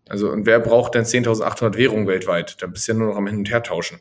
Also, 0.09 0.31
und 0.31 0.47
wer 0.47 0.59
braucht 0.59 0.95
denn 0.95 1.05
10.800 1.05 1.77
Währungen 1.77 2.07
weltweit? 2.07 2.63
Da 2.63 2.67
bist 2.67 2.89
du 2.89 2.93
ja 2.93 2.99
nur 2.99 3.09
noch 3.09 3.17
am 3.19 3.27
Hin- 3.27 3.41
und 3.41 3.51
Her 3.51 3.63
tauschen. 3.63 4.01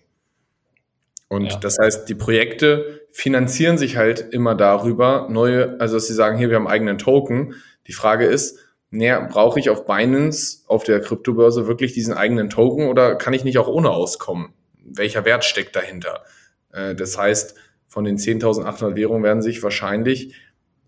Und 1.27 1.51
ja. 1.51 1.59
das 1.59 1.79
heißt, 1.81 2.07
die 2.07 2.15
Projekte 2.15 3.01
finanzieren 3.11 3.77
sich 3.77 3.97
halt 3.97 4.21
immer 4.33 4.55
darüber, 4.55 5.27
neue, 5.29 5.77
also 5.81 5.95
dass 5.95 6.07
sie 6.07 6.13
sagen, 6.13 6.37
hier, 6.37 6.49
wir 6.49 6.55
haben 6.55 6.67
eigenen 6.69 6.97
Token. 6.97 7.55
Die 7.87 7.93
Frage 7.93 8.23
ist, 8.23 8.57
naja, 8.91 9.21
brauche 9.21 9.59
ich 9.59 9.69
auf 9.69 9.85
Binance, 9.85 10.63
auf 10.67 10.83
der 10.83 10.99
Kryptobörse 11.01 11.67
wirklich 11.67 11.93
diesen 11.93 12.13
eigenen 12.13 12.49
Token 12.49 12.87
oder 12.87 13.15
kann 13.15 13.33
ich 13.33 13.43
nicht 13.43 13.57
auch 13.57 13.67
ohne 13.67 13.89
auskommen? 13.89 14.53
Welcher 14.83 15.25
Wert 15.25 15.45
steckt 15.45 15.75
dahinter? 15.75 16.23
Äh, 16.71 16.95
das 16.95 17.17
heißt, 17.17 17.55
von 17.87 18.03
den 18.03 18.17
10.800 18.17 18.95
Währungen 18.95 19.23
werden 19.23 19.41
sich 19.41 19.63
wahrscheinlich 19.63 20.35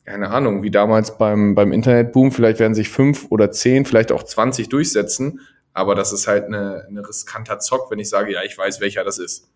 keine 0.06 0.30
Ahnung, 0.30 0.64
wie 0.64 0.72
damals 0.72 1.18
beim, 1.18 1.56
beim 1.56 1.72
Internetboom, 1.72 2.32
vielleicht 2.32 2.60
werden 2.60 2.76
sich 2.76 2.90
fünf 2.90 3.28
oder 3.30 3.52
zehn, 3.52 3.86
vielleicht 3.86 4.12
auch 4.12 4.24
20 4.24 4.70
durchsetzen, 4.70 5.40
aber 5.72 5.96
das 5.96 6.12
ist 6.12 6.28
halt 6.28 6.46
eine, 6.46 6.86
eine 6.88 7.08
riskanter 7.08 7.60
Zock, 7.60 7.90
wenn 7.90 8.00
ich 8.00 8.10
sage, 8.10 8.34
ja, 8.34 8.44
ich 8.44 8.58
weiß, 8.58 8.82
welcher 8.82 9.04
das 9.04 9.18
ist. 9.18 9.50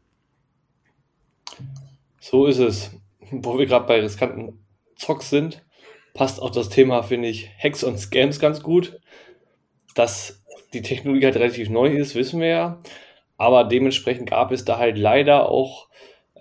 So 2.20 2.46
ist 2.46 2.60
es. 2.60 2.92
Wo 3.30 3.60
wir 3.60 3.66
gerade 3.66 3.86
bei 3.88 4.00
riskanten 4.00 4.66
Zocks 4.96 5.30
sind, 5.30 5.64
passt 6.18 6.42
auch 6.42 6.50
das 6.50 6.70
Thema, 6.70 7.04
finde 7.04 7.30
ich, 7.30 7.50
Hacks 7.58 7.84
und 7.84 7.98
Scams 7.98 8.40
ganz 8.40 8.62
gut. 8.62 9.00
Dass 9.96 10.44
die 10.74 10.82
Technologie 10.82 11.26
halt 11.26 11.38
relativ 11.38 11.70
neu 11.70 11.88
ist, 11.88 12.16
wissen 12.16 12.42
wir 12.42 12.48
ja. 12.48 12.82
Aber 13.38 13.64
dementsprechend 13.64 14.30
gab 14.30 14.52
es 14.52 14.66
da 14.66 14.78
halt 14.78 14.98
leider 14.98 15.48
auch 15.48 15.88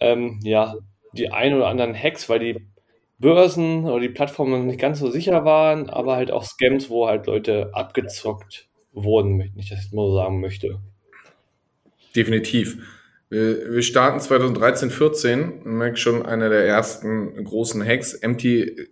ähm, 0.01 0.41
ja, 0.43 0.75
die 1.13 1.31
ein 1.31 1.55
oder 1.55 1.69
anderen 1.69 1.95
Hacks, 1.95 2.29
weil 2.29 2.39
die 2.39 2.67
Börsen 3.19 3.85
oder 3.85 4.01
die 4.01 4.09
Plattformen 4.09 4.67
nicht 4.67 4.81
ganz 4.81 4.99
so 4.99 5.11
sicher 5.11 5.45
waren, 5.45 5.89
aber 5.89 6.17
halt 6.17 6.31
auch 6.31 6.45
Scams, 6.45 6.91
wo 6.91 7.07
halt 7.07 7.27
Leute 7.27 7.71
abgezockt 7.73 8.69
wurden, 8.93 9.39
wenn 9.39 9.53
ich 9.57 9.71
das 9.71 9.93
mal 9.93 10.09
so 10.09 10.17
sagen 10.17 10.41
möchte. 10.41 10.81
Definitiv. 12.15 12.79
Wir, 13.29 13.75
wir 13.75 13.83
starten 13.83 14.21
2013, 14.21 14.91
14, 14.91 15.65
merke 15.65 15.97
schon 15.97 16.25
einer 16.25 16.49
der 16.49 16.67
ersten 16.67 17.45
großen 17.45 17.87
Hacks, 17.87 18.15
Empty 18.15 18.89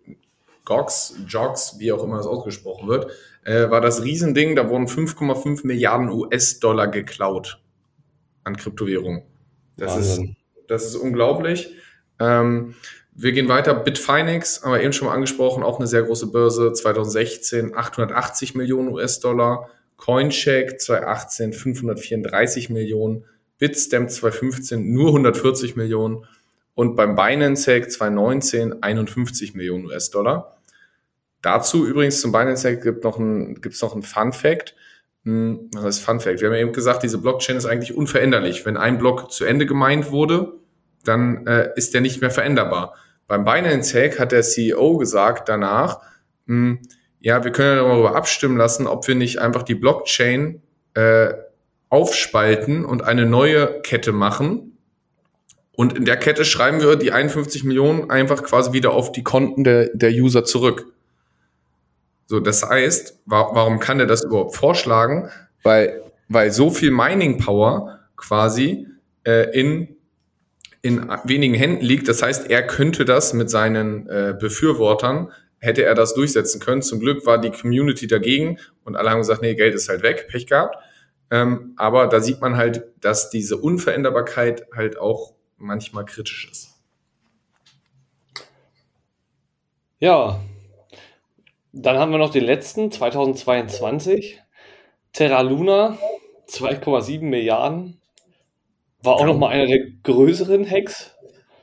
Gox, 0.65 1.15
Jogs, 1.29 1.77
wie 1.79 1.93
auch 1.93 2.03
immer 2.03 2.19
es 2.19 2.27
ausgesprochen 2.27 2.89
wird, 2.89 3.11
äh, 3.45 3.71
war 3.71 3.81
das 3.81 4.03
Riesending, 4.03 4.57
da 4.57 4.69
wurden 4.71 4.87
5,5 4.87 5.67
Milliarden 5.67 6.09
US-Dollar 6.09 6.89
geklaut 6.89 7.61
an 8.45 8.57
Kryptowährungen. 8.57 9.23
Das 9.77 9.97
ist, 9.97 10.23
das 10.69 10.87
ist 10.87 10.97
unglaublich. 10.97 11.75
Ähm, 12.21 12.75
wir 13.17 13.33
gehen 13.33 13.49
weiter. 13.49 13.75
Bitfinex, 13.75 14.63
haben 14.63 14.73
wir 14.73 14.83
eben 14.83 14.93
schon 14.93 15.09
mal 15.09 15.15
angesprochen, 15.15 15.63
auch 15.63 15.79
eine 15.79 15.87
sehr 15.87 16.03
große 16.03 16.29
Börse. 16.29 16.73
2016 16.73 17.77
880 17.77 18.55
Millionen 18.55 18.89
US-Dollar. 18.89 19.69
Coincheck 19.97 20.81
2018 20.81 21.53
534 21.53 22.71
Millionen. 22.71 23.25
Bitstamp 23.59 24.11
2015 24.11 24.93
nur 24.93 25.09
140 25.09 25.77
Millionen. 25.77 26.25
Und 26.75 26.97
beim 26.97 27.15
Binance 27.15 27.73
Hack 27.73 27.91
2019 27.91 28.83
51 28.83 29.55
Millionen 29.55 29.87
US-Dollar. 29.87 30.57
Dazu 31.41 31.87
übrigens 31.87 32.21
zum 32.21 32.33
Binance 32.33 32.69
Hack 32.69 32.83
gibt 32.83 33.05
noch 33.05 33.19
ein, 33.19 33.61
gibt's 33.61 33.83
noch 33.83 33.95
ein 33.95 34.03
Fun 34.03 34.33
Fact. 34.33 34.75
Hm, 35.25 35.71
was 35.75 35.99
ist 35.99 36.05
Fun 36.05 36.21
Fact? 36.21 36.41
Wir 36.41 36.49
haben 36.49 36.55
ja 36.55 36.61
eben 36.61 36.73
gesagt, 36.73 37.03
diese 37.03 37.19
Blockchain 37.19 37.57
ist 37.57 37.67
eigentlich 37.67 37.97
unveränderlich. 37.97 38.67
Wenn 38.67 38.77
ein 38.77 38.99
Block 38.99 39.31
zu 39.31 39.45
Ende 39.45 39.67
gemeint 39.67 40.11
wurde, 40.11 40.55
dann 41.05 41.47
äh, 41.47 41.71
ist 41.77 41.95
der 41.95 42.01
nicht 42.01 42.21
mehr 42.21 42.31
veränderbar. 42.31 42.95
Beim 43.27 43.45
Binance 43.45 43.99
Hack 43.99 44.19
hat 44.19 44.33
der 44.33 44.43
CEO 44.43 44.99
gesagt 44.99 45.49
danach, 45.49 46.01
mh, 46.47 46.55
hm, 46.55 46.79
ja, 47.21 47.43
wir 47.43 47.53
können 47.53 47.79
ja 47.79 47.89
darüber 47.89 48.17
abstimmen 48.17 48.59
lassen, 48.59 48.87
ob 48.87 49.09
wir 49.09 49.15
nicht 49.15 49.39
einfach 49.39 49.63
die 49.63 49.75
Blockchain 49.75 50.61
äh, 50.93 51.33
aufspalten 51.89 52.85
und 52.85 53.03
eine 53.03 53.25
neue 53.25 53.81
Kette 53.81 54.13
machen. 54.13 54.74
Und 55.77 55.97
in 55.97 56.05
der 56.05 56.17
Kette 56.17 56.45
schreiben 56.45 56.81
wir 56.81 56.97
die 56.97 57.13
51 57.13 57.65
Millionen 57.65 58.11
einfach 58.11 58.43
quasi 58.43 58.73
wieder 58.73 58.93
auf 58.93 59.13
die 59.13 59.25
Konten 59.25 59.65
der, 59.65 59.91
der 59.93 60.11
User 60.11 60.45
zurück. 60.45 60.87
So, 62.27 62.41
das 62.41 62.63
heißt, 62.63 63.21
wa 63.27 63.51
warum 63.53 63.81
kann 63.81 63.99
der 63.99 64.07
das 64.07 64.25
überhaupt 64.25 64.57
vorschlagen? 64.57 65.31
Weil, 65.63 66.03
weil 66.29 66.53
so 66.53 66.71
viel 66.71 66.91
Mining 66.91 67.39
Power 67.39 67.99
quasi 68.17 68.87
äh, 69.25 69.51
in 69.59 69.95
in 70.85 71.09
wenigen 71.25 71.55
Händen 71.55 71.83
liegt. 71.83 72.09
Das 72.09 72.23
heißt, 72.23 72.51
er 72.51 72.63
könnte 72.67 73.07
das 73.07 73.33
mit 73.33 73.49
seinen 73.49 74.07
äh, 74.07 74.35
Befürwortern, 74.39 75.33
hätte 75.59 75.83
er 75.83 75.95
das 75.95 76.13
durchsetzen 76.13 76.61
können. 76.61 76.83
Zum 76.83 77.01
Glück 77.01 77.25
war 77.25 77.41
die 77.41 77.51
Community 77.51 78.07
dagegen 78.07 78.59
und 78.85 78.95
alle 78.95 79.09
haben 79.09 79.21
gesagt, 79.21 79.41
nee, 79.41 79.55
Geld 79.55 79.75
ist 79.75 79.89
halt 79.89 80.03
weg, 80.03 80.29
Pech 80.29 80.47
gehabt. 80.47 80.77
Ähm, 81.31 81.73
aber 81.77 82.07
da 82.07 82.21
sieht 82.21 82.43
man 82.43 82.59
halt, 82.59 82.85
dass 83.01 83.31
diese 83.31 83.57
Unveränderbarkeit 83.57 84.67
halt 84.77 84.99
auch 84.99 85.34
manchmal 85.57 86.05
kritisch 86.05 86.49
ist. 86.51 86.75
Ja, 89.99 90.41
dann 91.73 91.99
haben 91.99 92.13
wir 92.13 92.19
noch 92.19 92.31
den 92.31 92.45
letzten, 92.45 92.91
2022. 92.91 94.41
Terra 95.13 95.41
Luna, 95.41 95.99
2,7 96.49 97.23
Milliarden 97.23 98.01
war 99.05 99.15
auch 99.15 99.21
genau. 99.21 99.33
nochmal 99.33 99.53
einer 99.53 99.67
der 99.67 99.81
größeren 100.03 100.69
Hacks. 100.69 101.13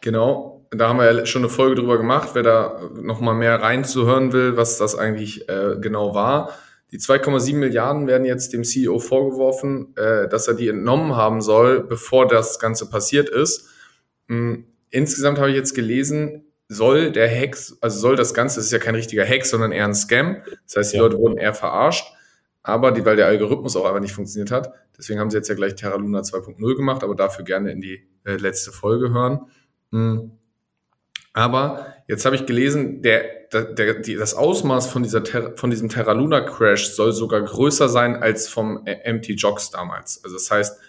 Genau, 0.01 0.65
da 0.71 0.89
haben 0.89 0.99
wir 0.99 1.11
ja 1.11 1.25
schon 1.25 1.41
eine 1.41 1.49
Folge 1.49 1.75
drüber 1.75 1.97
gemacht. 1.97 2.29
Wer 2.33 2.43
da 2.43 2.89
nochmal 2.93 3.35
mehr 3.35 3.61
reinzuhören 3.61 4.31
will, 4.31 4.57
was 4.57 4.77
das 4.77 4.95
eigentlich 4.95 5.49
äh, 5.49 5.77
genau 5.79 6.13
war. 6.13 6.51
Die 6.91 6.97
2,7 6.97 7.55
Milliarden 7.55 8.07
werden 8.07 8.25
jetzt 8.25 8.53
dem 8.53 8.63
CEO 8.63 8.99
vorgeworfen, 8.99 9.95
äh, 9.95 10.27
dass 10.27 10.47
er 10.47 10.53
die 10.55 10.67
entnommen 10.67 11.15
haben 11.15 11.41
soll, 11.41 11.83
bevor 11.83 12.27
das 12.27 12.59
Ganze 12.59 12.89
passiert 12.89 13.29
ist. 13.29 13.69
Mhm. 14.31 14.65
Insgesamt 14.89 15.39
habe 15.39 15.49
ich 15.49 15.55
jetzt 15.55 15.73
gelesen, 15.73 16.45
soll 16.67 17.11
der 17.11 17.29
Hack, 17.29 17.57
also 17.81 17.99
soll 17.99 18.15
das 18.15 18.33
Ganze, 18.33 18.57
das 18.57 18.65
ist 18.65 18.71
ja 18.71 18.79
kein 18.79 18.95
richtiger 18.95 19.25
Hack, 19.25 19.45
sondern 19.45 19.71
eher 19.71 19.85
ein 19.85 19.93
Scam. 19.93 20.37
Das 20.65 20.75
heißt, 20.75 20.93
die 20.93 20.97
ja. 20.97 21.03
Leute 21.03 21.17
wurden 21.17 21.37
eher 21.37 21.53
verarscht 21.53 22.05
aber 22.63 22.91
die, 22.91 23.05
weil 23.05 23.15
der 23.15 23.27
Algorithmus 23.27 23.75
auch 23.75 23.85
einfach 23.85 23.99
nicht 23.99 24.13
funktioniert 24.13 24.51
hat. 24.51 24.73
Deswegen 24.97 25.19
haben 25.19 25.29
sie 25.31 25.37
jetzt 25.37 25.47
ja 25.47 25.55
gleich 25.55 25.75
Terra 25.75 25.95
Luna 25.95 26.21
2.0 26.21 26.75
gemacht, 26.75 27.03
aber 27.03 27.15
dafür 27.15 27.43
gerne 27.43 27.71
in 27.71 27.81
die 27.81 28.07
äh, 28.23 28.35
letzte 28.35 28.71
Folge 28.71 29.11
hören. 29.11 29.47
Mhm. 29.89 30.31
Aber 31.33 31.95
jetzt 32.07 32.25
habe 32.25 32.35
ich 32.35 32.45
gelesen, 32.45 33.01
der, 33.01 33.23
der, 33.51 33.99
die, 34.01 34.15
das 34.15 34.33
Ausmaß 34.33 34.87
von, 34.87 35.01
dieser 35.01 35.23
Ter 35.23 35.55
von 35.55 35.69
diesem 35.69 35.89
Terra 35.89 36.11
Luna 36.11 36.41
Crash 36.41 36.89
soll 36.89 37.13
sogar 37.13 37.41
größer 37.41 37.89
sein 37.89 38.15
als 38.17 38.47
vom 38.47 38.85
äh, 38.85 39.11
MT 39.11 39.29
Jogs 39.29 39.71
damals. 39.71 40.23
Also 40.23 40.35
das 40.35 40.51
heißt, 40.51 40.79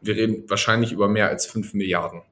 wir 0.00 0.16
reden 0.16 0.48
wahrscheinlich 0.48 0.92
über 0.92 1.08
mehr 1.08 1.28
als 1.28 1.46
5 1.46 1.74
Milliarden. 1.74 2.22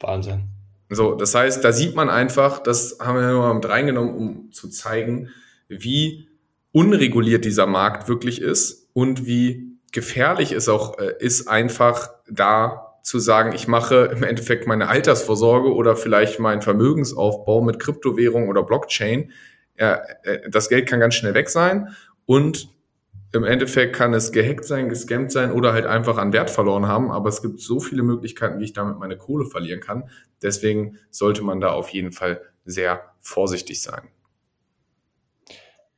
Wahnsinn. 0.00 0.48
So, 0.90 1.14
das 1.14 1.34
heißt, 1.34 1.64
da 1.64 1.72
sieht 1.72 1.94
man 1.96 2.10
einfach, 2.10 2.58
das 2.62 2.98
haben 3.00 3.18
wir 3.18 3.28
nur 3.28 3.52
mit 3.54 3.68
reingenommen, 3.68 4.14
um 4.14 4.52
zu 4.52 4.68
zeigen, 4.68 5.30
wie 5.68 6.28
unreguliert 6.72 7.44
dieser 7.44 7.66
Markt 7.66 8.08
wirklich 8.08 8.40
ist 8.40 8.88
und 8.92 9.26
wie 9.26 9.78
gefährlich 9.92 10.52
es 10.52 10.68
auch 10.68 10.98
äh, 10.98 11.14
ist, 11.18 11.48
einfach 11.48 12.10
da 12.28 12.98
zu 13.02 13.18
sagen, 13.18 13.52
ich 13.54 13.68
mache 13.68 14.10
im 14.16 14.22
Endeffekt 14.22 14.66
meine 14.66 14.88
Altersvorsorge 14.88 15.72
oder 15.72 15.94
vielleicht 15.94 16.40
meinen 16.40 16.62
Vermögensaufbau 16.62 17.60
mit 17.60 17.78
Kryptowährung 17.78 18.48
oder 18.48 18.62
Blockchain. 18.62 19.30
Äh, 19.76 19.98
das 20.48 20.68
Geld 20.68 20.88
kann 20.88 21.00
ganz 21.00 21.14
schnell 21.14 21.34
weg 21.34 21.48
sein 21.48 21.94
und 22.26 22.68
im 23.34 23.44
Endeffekt 23.44 23.96
kann 23.96 24.14
es 24.14 24.32
gehackt 24.32 24.64
sein, 24.64 24.88
gescammt 24.88 25.32
sein 25.32 25.52
oder 25.52 25.72
halt 25.72 25.86
einfach 25.86 26.18
an 26.18 26.32
Wert 26.32 26.50
verloren 26.50 26.86
haben. 26.86 27.10
Aber 27.10 27.28
es 27.28 27.42
gibt 27.42 27.60
so 27.60 27.80
viele 27.80 28.02
Möglichkeiten, 28.02 28.60
wie 28.60 28.64
ich 28.64 28.72
damit 28.72 28.98
meine 28.98 29.16
Kohle 29.16 29.46
verlieren 29.46 29.80
kann. 29.80 30.08
Deswegen 30.42 30.98
sollte 31.10 31.42
man 31.42 31.60
da 31.60 31.72
auf 31.72 31.88
jeden 31.90 32.12
Fall 32.12 32.40
sehr 32.64 33.12
vorsichtig 33.20 33.82
sein. 33.82 34.08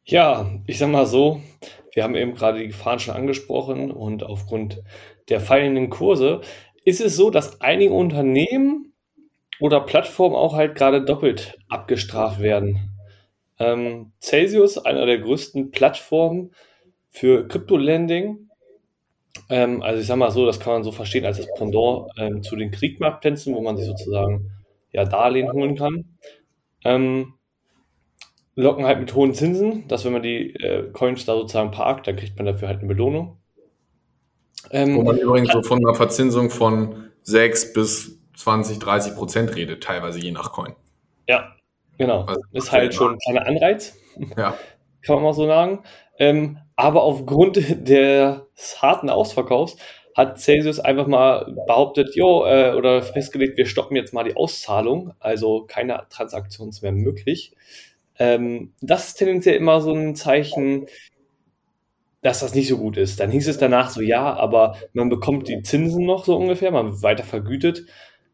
Ja, 0.05 0.51
ich 0.66 0.78
sag 0.78 0.89
mal 0.89 1.07
so, 1.07 1.43
wir 1.93 2.05
haben 2.05 2.14
eben 2.14 2.34
gerade 2.34 2.61
die 2.61 2.68
Gefahren 2.68 3.01
schon 3.01 3.14
angesprochen 3.14 3.91
und 3.91 4.22
aufgrund 4.22 4.82
der 5.28 5.41
fallenden 5.41 5.91
Kurse 5.91 6.43
ist 6.84 7.01
es 7.01 7.16
so, 7.16 7.30
dass 7.30 7.61
einige 7.61 7.93
Unternehmen 7.93 8.93
oder 9.59 9.80
Plattformen 9.80 10.37
auch 10.37 10.55
halt 10.55 10.76
gerade 10.76 11.05
doppelt 11.05 11.59
abgestraft 11.68 12.41
werden. 12.41 12.97
Ähm, 13.59 14.12
Celsius, 14.20 14.78
einer 14.78 15.07
der 15.07 15.18
größten 15.18 15.70
Plattformen 15.70 16.53
für 17.17 17.49
Crypto-Lending, 17.49 18.51
ähm, 19.49 19.83
also 19.83 20.01
ich 20.01 20.07
sag 20.07 20.17
mal 20.17 20.31
so, 20.31 20.45
das 20.45 20.61
kann 20.61 20.75
man 20.75 20.85
so 20.85 20.93
verstehen 20.93 21.25
als 21.25 21.39
das 21.39 21.49
Pendant 21.57 22.11
ähm, 22.19 22.43
zu 22.43 22.57
den 22.57 22.71
Kriegmarktplätzen, 22.71 23.55
wo 23.55 23.62
man 23.62 23.79
sich 23.79 23.87
sozusagen 23.87 24.51
ja 24.93 25.05
Darlehen 25.07 25.51
holen 25.51 25.77
kann. 25.77 26.19
Ähm, 26.85 27.35
locken 28.55 28.85
halt 28.85 29.01
mit 29.01 29.14
hohen 29.14 29.33
Zinsen, 29.33 29.89
dass 29.89 30.05
wenn 30.05 30.12
man 30.12 30.23
die 30.23 30.55
äh, 30.57 30.91
Coins 30.93 31.25
da 31.25 31.35
sozusagen 31.35 31.71
parkt, 31.71 32.07
dann 32.07 32.17
kriegt 32.17 32.37
man 32.37 32.45
dafür 32.45 32.69
halt 32.69 32.81
eine 32.81 32.89
Belohnung. 32.89 33.39
Ähm, 34.71 34.97
Wo 34.97 35.03
man 35.03 35.17
übrigens 35.17 35.53
so 35.53 35.62
von 35.62 35.79
einer 35.79 35.95
Verzinsung 35.95 36.51
von 36.51 37.11
6 37.23 37.73
bis 37.73 38.21
20, 38.37 38.79
30 38.79 39.14
Prozent 39.14 39.57
redet, 39.57 39.83
teilweise 39.83 40.19
je 40.19 40.33
nach 40.33 40.53
Coin. 40.53 40.75
Ja, 41.29 41.55
genau. 41.97 42.25
Also, 42.25 42.43
ist 42.53 42.73
halt 42.73 42.95
schon 42.95 43.14
ein 43.14 43.19
kleiner 43.19 43.47
Anreiz. 43.47 43.97
Ja. 44.37 44.55
Kann 45.03 45.17
man 45.17 45.25
mal 45.25 45.35
so 45.35 45.47
sagen. 45.47 45.85
Ähm, 46.19 46.59
aber 46.77 47.03
aufgrund 47.03 47.57
des 47.89 48.83
harten 48.83 49.11
Ausverkaufs 49.11 49.77
hat 50.14 50.41
Celsius 50.41 50.81
einfach 50.81 51.07
mal 51.07 51.55
behauptet, 51.67 52.14
jo, 52.14 52.47
äh, 52.47 52.73
oder 52.75 53.03
festgelegt, 53.03 53.59
wir 53.59 53.67
stoppen 53.67 53.97
jetzt 53.97 54.14
mal 54.14 54.25
die 54.25 54.35
Auszahlung, 54.35 55.12
also 55.21 55.64
keine 55.67 56.07
Transaktionen 56.09 56.75
mehr 56.81 56.93
möglich. 56.93 57.53
Ähm, 58.19 58.73
das 58.81 59.09
ist 59.09 59.14
tendenziell 59.17 59.57
immer 59.57 59.83
so 59.83 59.93
ein 59.93 60.17
Zeichen, 60.17 60.87
dass 62.23 62.41
das 62.41 62.55
nicht 62.55 62.69
so 62.69 62.79
gut 62.79 62.97
ist. 62.97 63.21
Dann 63.21 63.31
hieß 63.31 63.47
es 63.47 63.59
danach 63.59 63.91
so, 63.91 64.01
ja, 64.01 64.35
aber 64.35 64.77
man 64.95 65.11
bekommt 65.11 65.49
die 65.49 65.62
Zinsen 65.62 66.07
noch 66.07 66.25
so 66.25 66.37
ungefähr, 66.37 66.71
man 66.71 66.93
wird 66.93 67.03
weiter 67.03 67.25
vergütet. 67.25 67.85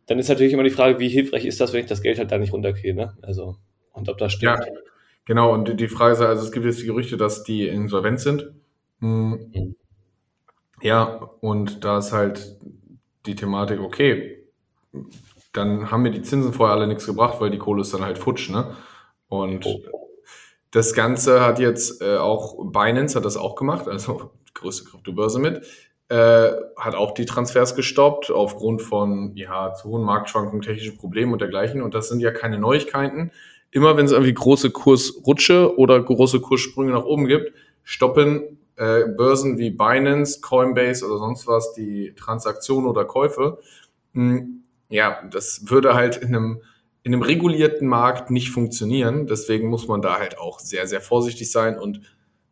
Dann 0.07 0.19
ist 0.21 0.29
natürlich 0.29 0.53
immer 0.53 0.63
die 0.63 0.71
Frage, 0.71 1.01
wie 1.01 1.09
hilfreich 1.09 1.45
ist 1.45 1.61
das, 1.61 1.73
wenn 1.73 1.81
ich 1.81 1.87
das 1.87 2.03
Geld 2.03 2.19
halt 2.19 2.31
da 2.31 2.39
nicht 2.39 2.53
runterkriege, 2.53 2.95
ne? 2.95 3.17
Also, 3.23 3.57
und 3.93 4.09
ob 4.09 4.19
das 4.19 4.33
stimmt. 4.33 4.59
Ja, 4.59 4.73
genau. 5.25 5.53
Und 5.53 5.81
die 5.81 5.89
Frage 5.89 6.15
ist, 6.15 6.21
also 6.21 6.45
es 6.45 6.53
gibt 6.53 6.67
jetzt 6.67 6.81
die 6.81 6.87
Gerüchte, 6.87 7.17
dass 7.17 7.43
die 7.43 7.67
insolvent 7.67 8.21
sind. 8.21 8.51
Hm. 9.01 9.51
Mhm. 9.53 9.77
Ja, 10.81 11.31
und 11.41 11.85
da 11.85 11.99
ist 11.99 12.13
halt 12.13 12.57
die 13.27 13.37
Thematik, 13.37 13.81
okay, 13.81 14.45
dann 15.53 15.91
haben 15.91 16.03
mir 16.03 16.11
die 16.11 16.23
Zinsen 16.23 16.53
vorher 16.53 16.77
alle 16.77 16.87
nichts 16.87 17.07
gebracht, 17.07 17.41
weil 17.41 17.51
die 17.51 17.59
Kohle 17.59 17.83
ist 17.83 17.95
dann 17.95 18.05
halt 18.05 18.19
futsch, 18.19 18.51
ne? 18.51 18.75
Und 19.29 19.65
oh. 19.65 19.81
das 20.73 20.93
Ganze 20.93 21.45
hat 21.45 21.59
jetzt 21.59 22.03
äh, 22.03 22.17
auch 22.17 22.71
Binance 22.73 23.17
hat 23.17 23.25
das 23.25 23.37
auch 23.37 23.55
gemacht, 23.55 23.89
also 23.89 24.33
die 24.49 24.55
größte 24.55 24.91
Kryptobörse 24.91 25.39
mit, 25.39 25.65
äh, 26.09 26.53
hat 26.77 26.95
auch 26.95 27.13
die 27.13 27.25
Transfers 27.25 27.75
gestoppt 27.75 28.31
aufgrund 28.31 28.83
von 28.83 29.35
ja 29.37 29.73
zu 29.75 29.89
hohen 29.89 30.03
Marktschwankungen, 30.03 30.63
technischen 30.63 30.99
Problemen 30.99 31.33
und 31.33 31.41
dergleichen. 31.41 31.81
Und 31.81 31.95
das 31.95 32.09
sind 32.09 32.21
ja 32.21 32.33
keine 32.33 32.59
Neuigkeiten. 32.59 33.31
Immer 33.73 33.97
wenn 33.97 34.07
es 34.07 34.13
irgendwie 34.13 34.35
große 34.35 34.71
Kursrutsche 34.71 35.77
oder 35.77 36.01
große 36.01 36.41
Kurssprünge 36.41 36.93
nach 36.93 37.05
oben 37.05 37.27
gibt, 37.27 37.53
stoppen 37.83 38.59
äh, 38.77 39.07
Börsen 39.07 39.59
wie 39.59 39.71
Binance, 39.71 40.41
Coinbase 40.41 41.05
oder 41.07 41.19
sonst 41.19 41.47
was 41.47 41.73
die 41.73 42.15
Transaktionen 42.15 42.89
oder 42.89 43.05
Käufe. 43.05 43.59
Hm, 44.15 44.63
ja, 44.89 45.23
das 45.31 45.71
würde 45.71 45.95
halt 45.95 46.19
in 46.19 46.29
einem 46.29 46.63
in 47.05 47.13
einem 47.13 47.23
regulierten 47.23 47.89
Markt 47.89 48.31
nicht 48.31 48.51
funktionieren. 48.51 49.27
Deswegen 49.27 49.69
muss 49.69 49.89
man 49.89 50.03
da 50.03 50.19
halt 50.19 50.39
auch 50.39 50.61
sehr, 50.61 50.87
sehr 50.87 51.01
vorsichtig 51.01 51.51
sein 51.51 51.77
und 51.77 52.01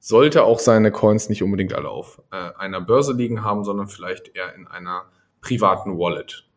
sollte 0.00 0.42
auch 0.42 0.58
seine 0.58 0.90
Coins 0.90 1.28
nicht 1.28 1.42
unbedingt 1.42 1.72
alle 1.72 1.88
auf 1.88 2.20
äh, 2.32 2.50
einer 2.58 2.80
Börse 2.80 3.12
liegen 3.12 3.44
haben, 3.44 3.64
sondern 3.64 3.86
vielleicht 3.86 4.34
eher 4.34 4.54
in 4.54 4.66
einer 4.66 5.04
privaten 5.40 5.98
Wallet. 5.98 6.49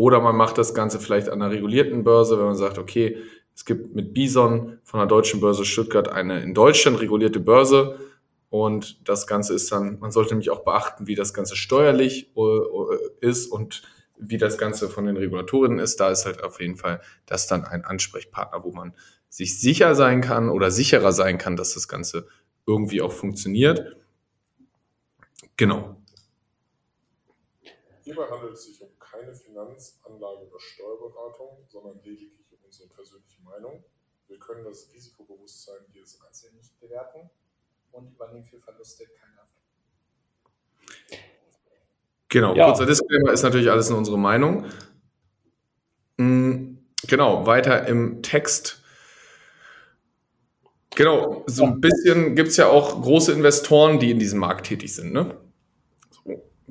Oder 0.00 0.22
man 0.22 0.34
macht 0.34 0.56
das 0.56 0.72
Ganze 0.72 0.98
vielleicht 0.98 1.28
an 1.28 1.42
einer 1.42 1.52
regulierten 1.52 2.04
Börse, 2.04 2.38
wenn 2.38 2.46
man 2.46 2.56
sagt, 2.56 2.78
okay, 2.78 3.18
es 3.54 3.66
gibt 3.66 3.94
mit 3.94 4.14
Bison 4.14 4.78
von 4.82 4.98
der 4.98 5.06
deutschen 5.06 5.40
Börse 5.40 5.66
Stuttgart 5.66 6.08
eine 6.08 6.42
in 6.42 6.54
Deutschland 6.54 6.98
regulierte 7.02 7.38
Börse 7.38 7.98
und 8.48 9.06
das 9.06 9.26
Ganze 9.26 9.52
ist 9.52 9.70
dann, 9.70 9.98
man 9.98 10.10
sollte 10.10 10.30
nämlich 10.30 10.48
auch 10.48 10.64
beachten, 10.64 11.06
wie 11.06 11.16
das 11.16 11.34
Ganze 11.34 11.54
steuerlich 11.54 12.32
äh, 12.34 13.26
ist 13.26 13.52
und 13.52 13.82
wie 14.16 14.38
das 14.38 14.56
Ganze 14.56 14.88
von 14.88 15.04
den 15.04 15.18
Regulatorinnen 15.18 15.78
ist, 15.78 16.00
da 16.00 16.08
ist 16.08 16.24
halt 16.24 16.42
auf 16.42 16.62
jeden 16.62 16.76
Fall 16.76 17.02
das 17.26 17.46
dann 17.46 17.66
ein 17.66 17.84
Ansprechpartner, 17.84 18.64
wo 18.64 18.72
man 18.72 18.94
sich 19.28 19.60
sicher 19.60 19.94
sein 19.94 20.22
kann 20.22 20.48
oder 20.48 20.70
sicherer 20.70 21.12
sein 21.12 21.36
kann, 21.36 21.56
dass 21.56 21.74
das 21.74 21.88
Ganze 21.88 22.26
irgendwie 22.66 23.02
auch 23.02 23.12
funktioniert. 23.12 23.98
Genau. 25.58 26.00
Hierbei 28.02 28.24
keine 29.20 29.34
Finanzanlage 29.34 30.48
oder 30.48 30.60
Steuerberatung, 30.60 31.64
sondern 31.68 32.00
lediglich 32.02 32.46
unsere 32.64 32.88
persönliche 32.88 33.42
Meinung. 33.42 33.84
Wir 34.28 34.38
können 34.38 34.64
das 34.64 34.90
Risikobewusstsein 34.94 35.80
jedes 35.92 36.20
Einzelnen 36.20 36.56
nicht 36.56 36.78
bewerten 36.80 37.28
und 37.92 38.12
übernehmen 38.12 38.44
für 38.44 38.58
Verluste 38.58 39.04
keine 39.06 39.36
Haftung. 39.36 39.62
Genau, 42.28 42.54
ja. 42.54 42.66
kurzer 42.66 42.86
Disclaimer 42.86 43.32
ist 43.32 43.42
natürlich 43.42 43.70
alles 43.70 43.90
in 43.90 43.96
unsere 43.96 44.18
Meinung. 44.18 44.66
Mm, 46.16 46.76
genau, 47.08 47.44
weiter 47.46 47.88
im 47.88 48.22
Text. 48.22 48.84
Genau, 50.94 51.44
so 51.46 51.64
ein 51.64 51.80
bisschen 51.80 52.36
gibt 52.36 52.50
es 52.50 52.56
ja 52.56 52.68
auch 52.68 53.02
große 53.02 53.32
Investoren, 53.32 53.98
die 53.98 54.12
in 54.12 54.18
diesem 54.20 54.38
Markt 54.38 54.66
tätig 54.66 54.94
sind. 54.94 55.12
Ne? 55.12 55.36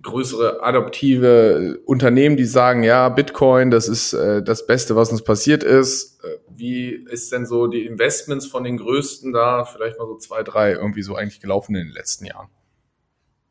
Größere 0.02 0.64
adoptive 0.64 1.80
Unternehmen, 1.86 2.38
die 2.38 2.46
sagen, 2.46 2.84
ja, 2.84 3.10
Bitcoin, 3.10 3.72
das 3.72 3.88
ist 3.88 4.14
äh, 4.14 4.42
das 4.44 4.66
Beste, 4.66 4.96
was 4.96 5.12
uns 5.12 5.24
passiert 5.24 5.64
ist. 5.64 6.24
Äh, 6.24 6.38
wie 6.50 6.90
ist 6.90 7.32
denn 7.32 7.46
so 7.46 7.68
die 7.68 7.86
Investments 7.86 8.46
von 8.46 8.64
den 8.64 8.78
größten 8.78 9.34
da, 9.34 9.66
vielleicht 9.66 9.98
mal 9.98 10.08
so 10.08 10.18
zwei, 10.18 10.44
drei, 10.44 10.72
irgendwie 10.72 11.02
so 11.02 11.16
eigentlich 11.16 11.42
gelaufen 11.42 11.76
in 11.76 11.88
den 11.88 11.94
letzten 11.94 12.26
Jahren? 12.26 12.48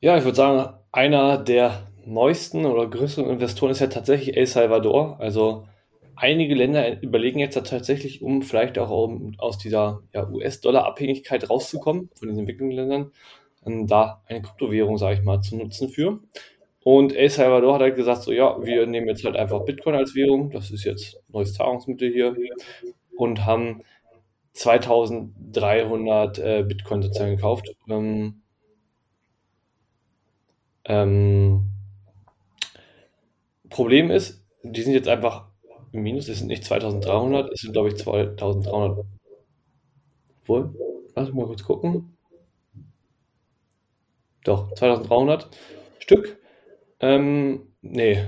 Ja, 0.00 0.16
ich 0.16 0.24
würde 0.24 0.36
sagen, 0.36 0.74
einer 0.92 1.38
der 1.38 1.88
neuesten 2.04 2.66
oder 2.66 2.88
größeren 2.88 3.30
Investoren 3.30 3.72
ist 3.72 3.80
ja 3.80 3.88
tatsächlich 3.88 4.36
El 4.36 4.46
Salvador. 4.46 5.20
Also 5.20 5.66
einige 6.16 6.54
Länder 6.54 7.00
überlegen 7.02 7.38
jetzt 7.38 7.54
tatsächlich, 7.54 8.22
um 8.22 8.42
vielleicht 8.42 8.78
auch 8.78 8.90
aus 9.38 9.58
dieser 9.58 10.02
ja, 10.12 10.28
US-Dollar-Abhängigkeit 10.28 11.48
rauszukommen, 11.48 12.10
von 12.14 12.28
diesen 12.28 12.40
Entwicklungsländern, 12.40 13.12
da 13.86 14.22
eine 14.26 14.42
Kryptowährung, 14.42 14.98
sage 14.98 15.18
ich 15.18 15.24
mal, 15.24 15.40
zu 15.40 15.56
nutzen 15.56 15.88
für. 15.88 16.20
Und 16.82 17.14
El 17.14 17.28
Salvador 17.28 17.74
hat 17.74 17.82
halt 17.82 17.96
gesagt, 17.96 18.22
so 18.22 18.32
ja, 18.32 18.56
wir 18.64 18.86
nehmen 18.86 19.08
jetzt 19.08 19.24
halt 19.24 19.36
einfach 19.36 19.64
Bitcoin 19.64 19.94
als 19.94 20.14
Währung, 20.14 20.50
das 20.50 20.70
ist 20.70 20.84
jetzt 20.84 21.20
neues 21.28 21.52
Zahlungsmittel 21.54 22.10
hier, 22.10 22.34
und 23.16 23.44
haben 23.44 23.82
2300 24.52 26.38
äh, 26.38 26.64
Bitcoin 26.66 27.02
sozusagen 27.02 27.36
gekauft. 27.36 27.76
Ähm, 27.88 28.42
ähm, 30.84 31.72
Problem 33.68 34.10
ist, 34.10 34.42
die 34.62 34.82
sind 34.82 34.94
jetzt 34.94 35.08
einfach 35.08 35.46
im 35.92 36.02
Minus, 36.02 36.28
es 36.28 36.38
sind 36.38 36.48
nicht 36.48 36.64
2300, 36.64 37.52
es 37.52 37.60
sind 37.60 37.72
glaube 37.72 37.88
ich 37.88 37.96
2300. 37.96 39.04
Wohl? 40.46 40.74
Lass 41.14 41.32
mal 41.32 41.46
kurz 41.46 41.62
gucken. 41.62 42.17
Doch, 44.48 44.72
2300 44.72 45.46
Stück. 45.98 46.38
Ähm, 47.00 47.66
nee. 47.82 48.24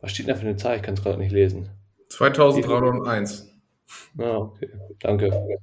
Was 0.00 0.12
steht 0.12 0.26
da 0.26 0.34
für 0.34 0.46
eine 0.46 0.56
Zahl? 0.56 0.76
Ich 0.76 0.82
kann 0.82 0.94
es 0.94 1.02
gerade 1.02 1.18
nicht 1.18 1.32
lesen. 1.32 1.68
2301. 2.08 3.52
Ah, 4.16 4.36
okay. 4.36 4.70
Danke. 5.00 5.58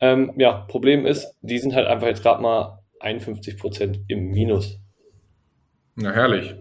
Ähm, 0.00 0.32
ja, 0.38 0.64
Problem 0.66 1.04
ist, 1.04 1.36
die 1.42 1.58
sind 1.58 1.74
halt 1.74 1.86
einfach 1.86 2.06
jetzt 2.06 2.22
gerade 2.22 2.40
mal 2.40 2.78
51% 3.00 4.04
im 4.08 4.30
Minus. 4.30 4.80
Na 5.96 6.12
herrlich. 6.12 6.54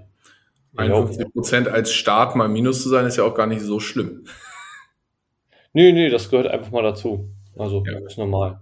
51 0.76 1.32
Prozent 1.32 1.68
als 1.70 1.94
Start 1.94 2.36
mal 2.36 2.50
Minus 2.50 2.84
zu 2.84 2.90
sein, 2.90 3.06
ist 3.06 3.16
ja 3.16 3.24
auch 3.24 3.36
gar 3.36 3.48
nicht 3.48 3.62
so 3.62 3.80
schlimm. 3.80 4.26
Nee, 5.76 5.92
nee, 5.92 6.10
das 6.10 6.30
gehört 6.30 6.46
einfach 6.46 6.70
mal 6.70 6.84
dazu. 6.84 7.32
Also, 7.58 7.84
ja. 7.84 7.98
ist 8.06 8.20
normal. 8.20 8.62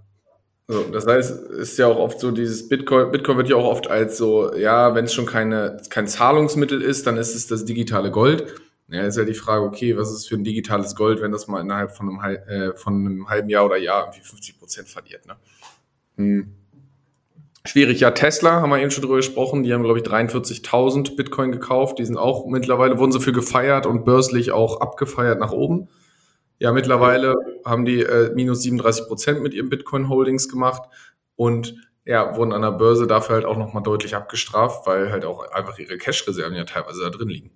So, 0.71 0.83
das 0.83 1.05
heißt, 1.05 1.49
ist 1.49 1.77
ja 1.77 1.87
auch 1.87 1.97
oft 1.97 2.21
so 2.21 2.31
dieses 2.31 2.69
Bitcoin, 2.69 3.11
Bitcoin 3.11 3.35
wird 3.35 3.49
ja 3.49 3.57
auch 3.57 3.65
oft 3.65 3.91
als 3.91 4.17
so, 4.17 4.55
ja, 4.55 4.95
wenn 4.95 5.03
es 5.03 5.13
schon 5.13 5.25
keine, 5.25 5.81
kein 5.89 6.07
Zahlungsmittel 6.07 6.81
ist, 6.81 7.05
dann 7.05 7.17
ist 7.17 7.35
es 7.35 7.47
das 7.47 7.65
digitale 7.65 8.09
Gold. 8.09 8.55
Ja, 8.87 9.01
ist 9.01 9.17
ja 9.17 9.25
die 9.25 9.33
Frage, 9.33 9.65
okay, 9.65 9.97
was 9.97 10.13
ist 10.13 10.29
für 10.29 10.35
ein 10.35 10.45
digitales 10.45 10.95
Gold, 10.95 11.21
wenn 11.21 11.33
das 11.33 11.49
mal 11.49 11.59
innerhalb 11.59 11.91
von 11.91 12.07
einem, 12.07 12.37
äh, 12.47 12.73
von 12.77 12.93
einem 12.93 13.27
halben 13.27 13.49
Jahr 13.49 13.65
oder 13.65 13.75
Jahr 13.75 14.05
irgendwie 14.05 14.21
50 14.21 14.59
Prozent 14.59 14.87
verliert, 14.87 15.25
ne? 15.25 15.35
Hm. 16.15 16.55
Schwierig, 17.65 17.99
ja, 17.99 18.11
Tesla, 18.11 18.61
haben 18.61 18.69
wir 18.69 18.79
eben 18.79 18.91
schon 18.91 19.01
drüber 19.01 19.17
gesprochen, 19.17 19.63
die 19.63 19.73
haben, 19.73 19.83
glaube 19.83 19.99
ich, 19.99 20.05
43.000 20.05 21.17
Bitcoin 21.17 21.51
gekauft, 21.51 21.99
die 21.99 22.05
sind 22.05 22.15
auch, 22.15 22.47
mittlerweile 22.47 22.97
wurden 22.97 23.11
sie 23.11 23.19
für 23.19 23.33
gefeiert 23.33 23.85
und 23.85 24.05
börslich 24.05 24.53
auch 24.53 24.79
abgefeiert 24.79 25.41
nach 25.41 25.51
oben. 25.51 25.89
Ja, 26.61 26.71
mittlerweile 26.71 27.35
haben 27.65 27.85
die 27.85 28.03
äh, 28.03 28.31
minus 28.35 28.61
37 28.61 29.07
Prozent 29.07 29.41
mit 29.41 29.55
ihren 29.55 29.69
Bitcoin-Holdings 29.69 30.47
gemacht 30.47 30.83
und 31.35 31.73
ja, 32.05 32.35
wurden 32.37 32.53
an 32.53 32.61
der 32.61 32.69
Börse 32.69 33.07
dafür 33.07 33.33
halt 33.33 33.45
auch 33.45 33.57
nochmal 33.57 33.81
deutlich 33.81 34.15
abgestraft, 34.15 34.85
weil 34.85 35.11
halt 35.11 35.25
auch 35.25 35.49
einfach 35.49 35.79
ihre 35.79 35.97
Cash-Reserven 35.97 36.55
ja 36.55 36.65
teilweise 36.65 37.01
da 37.01 37.09
drin 37.09 37.29
liegen. 37.29 37.49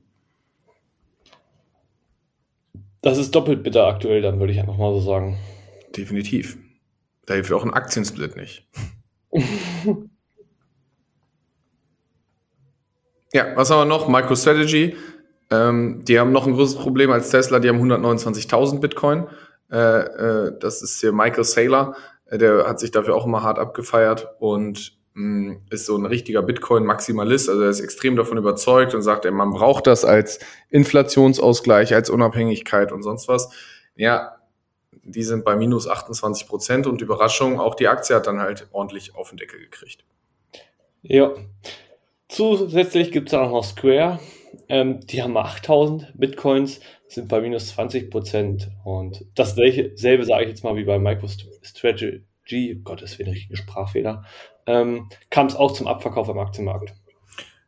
Das 3.03 3.20
ist 3.20 3.36
doppelt 3.36 3.62
bitter 3.62 3.86
aktuell, 3.86 4.24
dann 4.24 4.39
würde 4.39 4.53
ich 4.53 4.60
einfach 4.60 4.78
mal 4.78 4.91
so 4.95 5.01
sagen. 5.01 5.38
Definitiv. 5.95 6.58
Da 7.28 7.36
hilft 7.36 7.51
auch 7.51 7.64
ein 7.64 7.76
Aktiensplit 7.76 8.36
nicht. 8.36 8.68
ja, 13.34 13.56
was 13.56 13.70
haben 13.70 13.82
wir 13.82 13.86
noch? 13.86 14.08
MicroStrategy. 14.08 14.95
Ähm, 15.52 16.04
die 16.06 16.20
haben 16.20 16.32
noch 16.32 16.48
ein 16.48 16.54
größeres 16.54 16.82
Problem 16.82 17.12
als 17.12 17.30
Tesla. 17.30 17.60
Die 17.60 17.70
haben 17.70 17.80
129.000 17.80 18.80
Bitcoin. 18.80 19.28
Äh, 19.72 19.78
äh, 19.78 20.60
das 20.60 20.82
ist 20.82 21.00
hier 21.00 21.12
Michael 21.12 21.43
Saylor. 21.43 21.96
Äh, 22.26 22.38
der 22.38 22.68
hat 22.68 22.80
sich 22.80 22.91
dafür 22.91 23.16
auch 23.16 23.26
immer 23.26 23.43
hart 23.43 23.60
abgefeiert 23.60 24.28
und 24.39 24.98
mh, 25.14 25.52
mm, 25.54 25.62
ist 25.70 25.86
so 25.86 25.96
ein 25.98 26.06
richtiger 26.06 26.41
Bitcoin-Maximalist. 26.41 27.50
Also 27.50 27.62
er 27.62 27.70
ist 27.70 27.80
extrem 27.80 28.16
davon 28.16 28.38
überzeugt 28.38 28.93
und 28.93 29.02
sagt, 29.02 29.26
ey, 29.26 29.32
man 29.32 29.52
braucht 29.52 29.88
das 29.88 30.06
als 30.06 30.39
Inflationsausgleich, 30.70 31.93
als 31.93 32.10
Unabhängigkeit 32.10 32.91
und 32.91 33.04
sonst 33.04 33.28
was. 33.28 33.50
Ja, 33.96 34.36
die 35.04 35.24
sind 35.24 35.46
bei 35.46 35.56
minus 35.56 35.88
28 35.88 36.48
Prozent 36.48 36.88
und 36.88 37.02
Überraschung, 37.02 37.60
auch 37.60 37.76
die 37.76 37.88
Aktie 37.88 38.16
hat 38.16 38.28
dann 38.28 38.39
halt 38.39 38.68
ordentlich 38.72 39.16
auf 39.16 39.30
den 39.30 39.38
Deckel 39.38 39.60
gekriegt. 39.60 40.04
Ja. 41.04 41.32
Zusätzlich 42.28 43.12
gibt 43.12 43.30
es 43.30 43.36
auch 43.36 43.52
noch 43.52 43.64
Square. 43.64 44.20
Ähm, 44.70 44.99
die 45.08 45.22
haben 45.22 45.36
8000 45.38 46.14
Bitcoins, 46.16 46.80
sind 47.08 47.28
bei 47.28 47.41
minus 47.41 47.68
20 47.70 48.12
Prozent. 48.12 48.70
Und 48.84 49.26
dasselbe 49.36 50.26
sage 50.26 50.43
ich 50.43 50.49
jetzt 50.49 50.64
mal 50.64 50.76
wie 50.76 50.84
bei 50.84 50.99
MicroStrategy, 50.99 52.82
Gottes 52.84 53.18
Willen, 53.18 53.32
richtige 53.32 53.58
Sprachfehler, 53.58 54.24
ähm, 54.68 55.10
kam 55.30 55.47
es 55.47 55.56
auch 55.56 55.72
zum 55.72 55.88
Abverkauf 55.88 56.30
am 56.30 56.39
Aktienmarkt. 56.39 56.93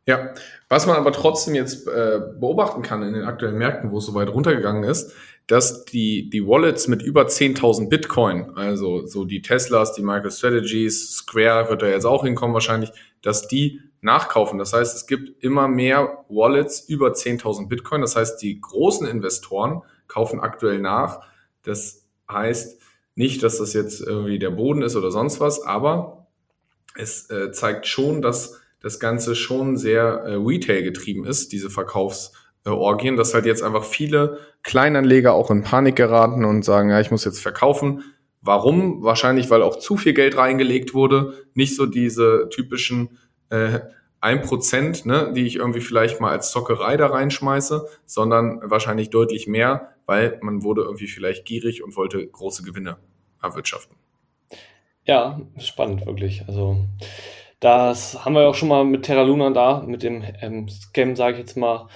Ja, 0.06 0.32
was 0.70 0.86
man 0.86 0.96
aber 0.96 1.12
trotzdem 1.12 1.54
jetzt 1.54 1.86
äh, 1.86 2.18
beobachten 2.40 2.80
kann 2.80 3.02
in 3.02 3.12
den 3.12 3.24
aktuellen 3.24 3.58
Märkten, 3.58 3.90
wo 3.90 3.98
es 3.98 4.06
so 4.06 4.14
weit 4.14 4.30
runtergegangen 4.30 4.84
ist, 4.84 5.14
dass 5.46 5.84
die, 5.84 6.30
die 6.30 6.46
Wallets 6.46 6.88
mit 6.88 7.02
über 7.02 7.26
10.000 7.26 7.88
Bitcoin, 7.88 8.52
also 8.54 9.06
so 9.06 9.24
die 9.24 9.42
Teslas, 9.42 9.92
die 9.94 10.02
MicroStrategies, 10.02 11.16
Square 11.16 11.68
wird 11.68 11.82
da 11.82 11.88
jetzt 11.88 12.06
auch 12.06 12.24
hinkommen 12.24 12.54
wahrscheinlich, 12.54 12.90
dass 13.20 13.48
die 13.48 13.80
nachkaufen. 14.00 14.58
Das 14.58 14.72
heißt, 14.72 14.94
es 14.94 15.06
gibt 15.06 15.42
immer 15.42 15.68
mehr 15.68 16.24
Wallets 16.28 16.80
über 16.88 17.08
10.000 17.08 17.68
Bitcoin. 17.68 18.00
Das 18.00 18.16
heißt, 18.16 18.40
die 18.42 18.60
großen 18.60 19.06
Investoren 19.06 19.82
kaufen 20.06 20.40
aktuell 20.40 20.78
nach. 20.78 21.20
Das 21.62 22.06
heißt 22.30 22.80
nicht, 23.14 23.42
dass 23.42 23.58
das 23.58 23.72
jetzt 23.72 24.00
irgendwie 24.00 24.38
der 24.38 24.50
Boden 24.50 24.82
ist 24.82 24.96
oder 24.96 25.10
sonst 25.10 25.40
was, 25.40 25.62
aber 25.62 26.28
es 26.94 27.28
äh, 27.30 27.50
zeigt 27.52 27.86
schon, 27.86 28.22
dass 28.22 28.60
das 28.80 29.00
Ganze 29.00 29.34
schon 29.34 29.76
sehr 29.76 30.02
äh, 30.02 30.34
Retail 30.34 30.82
getrieben 30.82 31.24
ist, 31.24 31.52
diese 31.52 31.70
Verkaufs- 31.70 32.32
äh, 32.64 33.16
dass 33.16 33.34
halt 33.34 33.46
jetzt 33.46 33.62
einfach 33.62 33.84
viele 33.84 34.38
Kleinanleger 34.62 35.32
auch 35.32 35.50
in 35.50 35.62
Panik 35.62 35.96
geraten 35.96 36.44
und 36.44 36.64
sagen, 36.64 36.90
ja, 36.90 37.00
ich 37.00 37.10
muss 37.10 37.24
jetzt 37.24 37.40
verkaufen. 37.40 38.02
Warum? 38.40 39.02
Wahrscheinlich, 39.02 39.50
weil 39.50 39.62
auch 39.62 39.78
zu 39.78 39.96
viel 39.96 40.12
Geld 40.12 40.36
reingelegt 40.36 40.94
wurde. 40.94 41.34
Nicht 41.54 41.74
so 41.76 41.86
diese 41.86 42.48
typischen 42.50 43.18
äh, 43.50 43.80
1%, 44.20 45.06
ne, 45.06 45.32
die 45.34 45.46
ich 45.46 45.56
irgendwie 45.56 45.80
vielleicht 45.80 46.20
mal 46.20 46.30
als 46.32 46.50
Zockerei 46.50 46.96
da 46.96 47.06
reinschmeiße, 47.06 47.86
sondern 48.04 48.60
wahrscheinlich 48.64 49.10
deutlich 49.10 49.46
mehr, 49.46 49.94
weil 50.06 50.38
man 50.42 50.62
wurde 50.62 50.82
irgendwie 50.82 51.06
vielleicht 51.06 51.44
gierig 51.44 51.84
und 51.84 51.96
wollte 51.96 52.26
große 52.26 52.62
Gewinne 52.62 52.96
erwirtschaften. 53.42 53.96
Ja, 55.04 55.40
spannend, 55.58 56.04
wirklich. 56.06 56.44
Also 56.48 56.84
das 57.60 58.24
haben 58.24 58.34
wir 58.34 58.48
auch 58.48 58.54
schon 58.54 58.68
mal 58.68 58.84
mit 58.84 59.04
Terra 59.04 59.22
Luna 59.22 59.50
da, 59.50 59.82
mit 59.86 60.02
dem 60.02 60.24
ähm, 60.40 60.68
Scam, 60.68 61.16
sage 61.16 61.34
ich 61.34 61.40
jetzt 61.40 61.56
mal, 61.56 61.88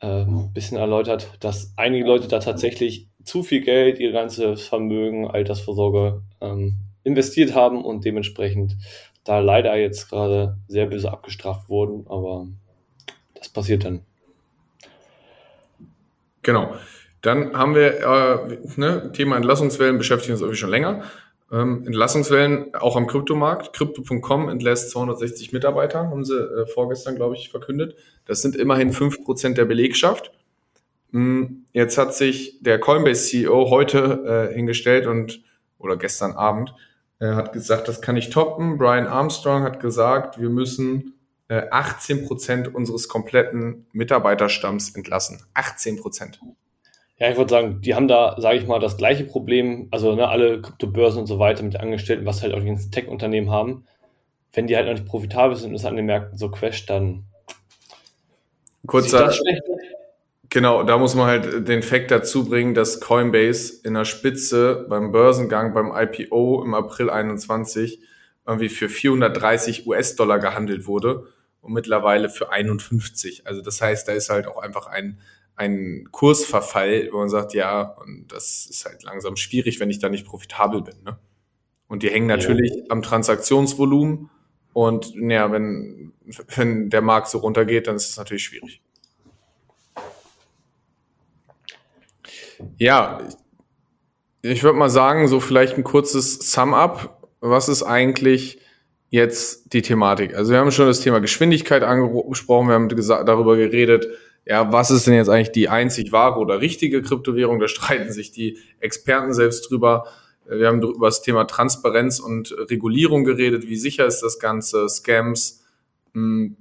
ein 0.00 0.28
ähm, 0.28 0.50
bisschen 0.52 0.78
erläutert, 0.78 1.32
dass 1.40 1.72
einige 1.76 2.04
Leute 2.04 2.26
da 2.26 2.40
tatsächlich 2.40 3.08
zu 3.24 3.44
viel 3.44 3.60
Geld, 3.60 4.00
ihr 4.00 4.10
ganzes 4.10 4.66
Vermögen, 4.66 5.28
Altersvorsorge 5.28 6.22
ähm, 6.40 6.76
investiert 7.04 7.54
haben 7.54 7.84
und 7.84 8.04
dementsprechend 8.04 8.76
da 9.24 9.38
leider 9.38 9.76
jetzt 9.76 10.08
gerade 10.08 10.56
sehr 10.68 10.86
böse 10.86 11.10
abgestraft 11.10 11.68
wurden, 11.68 12.06
aber 12.08 12.46
das 13.34 13.48
passiert 13.48 13.84
dann. 13.84 14.02
Genau. 16.42 16.74
Dann 17.20 17.56
haben 17.56 17.76
wir 17.76 18.00
äh, 18.00 18.58
ne, 18.76 19.12
Thema 19.12 19.36
Entlassungswellen 19.36 19.96
beschäftigen 19.96 20.32
uns 20.32 20.40
irgendwie 20.40 20.58
schon 20.58 20.70
länger. 20.70 21.04
Ähm, 21.52 21.84
Entlassungswellen 21.86 22.74
auch 22.74 22.96
am 22.96 23.06
Kryptomarkt. 23.06 23.72
Crypto.com 23.74 24.48
entlässt 24.48 24.90
260 24.90 25.52
Mitarbeiter, 25.52 26.10
haben 26.10 26.24
sie 26.24 26.36
äh, 26.36 26.66
vorgestern, 26.66 27.14
glaube 27.14 27.36
ich, 27.36 27.50
verkündet. 27.50 27.94
Das 28.24 28.42
sind 28.42 28.56
immerhin 28.56 28.92
5% 28.92 29.54
der 29.54 29.66
Belegschaft. 29.66 30.32
Hm, 31.12 31.66
jetzt 31.72 31.98
hat 31.98 32.14
sich 32.14 32.58
der 32.62 32.80
Coinbase-CEO 32.80 33.70
heute 33.70 34.48
äh, 34.50 34.54
hingestellt 34.54 35.06
und, 35.06 35.42
oder 35.78 35.96
gestern 35.96 36.32
Abend, 36.32 36.74
äh, 37.22 37.34
hat 37.34 37.52
gesagt, 37.52 37.86
das 37.86 38.02
kann 38.02 38.16
ich 38.16 38.30
toppen. 38.30 38.78
Brian 38.78 39.06
Armstrong 39.06 39.62
hat 39.62 39.78
gesagt, 39.78 40.40
wir 40.40 40.48
müssen 40.50 41.14
äh, 41.46 41.68
18% 41.70 42.68
unseres 42.72 43.08
kompletten 43.08 43.86
Mitarbeiterstamms 43.92 44.96
entlassen. 44.96 45.40
18%. 45.54 46.38
Ja, 47.18 47.30
ich 47.30 47.36
würde 47.36 47.50
sagen, 47.50 47.80
die 47.80 47.94
haben 47.94 48.08
da, 48.08 48.34
sage 48.40 48.58
ich 48.58 48.66
mal, 48.66 48.80
das 48.80 48.96
gleiche 48.96 49.22
Problem, 49.22 49.86
also 49.92 50.16
ne, 50.16 50.28
alle 50.28 50.60
Kryptobörsen 50.60 51.20
und 51.20 51.28
so 51.28 51.38
weiter 51.38 51.62
mit 51.62 51.78
Angestellten, 51.78 52.26
was 52.26 52.42
halt 52.42 52.54
auch 52.54 52.58
die 52.58 52.66
ganzen 52.66 52.90
Tech-Unternehmen 52.90 53.50
haben. 53.50 53.84
Wenn 54.52 54.66
die 54.66 54.74
halt 54.74 54.86
noch 54.86 54.94
nicht 54.94 55.06
profitabel 55.06 55.56
sind 55.56 55.70
und 55.70 55.76
es 55.76 55.84
an 55.84 55.94
den 55.94 56.06
Märkten 56.06 56.36
so 56.36 56.50
crasht, 56.50 56.90
dann 56.90 57.26
Kurzer, 58.84 59.32
genau, 60.52 60.82
da 60.84 60.98
muss 60.98 61.14
man 61.14 61.26
halt 61.26 61.66
den 61.66 61.82
Fakt 61.82 62.10
dazu 62.10 62.44
bringen, 62.44 62.74
dass 62.74 63.00
Coinbase 63.00 63.80
in 63.84 63.94
der 63.94 64.04
Spitze 64.04 64.86
beim 64.88 65.10
Börsengang, 65.10 65.74
beim 65.74 65.92
IPO 65.92 66.62
im 66.62 66.74
April 66.74 67.10
21 67.10 68.00
irgendwie 68.46 68.68
für 68.68 68.88
430 68.88 69.86
US-Dollar 69.86 70.38
gehandelt 70.38 70.86
wurde 70.86 71.26
und 71.60 71.72
mittlerweile 71.72 72.28
für 72.28 72.52
51. 72.52 73.46
Also 73.46 73.62
das 73.62 73.80
heißt, 73.80 74.06
da 74.06 74.12
ist 74.12 74.30
halt 74.30 74.46
auch 74.46 74.58
einfach 74.58 74.86
ein 74.86 75.18
ein 75.54 76.08
Kursverfall, 76.10 77.08
wo 77.12 77.18
man 77.18 77.28
sagt, 77.28 77.54
ja, 77.54 77.82
und 77.82 78.28
das 78.28 78.66
ist 78.66 78.84
halt 78.84 79.02
langsam 79.02 79.36
schwierig, 79.36 79.80
wenn 79.80 79.90
ich 79.90 79.98
da 79.98 80.08
nicht 80.08 80.26
profitabel 80.26 80.82
bin. 80.82 81.02
Ne? 81.04 81.18
Und 81.88 82.02
die 82.02 82.10
hängen 82.10 82.26
natürlich 82.26 82.72
ja. 82.74 82.84
am 82.88 83.02
Transaktionsvolumen 83.02 84.30
und 84.72 85.14
ja, 85.14 85.52
wenn, 85.52 86.12
wenn 86.56 86.88
der 86.88 87.02
Markt 87.02 87.28
so 87.28 87.38
runtergeht, 87.38 87.86
dann 87.86 87.96
ist 87.96 88.08
es 88.08 88.16
natürlich 88.16 88.44
schwierig. 88.44 88.82
Ja, 92.78 93.20
ich 94.42 94.62
würde 94.62 94.78
mal 94.78 94.90
sagen, 94.90 95.28
so 95.28 95.40
vielleicht 95.40 95.76
ein 95.76 95.84
kurzes 95.84 96.50
Sum-up. 96.52 97.28
Was 97.40 97.68
ist 97.68 97.82
eigentlich 97.82 98.60
jetzt 99.10 99.72
die 99.72 99.82
Thematik? 99.82 100.34
Also 100.34 100.52
wir 100.52 100.58
haben 100.58 100.70
schon 100.70 100.86
das 100.86 101.00
Thema 101.00 101.20
Geschwindigkeit 101.20 101.82
angesprochen, 101.82 102.68
wir 102.68 102.74
haben 102.74 102.88
darüber 102.88 103.56
geredet, 103.56 104.06
ja, 104.44 104.72
was 104.72 104.90
ist 104.90 105.06
denn 105.06 105.14
jetzt 105.14 105.28
eigentlich 105.28 105.52
die 105.52 105.68
einzig 105.68 106.10
wahre 106.10 106.40
oder 106.40 106.60
richtige 106.60 107.02
Kryptowährung? 107.02 107.60
Da 107.60 107.68
streiten 107.68 108.12
sich 108.12 108.32
die 108.32 108.58
Experten 108.80 109.32
selbst 109.32 109.70
drüber. 109.70 110.06
Wir 110.48 110.66
haben 110.66 110.82
über 110.82 111.06
das 111.06 111.22
Thema 111.22 111.44
Transparenz 111.44 112.18
und 112.18 112.52
Regulierung 112.68 113.22
geredet. 113.22 113.68
Wie 113.68 113.76
sicher 113.76 114.06
ist 114.06 114.20
das 114.20 114.40
Ganze? 114.40 114.88
Scams? 114.88 115.64
Hm, 116.14 116.56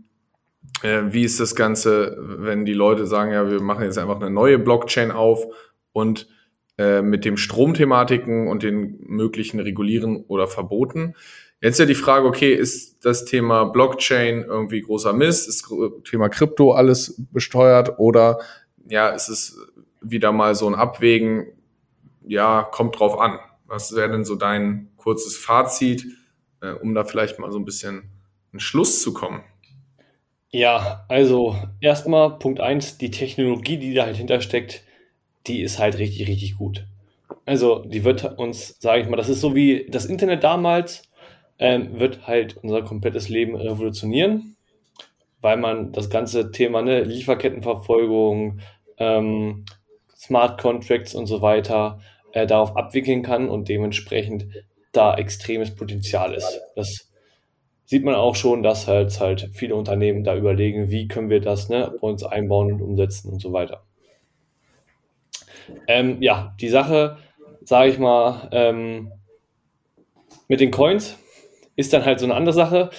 äh, 0.83 1.01
wie 1.07 1.23
ist 1.23 1.39
das 1.39 1.55
Ganze, 1.55 2.17
wenn 2.19 2.65
die 2.65 2.73
Leute 2.73 3.07
sagen, 3.07 3.31
ja, 3.31 3.49
wir 3.49 3.61
machen 3.61 3.83
jetzt 3.83 3.97
einfach 3.97 4.17
eine 4.17 4.29
neue 4.29 4.59
Blockchain 4.59 5.11
auf 5.11 5.45
und 5.93 6.27
äh, 6.77 7.01
mit 7.01 7.25
dem 7.25 7.37
Stromthematiken 7.37 8.47
und 8.47 8.63
den 8.63 8.97
möglichen 9.01 9.59
Regulieren 9.59 10.23
oder 10.27 10.47
Verboten. 10.47 11.15
Jetzt 11.61 11.79
ja 11.79 11.85
die 11.85 11.95
Frage, 11.95 12.25
okay, 12.25 12.53
ist 12.53 13.05
das 13.05 13.25
Thema 13.25 13.65
Blockchain 13.65 14.43
irgendwie 14.43 14.81
großer 14.81 15.13
Mist? 15.13 15.47
Ist 15.47 15.71
Thema 16.09 16.27
Krypto 16.29 16.71
alles 16.71 17.23
besteuert? 17.31 17.99
Oder 17.99 18.39
ja, 18.89 19.09
ist 19.09 19.29
es 19.29 19.59
wieder 20.01 20.31
mal 20.31 20.55
so 20.55 20.67
ein 20.67 20.73
Abwägen? 20.73 21.47
Ja, 22.25 22.63
kommt 22.63 22.99
drauf 22.99 23.19
an. 23.19 23.37
Was 23.67 23.95
wäre 23.95 24.09
denn 24.09 24.25
so 24.25 24.35
dein 24.35 24.89
kurzes 24.97 25.37
Fazit, 25.37 26.05
äh, 26.61 26.71
um 26.71 26.95
da 26.95 27.03
vielleicht 27.03 27.37
mal 27.37 27.51
so 27.51 27.59
ein 27.59 27.65
bisschen 27.65 28.09
einen 28.51 28.59
Schluss 28.59 29.01
zu 29.01 29.13
kommen? 29.13 29.43
Ja, 30.49 31.05
also 31.09 31.55
erstmal 31.79 32.39
Punkt 32.39 32.59
eins: 32.59 32.97
die 32.97 33.11
Technologie, 33.11 33.77
die 33.77 33.93
da 33.93 34.05
halt 34.05 34.17
hintersteckt, 34.17 34.83
die 35.47 35.61
ist 35.61 35.79
halt 35.79 35.97
richtig, 35.97 36.27
richtig 36.27 36.57
gut. 36.57 36.85
Also 37.45 37.79
die 37.79 38.03
wird 38.03 38.37
uns, 38.37 38.79
sage 38.79 39.01
ich 39.01 39.09
mal, 39.09 39.17
das 39.17 39.29
ist 39.29 39.41
so 39.41 39.55
wie 39.55 39.87
das 39.89 40.05
Internet 40.05 40.43
damals, 40.43 41.09
ähm, 41.59 41.99
wird 41.99 42.27
halt 42.27 42.57
unser 42.57 42.81
komplettes 42.81 43.29
Leben 43.29 43.55
revolutionieren, 43.55 44.55
weil 45.41 45.57
man 45.57 45.91
das 45.91 46.09
ganze 46.09 46.51
Thema 46.51 46.81
ne, 46.81 47.03
Lieferkettenverfolgung, 47.03 48.59
ähm, 48.97 49.65
Smart 50.15 50.61
Contracts 50.61 51.15
und 51.15 51.25
so 51.25 51.41
weiter 51.41 51.99
äh, 52.33 52.45
darauf 52.45 52.77
abwickeln 52.77 53.23
kann 53.23 53.49
und 53.49 53.69
dementsprechend 53.69 54.47
da 54.91 55.15
extremes 55.15 55.75
Potenzial 55.75 56.33
ist. 56.33 56.61
Das 56.75 57.11
sieht 57.85 58.03
man 58.03 58.15
auch 58.15 58.35
schon, 58.35 58.63
dass 58.63 58.87
halt, 58.87 59.19
halt 59.19 59.49
viele 59.53 59.75
Unternehmen 59.75 60.23
da 60.23 60.35
überlegen, 60.35 60.89
wie 60.89 61.07
können 61.07 61.29
wir 61.29 61.41
das 61.41 61.69
ne, 61.69 61.93
bei 61.99 62.07
uns 62.07 62.23
einbauen 62.23 62.73
und 62.73 62.81
umsetzen 62.81 63.31
und 63.31 63.41
so 63.41 63.51
weiter. 63.51 63.83
Ähm, 65.87 66.21
ja, 66.21 66.55
die 66.59 66.69
Sache, 66.69 67.17
sage 67.63 67.89
ich 67.89 67.99
mal, 67.99 68.49
ähm, 68.51 69.11
mit 70.47 70.59
den 70.59 70.71
Coins 70.71 71.17
ist 71.75 71.93
dann 71.93 72.05
halt 72.05 72.19
so 72.19 72.25
eine 72.25 72.35
andere 72.35 72.53
Sache. 72.53 72.89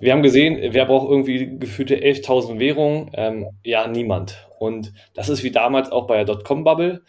Wir 0.00 0.12
haben 0.12 0.22
gesehen, 0.22 0.58
wer 0.72 0.86
braucht 0.86 1.10
irgendwie 1.10 1.58
gefühlte 1.58 1.96
11.000 1.96 2.58
Währungen? 2.58 3.10
Ähm, 3.14 3.50
ja, 3.62 3.86
niemand. 3.86 4.48
Und 4.58 4.92
das 5.14 5.28
ist 5.28 5.42
wie 5.42 5.50
damals 5.50 5.90
auch 5.90 6.06
bei 6.06 6.16
der 6.16 6.24
Dotcom-Bubble, 6.24 7.02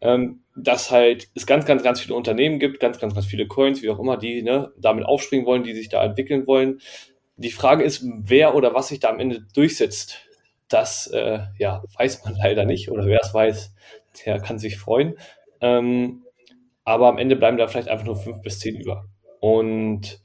ähm, 0.00 0.40
dass 0.56 0.90
halt 0.90 1.28
es 1.34 1.46
ganz, 1.46 1.66
ganz, 1.66 1.82
ganz 1.82 2.00
viele 2.00 2.14
Unternehmen 2.14 2.58
gibt, 2.58 2.80
ganz, 2.80 2.98
ganz, 2.98 3.14
ganz 3.14 3.26
viele 3.26 3.46
Coins, 3.46 3.82
wie 3.82 3.90
auch 3.90 3.98
immer, 3.98 4.16
die 4.16 4.42
ne, 4.42 4.72
damit 4.78 5.04
aufspringen 5.04 5.46
wollen, 5.46 5.62
die 5.62 5.74
sich 5.74 5.88
da 5.88 6.04
entwickeln 6.04 6.46
wollen. 6.46 6.80
Die 7.36 7.50
Frage 7.50 7.84
ist, 7.84 8.04
wer 8.04 8.54
oder 8.54 8.74
was 8.74 8.88
sich 8.88 8.98
da 8.98 9.10
am 9.10 9.20
Ende 9.20 9.44
durchsetzt. 9.54 10.22
Das 10.68 11.06
äh, 11.08 11.40
ja, 11.58 11.82
weiß 11.98 12.24
man 12.24 12.34
leider 12.42 12.64
nicht. 12.64 12.90
Oder 12.90 13.06
wer 13.06 13.20
es 13.22 13.32
weiß, 13.32 13.74
der 14.24 14.40
kann 14.40 14.58
sich 14.58 14.78
freuen. 14.78 15.16
Ähm, 15.60 16.22
aber 16.84 17.08
am 17.08 17.18
Ende 17.18 17.36
bleiben 17.36 17.58
da 17.58 17.66
vielleicht 17.66 17.88
einfach 17.88 18.06
nur 18.06 18.16
fünf 18.16 18.40
bis 18.42 18.60
zehn 18.60 18.76
über. 18.76 19.06
Und 19.40 20.20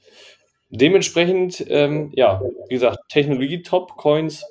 dementsprechend, 0.70 1.66
ähm, 1.68 2.12
ja, 2.14 2.42
wie 2.70 2.74
gesagt, 2.74 3.00
Technologie, 3.10 3.62
Top, 3.62 3.98
Coins. 3.98 4.46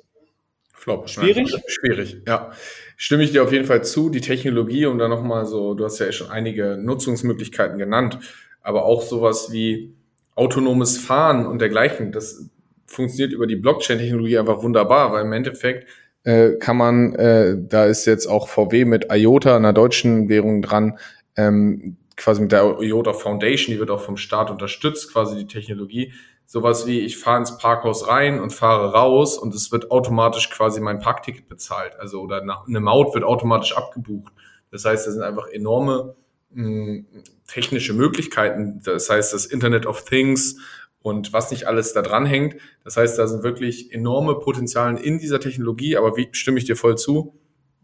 Flop. 0.73 1.09
Schwierig? 1.09 1.55
Schwierig, 1.67 2.17
ja. 2.27 2.51
Stimme 2.97 3.23
ich 3.23 3.31
dir 3.31 3.43
auf 3.43 3.51
jeden 3.51 3.65
Fall 3.65 3.83
zu. 3.83 4.09
Die 4.09 4.21
Technologie, 4.21 4.85
um 4.85 4.97
da 4.97 5.07
nochmal 5.07 5.45
so, 5.45 5.73
du 5.73 5.85
hast 5.85 5.99
ja 5.99 6.11
schon 6.11 6.29
einige 6.29 6.77
Nutzungsmöglichkeiten 6.77 7.77
genannt, 7.77 8.19
aber 8.61 8.85
auch 8.85 9.01
sowas 9.01 9.51
wie 9.51 9.93
autonomes 10.35 10.97
Fahren 10.97 11.45
und 11.45 11.59
dergleichen, 11.59 12.11
das 12.11 12.49
funktioniert 12.85 13.31
über 13.31 13.47
die 13.47 13.55
Blockchain-Technologie 13.55 14.37
einfach 14.37 14.63
wunderbar, 14.63 15.11
weil 15.11 15.23
im 15.23 15.33
Endeffekt 15.33 15.87
äh, 16.23 16.51
kann 16.57 16.77
man, 16.77 17.15
äh, 17.15 17.57
da 17.57 17.85
ist 17.85 18.05
jetzt 18.05 18.27
auch 18.27 18.47
VW 18.47 18.85
mit 18.85 19.07
IOTA, 19.11 19.55
einer 19.55 19.73
deutschen 19.73 20.29
Währung 20.29 20.61
dran, 20.61 20.97
ähm, 21.35 21.97
quasi 22.15 22.41
mit 22.41 22.51
der 22.51 22.79
IOTA 22.79 23.13
Foundation, 23.13 23.73
die 23.73 23.79
wird 23.79 23.89
auch 23.89 24.01
vom 24.01 24.17
Staat 24.17 24.51
unterstützt, 24.51 25.11
quasi 25.11 25.37
die 25.37 25.47
Technologie. 25.47 26.13
Sowas 26.45 26.85
wie, 26.85 26.99
ich 26.99 27.17
fahre 27.17 27.39
ins 27.39 27.57
Parkhaus 27.57 28.07
rein 28.07 28.39
und 28.39 28.51
fahre 28.51 28.91
raus 28.91 29.37
und 29.37 29.55
es 29.55 29.71
wird 29.71 29.89
automatisch 29.89 30.49
quasi 30.49 30.81
mein 30.81 30.99
Parkticket 30.99 31.47
bezahlt. 31.47 31.95
Also 31.97 32.21
oder 32.21 32.41
eine 32.41 32.79
Maut 32.81 33.13
wird 33.13 33.23
automatisch 33.23 33.75
abgebucht. 33.75 34.33
Das 34.69 34.85
heißt, 34.85 35.07
das 35.07 35.13
sind 35.13 35.23
einfach 35.23 35.47
enorme 35.47 36.15
mh, 36.51 36.65
hm, 36.65 37.05
technische 37.47 37.93
Möglichkeiten. 37.93 38.81
Das 38.83 39.09
heißt, 39.09 39.33
das 39.33 39.45
Internet 39.45 39.85
of 39.85 40.03
Things 40.03 40.57
und 41.01 41.33
was 41.33 41.51
nicht 41.51 41.67
alles 41.67 41.93
da 41.93 42.01
dran 42.01 42.25
hängt. 42.25 42.55
Das 42.83 42.97
heißt, 42.97 43.17
da 43.17 43.27
sind 43.27 43.43
wirklich 43.43 43.93
enorme 43.93 44.35
Potenzialen 44.35 44.97
in 44.97 45.19
dieser 45.19 45.39
Technologie, 45.39 45.97
aber 45.97 46.17
wie 46.17 46.29
stimme 46.31 46.57
ich 46.57 46.65
dir 46.65 46.75
voll 46.75 46.97
zu? 46.97 47.33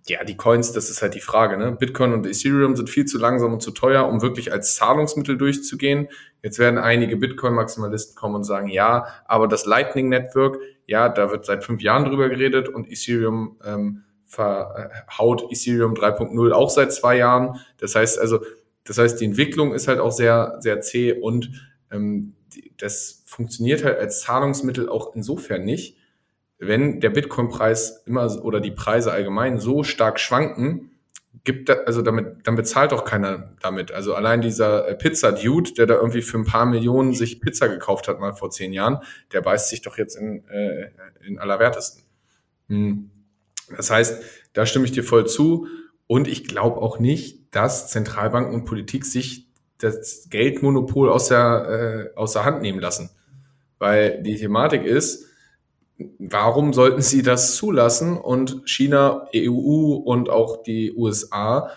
Ja, 0.07 0.23
die 0.23 0.37
Coins, 0.37 0.71
das 0.71 0.89
ist 0.89 1.01
halt 1.01 1.15
die 1.15 1.19
Frage. 1.19 1.57
Ne? 1.57 1.73
Bitcoin 1.73 2.13
und 2.13 2.25
Ethereum 2.25 2.77
sind 2.77 2.89
viel 2.89 3.05
zu 3.05 3.17
langsam 3.17 3.51
und 3.51 3.61
zu 3.61 3.71
teuer, 3.71 4.07
um 4.07 4.21
wirklich 4.21 4.53
als 4.53 4.75
Zahlungsmittel 4.75 5.37
durchzugehen. 5.37 6.07
Jetzt 6.41 6.59
werden 6.59 6.77
einige 6.77 7.17
Bitcoin-Maximalisten 7.17 8.15
kommen 8.15 8.35
und 8.35 8.45
sagen, 8.45 8.69
ja, 8.69 9.07
aber 9.25 9.49
das 9.49 9.65
Lightning 9.65 10.07
Network, 10.07 10.59
ja, 10.85 11.09
da 11.09 11.29
wird 11.29 11.45
seit 11.45 11.65
fünf 11.65 11.81
Jahren 11.81 12.05
drüber 12.05 12.29
geredet 12.29 12.69
und 12.69 12.89
Ethereum 12.89 13.57
ähm, 13.65 14.03
verhaut 14.25 15.43
Ethereum 15.51 15.93
3.0 15.93 16.51
auch 16.51 16.69
seit 16.69 16.93
zwei 16.93 17.17
Jahren. 17.17 17.59
Das 17.79 17.95
heißt 17.95 18.17
also, 18.17 18.39
das 18.85 18.97
heißt, 18.97 19.19
die 19.19 19.25
Entwicklung 19.25 19.73
ist 19.73 19.89
halt 19.89 19.99
auch 19.99 20.11
sehr, 20.11 20.55
sehr 20.59 20.79
zäh 20.79 21.11
und 21.11 21.51
ähm, 21.91 22.36
das 22.77 23.23
funktioniert 23.25 23.83
halt 23.83 23.99
als 23.99 24.21
Zahlungsmittel 24.21 24.89
auch 24.89 25.15
insofern 25.15 25.63
nicht, 25.63 25.97
wenn 26.59 26.99
der 26.99 27.11
Bitcoin-Preis 27.11 28.03
immer 28.05 28.43
oder 28.43 28.59
die 28.59 28.71
Preise 28.71 29.11
allgemein 29.11 29.59
so 29.59 29.83
stark 29.83 30.19
schwanken, 30.19 30.91
gibt 31.43 31.69
da, 31.69 31.75
also 31.85 32.01
damit, 32.01 32.45
dann 32.47 32.55
bezahlt 32.55 32.91
doch 32.91 33.05
keiner 33.05 33.55
damit. 33.61 33.91
Also 33.91 34.15
allein 34.15 34.41
dieser 34.41 34.87
äh, 34.87 34.95
Pizza-Dude, 34.95 35.73
der 35.73 35.85
da 35.85 35.95
irgendwie 35.95 36.21
für 36.21 36.37
ein 36.37 36.45
paar 36.45 36.65
Millionen 36.65 37.13
sich 37.13 37.39
Pizza 37.39 37.67
gekauft 37.67 38.07
hat 38.07 38.19
mal 38.19 38.33
vor 38.33 38.49
zehn 38.49 38.73
Jahren, 38.73 38.99
der 39.31 39.41
beißt 39.41 39.69
sich 39.69 39.81
doch 39.81 39.97
jetzt 39.97 40.15
in, 40.15 40.45
äh, 40.49 40.89
in 41.25 41.39
allerwertesten. 41.39 42.03
Hm. 42.67 43.11
Das 43.75 43.91
heißt, 43.91 44.23
da 44.53 44.65
stimme 44.65 44.85
ich 44.85 44.91
dir 44.91 45.03
voll 45.03 45.27
zu. 45.27 45.67
Und 46.05 46.27
ich 46.27 46.45
glaube 46.45 46.81
auch 46.81 46.99
nicht, 46.99 47.55
dass 47.55 47.89
Zentralbanken 47.89 48.53
und 48.53 48.65
Politik 48.65 49.05
sich 49.05 49.46
das 49.79 50.27
Geldmonopol 50.29 51.09
aus 51.09 51.27
der, 51.27 52.11
äh, 52.15 52.17
aus 52.17 52.33
der 52.33 52.45
Hand 52.45 52.61
nehmen 52.61 52.79
lassen. 52.79 53.09
Weil 53.79 54.21
die 54.23 54.37
Thematik 54.37 54.83
ist, 54.83 55.25
warum 56.19 56.73
sollten 56.73 57.01
sie 57.01 57.21
das 57.21 57.55
zulassen? 57.55 58.17
Und 58.17 58.61
China, 58.65 59.27
EU 59.35 59.93
und 60.03 60.29
auch 60.29 60.63
die 60.63 60.93
USA 60.95 61.69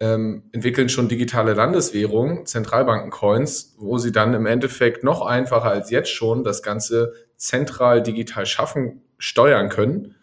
ähm, 0.00 0.42
entwickeln 0.52 0.88
schon 0.88 1.08
digitale 1.08 1.54
Landeswährungen, 1.54 2.44
Zentralbankencoins, 2.44 3.76
wo 3.78 3.96
sie 3.98 4.12
dann 4.12 4.34
im 4.34 4.46
Endeffekt 4.46 5.04
noch 5.04 5.22
einfacher 5.22 5.70
als 5.70 5.90
jetzt 5.90 6.10
schon 6.10 6.44
das 6.44 6.62
Ganze 6.62 7.14
zentral 7.36 8.02
digital 8.02 8.44
schaffen, 8.44 9.02
steuern 9.18 9.70
können. 9.70 10.14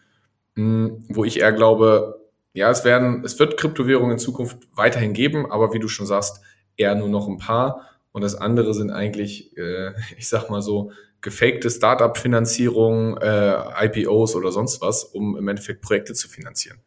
Hm, 0.54 1.04
wo 1.08 1.24
ich 1.24 1.40
eher 1.40 1.52
glaube, 1.52 2.20
ja, 2.52 2.70
es 2.70 2.84
werden, 2.84 3.24
es 3.24 3.38
wird 3.40 3.56
Kryptowährungen 3.56 4.12
in 4.12 4.18
Zukunft 4.18 4.58
weiterhin 4.74 5.12
geben, 5.12 5.50
aber 5.50 5.72
wie 5.72 5.80
du 5.80 5.88
schon 5.88 6.06
sagst, 6.06 6.40
eher 6.76 6.94
nur 6.94 7.08
noch 7.08 7.28
ein 7.28 7.38
paar. 7.38 7.88
Und 8.12 8.22
das 8.22 8.34
andere 8.34 8.74
sind 8.74 8.90
eigentlich, 8.90 9.56
äh, 9.56 9.92
ich 10.16 10.28
sag 10.28 10.50
mal 10.50 10.62
so, 10.62 10.92
gefakte 11.20 11.70
Startup-Finanzierung, 11.70 13.16
äh, 13.16 13.86
IPOs 13.86 14.36
oder 14.36 14.52
sonst 14.52 14.82
was, 14.82 15.04
um 15.04 15.36
im 15.36 15.48
Endeffekt 15.48 15.80
Projekte 15.80 16.12
zu 16.12 16.28
finanzieren. 16.28 16.78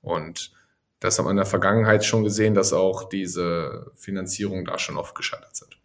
Und 0.00 0.52
das 1.00 1.18
haben 1.18 1.26
wir 1.26 1.30
in 1.30 1.36
der 1.36 1.46
Vergangenheit 1.46 2.04
schon 2.04 2.22
gesehen, 2.22 2.54
dass 2.54 2.72
auch 2.72 3.08
diese 3.08 3.90
Finanzierungen 3.96 4.64
da 4.64 4.78
schon 4.78 4.96
oft 4.96 5.16
gescheitert 5.16 5.56
sind. 5.56 5.76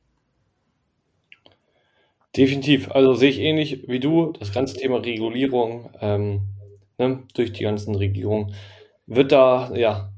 Definitiv. 2.35 2.91
Also 2.91 3.13
sehe 3.15 3.31
ich 3.31 3.39
ähnlich 3.39 3.87
wie 3.87 3.99
du. 3.99 4.33
Das 4.39 4.53
ganze 4.53 4.77
Thema 4.77 4.97
Regulierung 4.97 5.89
ähm, 6.01 6.41
ne, 6.99 7.23
durch 7.33 7.51
die 7.51 7.63
ganzen 7.63 7.95
Regierungen 7.95 8.53
wird 9.07 9.31
da 9.31 9.73
ja 9.73 10.13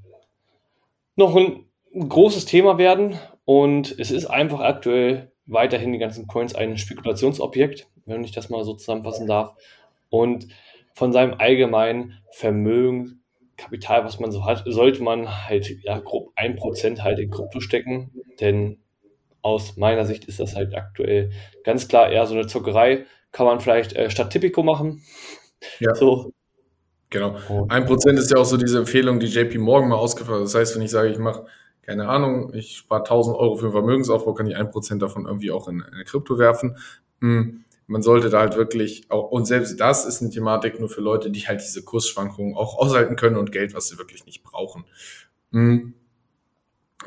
noch 1.16 1.34
ein 1.34 1.69
großes 1.98 2.46
Thema 2.46 2.78
werden 2.78 3.18
und 3.46 3.98
es 4.00 4.12
ist 4.12 4.26
einfach 4.26 4.60
aktuell 4.60 5.32
weiterhin 5.46 5.92
die 5.92 6.00
ganzen 6.00 6.28
Coins 6.28 6.56
ein 6.56 6.78
Spekulationsobjekt, 6.78 7.88
wenn 8.06 8.24
ich 8.24 8.32
das 8.32 8.50
mal 8.50 8.64
so 8.64 8.74
zusammenfassen 8.74 9.28
darf. 9.28 9.54
Und 10.10 10.48
von 10.94 11.12
seinem 11.12 11.36
allgemeinen 11.40 12.20
Vermögen, 12.32 13.22
Kapital, 13.58 14.06
was 14.06 14.20
man 14.20 14.32
so 14.32 14.46
hat, 14.46 14.64
sollte 14.66 15.04
man 15.04 15.48
halt 15.48 15.70
ja 15.84 16.00
grob 16.00 16.32
ein 16.36 16.56
Prozent 16.56 17.04
halt 17.04 17.20
in 17.20 17.30
Krypto 17.30 17.60
stecken, 17.60 18.12
denn 18.40 18.80
aus 19.42 19.78
meiner 19.78 20.06
Sicht 20.06 20.26
ist 20.26 20.40
das 20.40 20.56
halt 20.56 20.76
aktuell 20.76 21.32
ganz 21.64 21.88
klar 21.88 22.10
eher 22.10 22.26
so 22.26 22.36
eine 22.36 22.48
Zockerei. 22.48 23.06
Kann 23.32 23.46
man 23.46 23.60
vielleicht 23.60 23.94
äh, 23.94 24.10
statt 24.10 24.32
Tipico 24.32 24.64
machen. 24.64 25.04
Ja. 25.80 25.94
So. 25.96 26.34
Genau. 27.10 27.38
Ein 27.70 27.86
Prozent 27.86 28.20
ist 28.20 28.32
ja 28.32 28.38
auch 28.38 28.46
so 28.46 28.58
diese 28.58 28.78
Empfehlung, 28.78 29.20
die 29.20 29.28
JP 29.28 29.58
Morgan 29.58 29.90
mal 29.90 29.96
ausgeführt 29.96 30.38
hat. 30.38 30.44
Das 30.44 30.56
heißt, 30.56 30.76
wenn 30.76 30.84
ich 30.84 30.92
sage, 30.92 31.10
ich 31.10 31.18
mache 31.18 31.46
keine 31.90 32.08
Ahnung, 32.08 32.54
ich 32.54 32.78
spare 32.78 33.02
1000 33.02 33.36
Euro 33.36 33.56
für 33.56 33.72
Vermögensaufbau, 33.72 34.36
kann 34.36 34.46
ich 34.46 34.56
ein 34.56 34.70
Prozent 34.70 35.02
davon 35.02 35.26
irgendwie 35.26 35.50
auch 35.50 35.68
in 35.68 35.82
eine 35.82 36.04
Krypto 36.04 36.38
werfen. 36.38 36.78
Hm, 37.20 37.64
man 37.88 38.04
sollte 38.04 38.30
da 38.30 38.42
halt 38.42 38.56
wirklich 38.58 39.10
auch, 39.10 39.32
und 39.32 39.46
selbst 39.46 39.80
das 39.80 40.06
ist 40.06 40.22
eine 40.22 40.30
Thematik 40.30 40.80
nur 40.80 40.90
für 40.90 41.02
Leute, 41.02 41.32
die 41.32 41.48
halt 41.48 41.62
diese 41.62 41.82
Kursschwankungen 41.82 42.56
auch 42.56 42.78
aushalten 42.78 43.16
können 43.16 43.38
und 43.38 43.52
Geld, 43.52 43.74
was 43.74 43.88
sie 43.88 43.98
wirklich 43.98 44.28
nicht 44.28 44.44
brauchen. 44.44 44.86
Hm, 45.52 45.96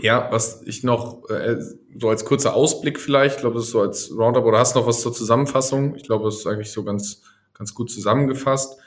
ja, 0.00 0.26
was 0.32 0.62
ich 0.62 0.82
noch, 0.82 1.30
äh, 1.30 1.58
so 1.96 2.08
als 2.08 2.24
kurzer 2.24 2.54
Ausblick 2.56 2.98
vielleicht, 2.98 3.36
ich 3.36 3.40
glaube, 3.42 3.54
das 3.54 3.66
ist 3.66 3.70
so 3.70 3.82
als 3.82 4.10
Roundup, 4.10 4.44
oder 4.44 4.58
hast 4.58 4.74
du 4.74 4.80
noch 4.80 4.88
was 4.88 5.00
zur 5.00 5.12
Zusammenfassung? 5.12 5.94
Ich 5.94 6.02
glaube, 6.02 6.26
es 6.26 6.40
ist 6.40 6.46
eigentlich 6.48 6.72
so 6.72 6.82
ganz, 6.82 7.22
ganz 7.54 7.72
gut 7.72 7.88
zusammengefasst. 7.88 8.80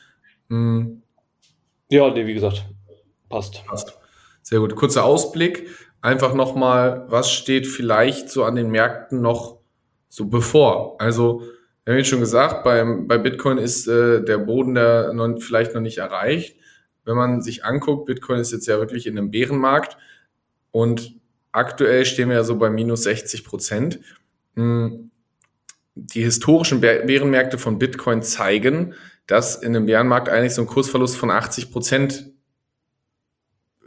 Hm. 0.50 1.04
Ja, 1.90 2.10
nee, 2.10 2.28
wie 2.28 2.34
gesagt, 2.34 2.66
passt. 3.30 3.64
Passt. 3.66 3.98
Sehr 4.46 4.60
gut. 4.60 4.76
Kurzer 4.76 5.04
Ausblick. 5.06 5.68
Einfach 6.06 6.36
nochmal, 6.36 7.04
was 7.08 7.32
steht 7.32 7.66
vielleicht 7.66 8.30
so 8.30 8.44
an 8.44 8.56
den 8.56 8.70
Märkten 8.70 9.24
noch 9.24 9.58
so 10.08 10.26
bevor? 10.26 11.02
Also, 11.02 11.42
wir 11.84 11.94
haben 11.94 11.98
jetzt 11.98 12.10
schon 12.10 12.20
gesagt, 12.20 12.64
beim, 12.64 13.08
bei 13.08 13.18
Bitcoin 13.18 13.58
ist 13.58 13.88
äh, 13.88 14.24
der 14.24 14.38
Boden 14.38 14.76
der 14.76 15.14
noch, 15.14 15.42
vielleicht 15.42 15.74
noch 15.74 15.82
nicht 15.82 15.98
erreicht. 15.98 16.58
Wenn 17.06 17.16
man 17.16 17.42
sich 17.42 17.66
anguckt, 17.66 18.06
Bitcoin 18.06 18.40
ist 18.40 18.52
jetzt 18.52 18.68
ja 18.68 18.78
wirklich 18.78 19.08
in 19.08 19.18
einem 19.18 19.32
Bärenmarkt 19.32 19.98
und 20.70 21.16
aktuell 21.52 22.06
stehen 22.06 22.30
wir 22.30 22.36
ja 22.36 22.44
so 22.44 22.56
bei 22.60 22.70
minus 22.70 23.02
60 23.02 23.44
Prozent. 23.44 24.00
Hm, 24.56 25.10
die 25.96 26.22
historischen 26.22 26.82
Bärenmärkte 26.82 27.58
von 27.58 27.80
Bitcoin 27.80 28.22
zeigen, 28.22 28.94
dass 29.26 29.56
in 29.56 29.76
einem 29.76 29.88
Bärenmarkt 29.88 30.30
eigentlich 30.30 30.54
so 30.54 30.62
ein 30.62 30.68
Kursverlust 30.68 31.18
von 31.18 31.32
80 31.32 31.72
Prozent 31.72 32.35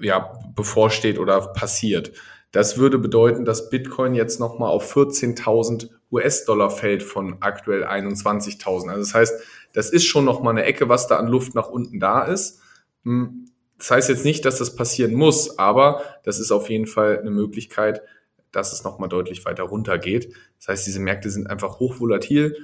ja, 0.01 0.33
bevorsteht 0.55 1.19
oder 1.19 1.41
passiert. 1.53 2.13
Das 2.53 2.79
würde 2.79 2.99
bedeuten, 2.99 3.45
dass 3.45 3.69
Bitcoin 3.69 4.15
jetzt 4.15 4.41
nochmal 4.41 4.71
auf 4.71 4.97
14.000 4.97 5.91
US-Dollar 6.11 6.71
fällt 6.71 7.03
von 7.03 7.37
aktuell 7.41 7.85
21.000. 7.85 8.89
Also 8.89 9.01
das 9.01 9.15
heißt, 9.15 9.43
das 9.73 9.91
ist 9.91 10.07
schon 10.07 10.25
nochmal 10.25 10.53
eine 10.53 10.65
Ecke, 10.65 10.89
was 10.89 11.07
da 11.07 11.17
an 11.17 11.29
Luft 11.29 11.55
nach 11.55 11.69
unten 11.69 12.01
da 12.01 12.23
ist. 12.23 12.61
Hm, 13.05 13.51
das 13.77 13.91
heißt 13.91 14.09
jetzt 14.09 14.25
nicht, 14.25 14.45
dass 14.45 14.59
das 14.59 14.75
passieren 14.75 15.15
muss, 15.15 15.59
aber 15.59 16.03
das 16.25 16.41
ist 16.41 16.51
auf 16.51 16.69
jeden 16.69 16.87
Fall 16.87 17.19
eine 17.19 17.31
Möglichkeit, 17.31 18.03
dass 18.51 18.73
es 18.73 18.83
nochmal 18.83 19.09
deutlich 19.09 19.45
weiter 19.45 19.65
runtergeht. 19.65 20.33
Das 20.59 20.69
heißt, 20.69 20.87
diese 20.87 21.01
Märkte 21.01 21.31
sind 21.31 21.49
einfach 21.49 21.79
hochvolatil. 21.79 22.57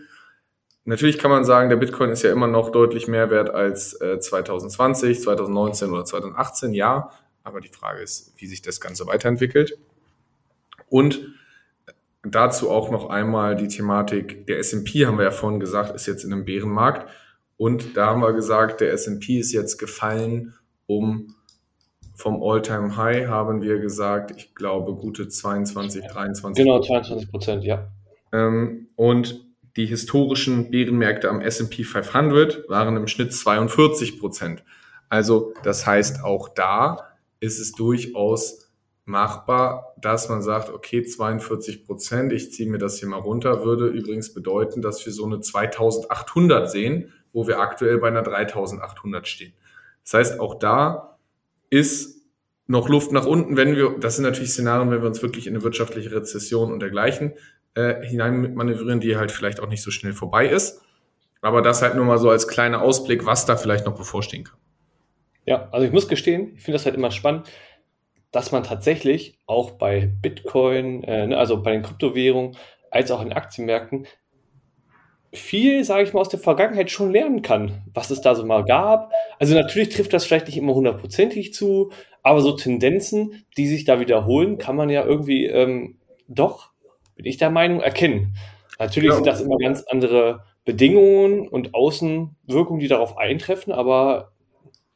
Natürlich 0.86 1.18
kann 1.18 1.30
man 1.30 1.44
sagen, 1.44 1.70
der 1.70 1.76
Bitcoin 1.76 2.10
ist 2.10 2.22
ja 2.22 2.32
immer 2.32 2.46
noch 2.46 2.70
deutlich 2.70 3.06
mehr 3.06 3.30
wert 3.30 3.50
als 3.50 3.98
äh, 4.00 4.18
2020, 4.18 5.20
2019 5.20 5.90
oder 5.90 6.04
2018, 6.04 6.74
ja. 6.74 7.10
Aber 7.44 7.60
die 7.60 7.68
Frage 7.68 8.02
ist, 8.02 8.32
wie 8.36 8.46
sich 8.46 8.62
das 8.62 8.80
Ganze 8.80 9.06
weiterentwickelt. 9.06 9.78
Und 10.88 11.28
dazu 12.22 12.70
auch 12.70 12.90
noch 12.90 13.10
einmal 13.10 13.54
die 13.54 13.68
Thematik, 13.68 14.46
der 14.46 14.58
S&P, 14.58 15.06
haben 15.06 15.18
wir 15.18 15.24
ja 15.24 15.30
vorhin 15.30 15.60
gesagt, 15.60 15.94
ist 15.94 16.06
jetzt 16.06 16.24
in 16.24 16.32
einem 16.32 16.44
Bärenmarkt. 16.44 17.08
Und 17.56 17.96
da 17.96 18.06
haben 18.06 18.22
wir 18.22 18.32
gesagt, 18.32 18.80
der 18.80 18.92
S&P 18.92 19.38
ist 19.38 19.52
jetzt 19.52 19.78
gefallen 19.78 20.54
um 20.86 21.34
vom 22.14 22.42
All-Time 22.42 22.96
High 22.96 23.26
haben 23.26 23.60
wir 23.60 23.78
gesagt, 23.78 24.32
ich 24.36 24.54
glaube, 24.54 24.94
gute 24.94 25.28
22, 25.28 26.06
23. 26.06 26.64
Genau, 26.64 26.80
22 26.80 27.30
Prozent, 27.30 27.64
ja. 27.64 27.88
Ähm, 28.32 28.88
und 28.94 29.44
die 29.76 29.86
historischen 29.86 30.70
Bärenmärkte 30.70 31.28
am 31.28 31.40
S&P 31.40 31.82
500 31.82 32.68
waren 32.68 32.96
im 32.96 33.08
Schnitt 33.08 33.32
42 33.32 34.20
Prozent. 34.20 34.62
Also 35.08 35.52
das 35.64 35.86
heißt, 35.86 36.22
auch 36.22 36.48
da 36.48 37.13
ist 37.44 37.60
es 37.60 37.72
durchaus 37.72 38.72
machbar, 39.04 39.94
dass 40.00 40.28
man 40.28 40.42
sagt, 40.42 40.70
okay, 40.70 41.02
42 41.02 41.86
Prozent, 41.86 42.32
ich 42.32 42.52
ziehe 42.52 42.70
mir 42.70 42.78
das 42.78 42.98
hier 42.98 43.08
mal 43.08 43.18
runter, 43.18 43.64
würde 43.64 43.88
übrigens 43.88 44.32
bedeuten, 44.32 44.80
dass 44.80 45.04
wir 45.04 45.12
so 45.12 45.26
eine 45.26 45.40
2800 45.40 46.70
sehen, 46.70 47.12
wo 47.32 47.46
wir 47.46 47.60
aktuell 47.60 47.98
bei 47.98 48.08
einer 48.08 48.22
3800 48.22 49.28
stehen. 49.28 49.52
Das 50.04 50.14
heißt, 50.14 50.40
auch 50.40 50.54
da 50.58 51.18
ist 51.70 52.22
noch 52.66 52.88
Luft 52.88 53.12
nach 53.12 53.26
unten, 53.26 53.56
wenn 53.56 53.76
wir, 53.76 53.98
das 53.98 54.16
sind 54.16 54.24
natürlich 54.24 54.52
Szenarien, 54.52 54.90
wenn 54.90 55.02
wir 55.02 55.08
uns 55.08 55.22
wirklich 55.22 55.46
in 55.46 55.54
eine 55.54 55.64
wirtschaftliche 55.64 56.12
Rezession 56.12 56.72
und 56.72 56.80
dergleichen 56.80 57.34
äh, 57.74 58.02
hineinmanövrieren, 58.02 59.00
die 59.00 59.16
halt 59.16 59.30
vielleicht 59.30 59.60
auch 59.60 59.68
nicht 59.68 59.82
so 59.82 59.90
schnell 59.90 60.14
vorbei 60.14 60.48
ist. 60.48 60.80
Aber 61.42 61.60
das 61.60 61.82
halt 61.82 61.94
nur 61.94 62.06
mal 62.06 62.18
so 62.18 62.30
als 62.30 62.48
kleiner 62.48 62.80
Ausblick, 62.80 63.26
was 63.26 63.44
da 63.44 63.56
vielleicht 63.56 63.84
noch 63.84 63.94
bevorstehen 63.94 64.44
kann. 64.44 64.56
Ja, 65.46 65.68
also 65.72 65.86
ich 65.86 65.92
muss 65.92 66.08
gestehen, 66.08 66.52
ich 66.56 66.62
finde 66.62 66.76
das 66.76 66.86
halt 66.86 66.94
immer 66.94 67.10
spannend, 67.10 67.48
dass 68.30 68.50
man 68.50 68.64
tatsächlich 68.64 69.38
auch 69.46 69.72
bei 69.72 70.10
Bitcoin, 70.20 71.04
äh, 71.04 71.26
ne, 71.28 71.38
also 71.38 71.62
bei 71.62 71.72
den 71.72 71.82
Kryptowährungen, 71.82 72.56
als 72.90 73.10
auch 73.10 73.22
in 73.22 73.32
Aktienmärkten, 73.32 74.06
viel, 75.32 75.84
sage 75.84 76.04
ich 76.04 76.12
mal, 76.12 76.20
aus 76.20 76.28
der 76.28 76.38
Vergangenheit 76.38 76.90
schon 76.90 77.10
lernen 77.10 77.42
kann, 77.42 77.82
was 77.92 78.10
es 78.10 78.20
da 78.20 78.34
so 78.34 78.46
mal 78.46 78.64
gab. 78.64 79.12
Also 79.38 79.54
natürlich 79.54 79.88
trifft 79.88 80.12
das 80.12 80.24
vielleicht 80.24 80.46
nicht 80.46 80.56
immer 80.56 80.74
hundertprozentig 80.74 81.52
zu, 81.52 81.90
aber 82.22 82.40
so 82.40 82.52
Tendenzen, 82.52 83.44
die 83.56 83.66
sich 83.66 83.84
da 83.84 84.00
wiederholen, 84.00 84.58
kann 84.58 84.76
man 84.76 84.90
ja 84.90 85.04
irgendwie 85.04 85.46
ähm, 85.46 85.98
doch, 86.28 86.70
bin 87.16 87.26
ich 87.26 87.36
der 87.36 87.50
Meinung, 87.50 87.80
erkennen. 87.80 88.36
Natürlich 88.78 89.10
ja. 89.10 89.16
sind 89.16 89.26
das 89.26 89.40
immer 89.40 89.58
ganz 89.58 89.84
andere 89.88 90.44
Bedingungen 90.64 91.48
und 91.48 91.74
Außenwirkungen, 91.74 92.80
die 92.80 92.88
darauf 92.88 93.18
eintreffen, 93.18 93.72
aber 93.72 94.32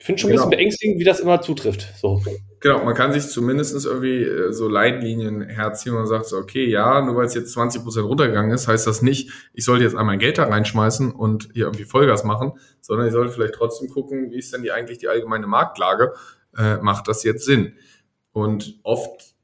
ich 0.00 0.06
finde 0.06 0.20
schon 0.20 0.30
ein 0.30 0.34
bisschen 0.34 0.50
genau. 0.50 0.56
beängstigend, 0.56 1.00
wie 1.00 1.04
das 1.04 1.18
immer 1.18 1.42
zutrifft. 1.42 1.88
So. 1.96 2.22
Genau, 2.60 2.84
man 2.84 2.94
kann 2.94 3.12
sich 3.12 3.26
zumindest 3.26 3.84
irgendwie 3.84 4.22
äh, 4.22 4.52
so 4.52 4.68
Leitlinien 4.68 5.42
herziehen 5.42 5.94
und 5.94 6.06
sagt 6.06 6.26
so, 6.26 6.36
okay, 6.36 6.66
ja, 6.66 7.00
nur 7.00 7.16
weil 7.16 7.26
es 7.26 7.34
jetzt 7.34 7.52
20 7.52 7.82
Prozent 7.82 8.06
runtergegangen 8.06 8.52
ist, 8.52 8.68
heißt 8.68 8.86
das 8.86 9.02
nicht, 9.02 9.30
ich 9.54 9.64
sollte 9.64 9.82
jetzt 9.84 9.96
einmal 9.96 10.16
Geld 10.16 10.38
da 10.38 10.44
reinschmeißen 10.44 11.10
und 11.10 11.48
hier 11.52 11.64
irgendwie 11.64 11.84
Vollgas 11.84 12.22
machen, 12.22 12.52
sondern 12.80 13.08
ich 13.08 13.12
sollte 13.12 13.32
vielleicht 13.32 13.54
trotzdem 13.54 13.88
gucken, 13.88 14.30
wie 14.30 14.38
ist 14.38 14.54
denn 14.54 14.62
die 14.62 14.70
eigentlich 14.70 14.98
die 14.98 15.08
allgemeine 15.08 15.48
Marktlage, 15.48 16.14
äh, 16.56 16.76
macht 16.76 17.08
das 17.08 17.24
jetzt 17.24 17.44
Sinn? 17.44 17.74
Und 18.32 18.78
oft 18.84 19.34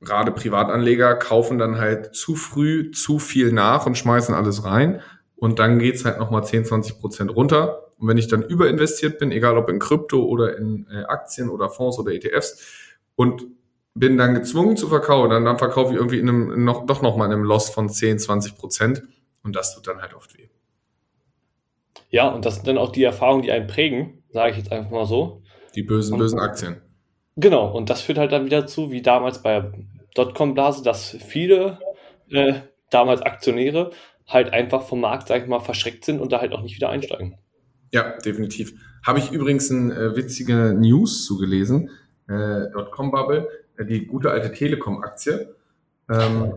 gerade 0.00 0.32
Privatanleger 0.32 1.14
kaufen 1.14 1.58
dann 1.58 1.78
halt 1.78 2.14
zu 2.16 2.34
früh 2.34 2.90
zu 2.90 3.20
viel 3.20 3.52
nach 3.52 3.86
und 3.86 3.96
schmeißen 3.96 4.34
alles 4.34 4.64
rein 4.64 5.00
und 5.36 5.60
dann 5.60 5.78
geht's 5.78 6.04
halt 6.04 6.18
nochmal 6.18 6.44
10, 6.44 6.64
20 6.64 6.98
Prozent 6.98 7.34
runter 7.34 7.83
und 8.04 8.10
wenn 8.10 8.18
ich 8.18 8.28
dann 8.28 8.42
überinvestiert 8.42 9.18
bin, 9.18 9.32
egal 9.32 9.56
ob 9.56 9.70
in 9.70 9.78
Krypto 9.78 10.22
oder 10.22 10.58
in 10.58 10.86
äh, 10.90 11.04
Aktien 11.04 11.48
oder 11.48 11.70
Fonds 11.70 11.98
oder 11.98 12.12
ETFs 12.12 12.92
und 13.16 13.46
bin 13.94 14.18
dann 14.18 14.34
gezwungen 14.34 14.76
zu 14.76 14.88
verkaufen, 14.88 15.30
dann, 15.30 15.46
dann 15.46 15.56
verkaufe 15.56 15.94
ich 15.94 15.96
irgendwie 15.96 16.18
in 16.18 16.28
einem, 16.28 16.64
noch, 16.66 16.84
doch 16.84 17.00
nochmal 17.00 17.28
in 17.28 17.32
einem 17.32 17.44
Loss 17.44 17.70
von 17.70 17.88
10, 17.88 18.18
20 18.18 18.58
Prozent 18.58 19.04
und 19.42 19.56
das 19.56 19.74
tut 19.74 19.86
dann 19.86 20.02
halt 20.02 20.12
oft 20.12 20.36
weh. 20.36 20.50
Ja, 22.10 22.28
und 22.28 22.44
das 22.44 22.56
sind 22.56 22.68
dann 22.68 22.76
auch 22.76 22.92
die 22.92 23.04
Erfahrungen, 23.04 23.40
die 23.40 23.52
einen 23.52 23.68
prägen, 23.68 24.22
sage 24.28 24.50
ich 24.50 24.58
jetzt 24.58 24.70
einfach 24.70 24.90
mal 24.90 25.06
so. 25.06 25.40
Die 25.74 25.82
bösen, 25.82 26.12
und, 26.12 26.18
bösen 26.18 26.40
Aktien. 26.40 26.82
Genau, 27.36 27.74
und 27.74 27.88
das 27.88 28.02
führt 28.02 28.18
halt 28.18 28.32
dann 28.32 28.44
wieder 28.44 28.66
zu, 28.66 28.90
wie 28.90 29.00
damals 29.00 29.40
bei 29.40 29.72
Dotcom-Blase, 30.14 30.84
dass 30.84 31.16
viele 31.26 31.78
äh, 32.28 32.60
damals 32.90 33.22
Aktionäre 33.22 33.92
halt 34.26 34.52
einfach 34.52 34.82
vom 34.82 35.00
Markt, 35.00 35.28
sag 35.28 35.40
ich 35.40 35.48
mal, 35.48 35.60
verschreckt 35.60 36.04
sind 36.04 36.20
und 36.20 36.32
da 36.32 36.42
halt 36.42 36.52
auch 36.52 36.60
nicht 36.60 36.76
wieder 36.76 36.90
einsteigen. 36.90 37.38
Ja, 37.94 38.16
definitiv. 38.18 38.74
Habe 39.06 39.20
ich 39.20 39.30
übrigens 39.30 39.70
eine 39.70 39.94
äh, 39.94 40.16
witzige 40.16 40.74
News 40.76 41.24
zugelesen. 41.26 41.90
Äh, 42.26 42.68
Dotcom 42.72 43.12
Bubble, 43.12 43.48
äh, 43.76 43.84
die 43.84 44.04
gute 44.04 44.32
alte 44.32 44.50
Telekom-Aktie. 44.50 45.54
Ähm, 46.10 46.54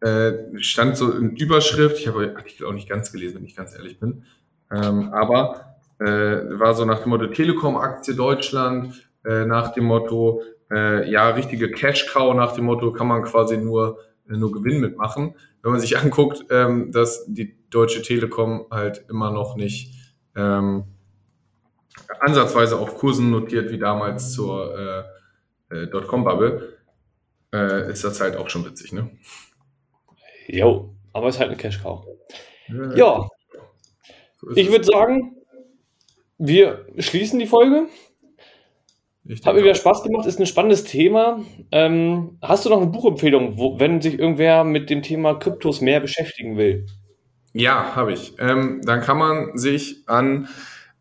äh, 0.00 0.58
stand 0.62 0.96
so 0.96 1.12
in 1.12 1.36
Überschrift, 1.36 1.98
ich 1.98 2.08
habe 2.08 2.26
den 2.26 2.36
Artikel 2.38 2.66
auch 2.66 2.72
nicht 2.72 2.88
ganz 2.88 3.12
gelesen, 3.12 3.36
wenn 3.36 3.44
ich 3.44 3.54
ganz 3.54 3.74
ehrlich 3.74 4.00
bin. 4.00 4.22
Ähm, 4.70 5.12
aber 5.12 5.76
äh, 5.98 6.06
war 6.06 6.72
so 6.72 6.86
nach 6.86 7.00
dem 7.00 7.10
Motto 7.10 7.26
Telekom-Aktie 7.26 8.14
Deutschland, 8.14 9.10
äh, 9.26 9.44
nach 9.44 9.74
dem 9.74 9.84
Motto, 9.84 10.40
äh, 10.70 11.10
ja, 11.10 11.28
richtige 11.28 11.70
Cash-Cow, 11.70 12.34
nach 12.34 12.52
dem 12.52 12.64
Motto, 12.64 12.92
kann 12.92 13.08
man 13.08 13.24
quasi 13.24 13.58
nur, 13.58 13.98
äh, 14.26 14.38
nur 14.38 14.52
Gewinn 14.52 14.80
mitmachen. 14.80 15.34
Wenn 15.60 15.72
man 15.72 15.82
sich 15.82 15.98
anguckt, 15.98 16.46
ähm, 16.48 16.92
dass 16.92 17.26
die 17.26 17.58
Deutsche 17.68 18.00
Telekom 18.00 18.64
halt 18.70 19.04
immer 19.10 19.30
noch 19.30 19.54
nicht 19.54 19.97
ähm, 20.38 20.84
ansatzweise 22.20 22.78
auf 22.78 22.96
Kursen 22.96 23.30
notiert 23.30 23.70
wie 23.70 23.78
damals 23.78 24.32
zur 24.32 25.06
äh, 25.70 25.74
äh, 25.74 25.86
Dotcom-Bubble, 25.88 26.78
äh, 27.52 27.90
ist 27.90 28.04
das 28.04 28.20
halt 28.20 28.36
auch 28.36 28.48
schon 28.48 28.64
witzig, 28.64 28.92
ne? 28.92 29.10
Jo, 30.46 30.94
aber 31.12 31.28
es 31.28 31.34
ist 31.34 31.40
halt 31.40 31.50
eine 31.50 31.58
Cash-Cow. 31.58 32.06
Ja, 32.68 32.94
ja. 32.94 33.28
So 34.40 34.50
ich 34.54 34.70
würde 34.70 34.84
sagen, 34.84 35.36
wir 36.38 36.86
schließen 36.98 37.38
die 37.38 37.46
Folge. 37.46 37.88
Hat 39.44 39.54
mir 39.54 39.62
wieder 39.62 39.74
Spaß 39.74 40.04
gemacht, 40.04 40.26
ist 40.26 40.40
ein 40.40 40.46
spannendes 40.46 40.84
Thema. 40.84 41.44
Ähm, 41.70 42.38
hast 42.40 42.64
du 42.64 42.70
noch 42.70 42.78
eine 42.78 42.86
Buchempfehlung, 42.86 43.58
wo, 43.58 43.78
wenn 43.78 44.00
sich 44.00 44.18
irgendwer 44.18 44.64
mit 44.64 44.88
dem 44.88 45.02
Thema 45.02 45.34
Kryptos 45.34 45.82
mehr 45.82 46.00
beschäftigen 46.00 46.56
will? 46.56 46.86
Ja, 47.52 47.96
habe 47.96 48.12
ich. 48.12 48.34
Ähm, 48.38 48.82
dann 48.84 49.00
kann 49.00 49.18
man 49.18 49.56
sich 49.56 50.04
an 50.06 50.48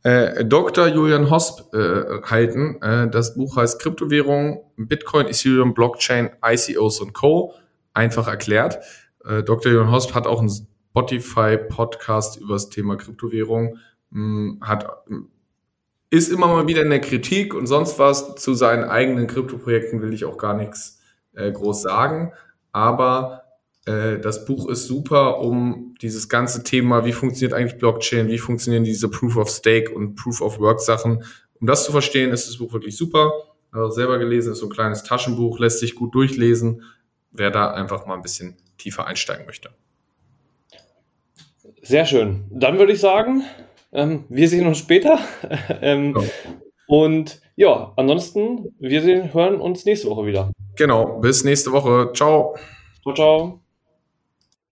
äh, 0.04 0.46
Dr. 0.46 0.88
Julian 0.88 1.30
Hosp 1.30 1.74
äh, 1.74 2.22
halten. 2.24 2.82
Äh, 2.82 3.10
das 3.10 3.36
Buch 3.36 3.58
heißt 3.58 3.82
Kryptowährung, 3.82 4.64
Bitcoin, 4.78 5.28
Ethereum, 5.28 5.74
Blockchain, 5.74 6.30
ICOs 6.46 7.02
und 7.02 7.14
Co. 7.14 7.54
Einfach 7.94 8.28
erklärt. 8.28 8.80
Äh, 9.26 9.44
Dr. 9.44 9.72
Julian 9.72 9.92
Hosp 9.92 10.16
hat 10.16 10.28
auch 10.28 10.40
einen 10.40 10.50
Spotify-Podcast 10.50 12.38
über 12.38 12.54
das 12.54 12.70
Thema 12.70 12.96
Kryptowährung. 12.96 13.80
Mh, 14.12 14.20
hm, 14.20 14.60
hat 14.62 15.04
ist 16.10 16.30
immer 16.30 16.48
mal 16.48 16.68
wieder 16.68 16.84
in 16.84 16.90
der 16.90 17.02
Kritik 17.02 17.54
und 17.54 17.68
sonst 17.68 18.00
was. 18.00 18.36
Zu 18.36 18.54
seinen 18.54 18.86
eigenen 18.86 19.28
Kryptoprojekten 19.28 20.02
will 20.02 20.14
ich 20.14 20.26
auch 20.26 20.38
gar 20.38 20.54
nichts 20.54 21.02
äh, 21.34 21.52
groß 21.52 21.82
sagen. 21.82 22.32
Aber 22.72 23.44
äh, 23.88 24.20
das 24.20 24.46
Buch 24.46 24.70
ist 24.70 24.88
super, 24.88 25.40
um 25.40 25.96
dieses 26.02 26.30
ganze 26.30 26.64
Thema, 26.64 27.06
wie 27.06 27.14
funktioniert 27.14 27.54
eigentlich 27.54 27.80
Blockchain, 27.80 28.28
wie 28.28 28.38
funktionieren 28.38 28.84
diese 28.84 29.10
Proof 29.10 29.38
of 29.38 29.50
Stake 29.50 29.94
und 29.94 30.16
Proof 30.16 30.42
of 30.42 30.60
Work 30.60 30.82
Sachen. 30.82 31.24
Um 31.60 31.68
das 31.68 31.86
zu 31.86 31.92
verstehen, 31.92 32.32
ist 32.32 32.48
das 32.48 32.58
Buch 32.58 32.74
wirklich 32.74 32.98
super. 32.98 33.32
Also 33.72 33.92
selber 33.92 34.20
gelesen, 34.20 34.52
ist 34.52 34.60
so 34.60 34.68
ein 34.68 34.72
kleines 34.72 35.04
Taschenbuch, 35.04 35.60
lässt 35.60 35.80
sich 35.80 35.96
gut 35.96 36.14
durchlesen, 36.14 36.84
wer 37.32 37.50
da 37.50 37.72
einfach 37.72 38.06
mal 38.06 38.16
ein 38.16 38.22
bisschen 38.22 38.58
tiefer 38.78 39.08
einsteigen 39.08 39.46
möchte. 39.46 39.70
Sehr 41.82 42.06
schön. 42.06 42.46
Dann 42.52 42.80
würde 42.80 42.94
ich 42.94 43.00
sagen, 43.00 43.44
ähm, 43.94 44.26
wir 44.30 44.50
sehen 44.50 44.68
uns 44.68 44.78
später. 44.80 45.20
ähm, 45.82 46.16
ja. 46.18 46.24
Und 46.88 47.42
ja, 47.56 47.94
ansonsten, 47.96 48.76
wir 48.80 49.02
sehen, 49.02 49.34
hören 49.34 49.60
uns 49.60 49.86
nächste 49.86 50.10
Woche 50.10 50.26
wieder. 50.26 50.52
Genau, 50.76 51.20
bis 51.20 51.44
nächste 51.44 51.72
Woche. 51.72 52.12
Ciao. 52.14 52.56
Ciao, 53.04 53.14
ciao. 53.14 53.67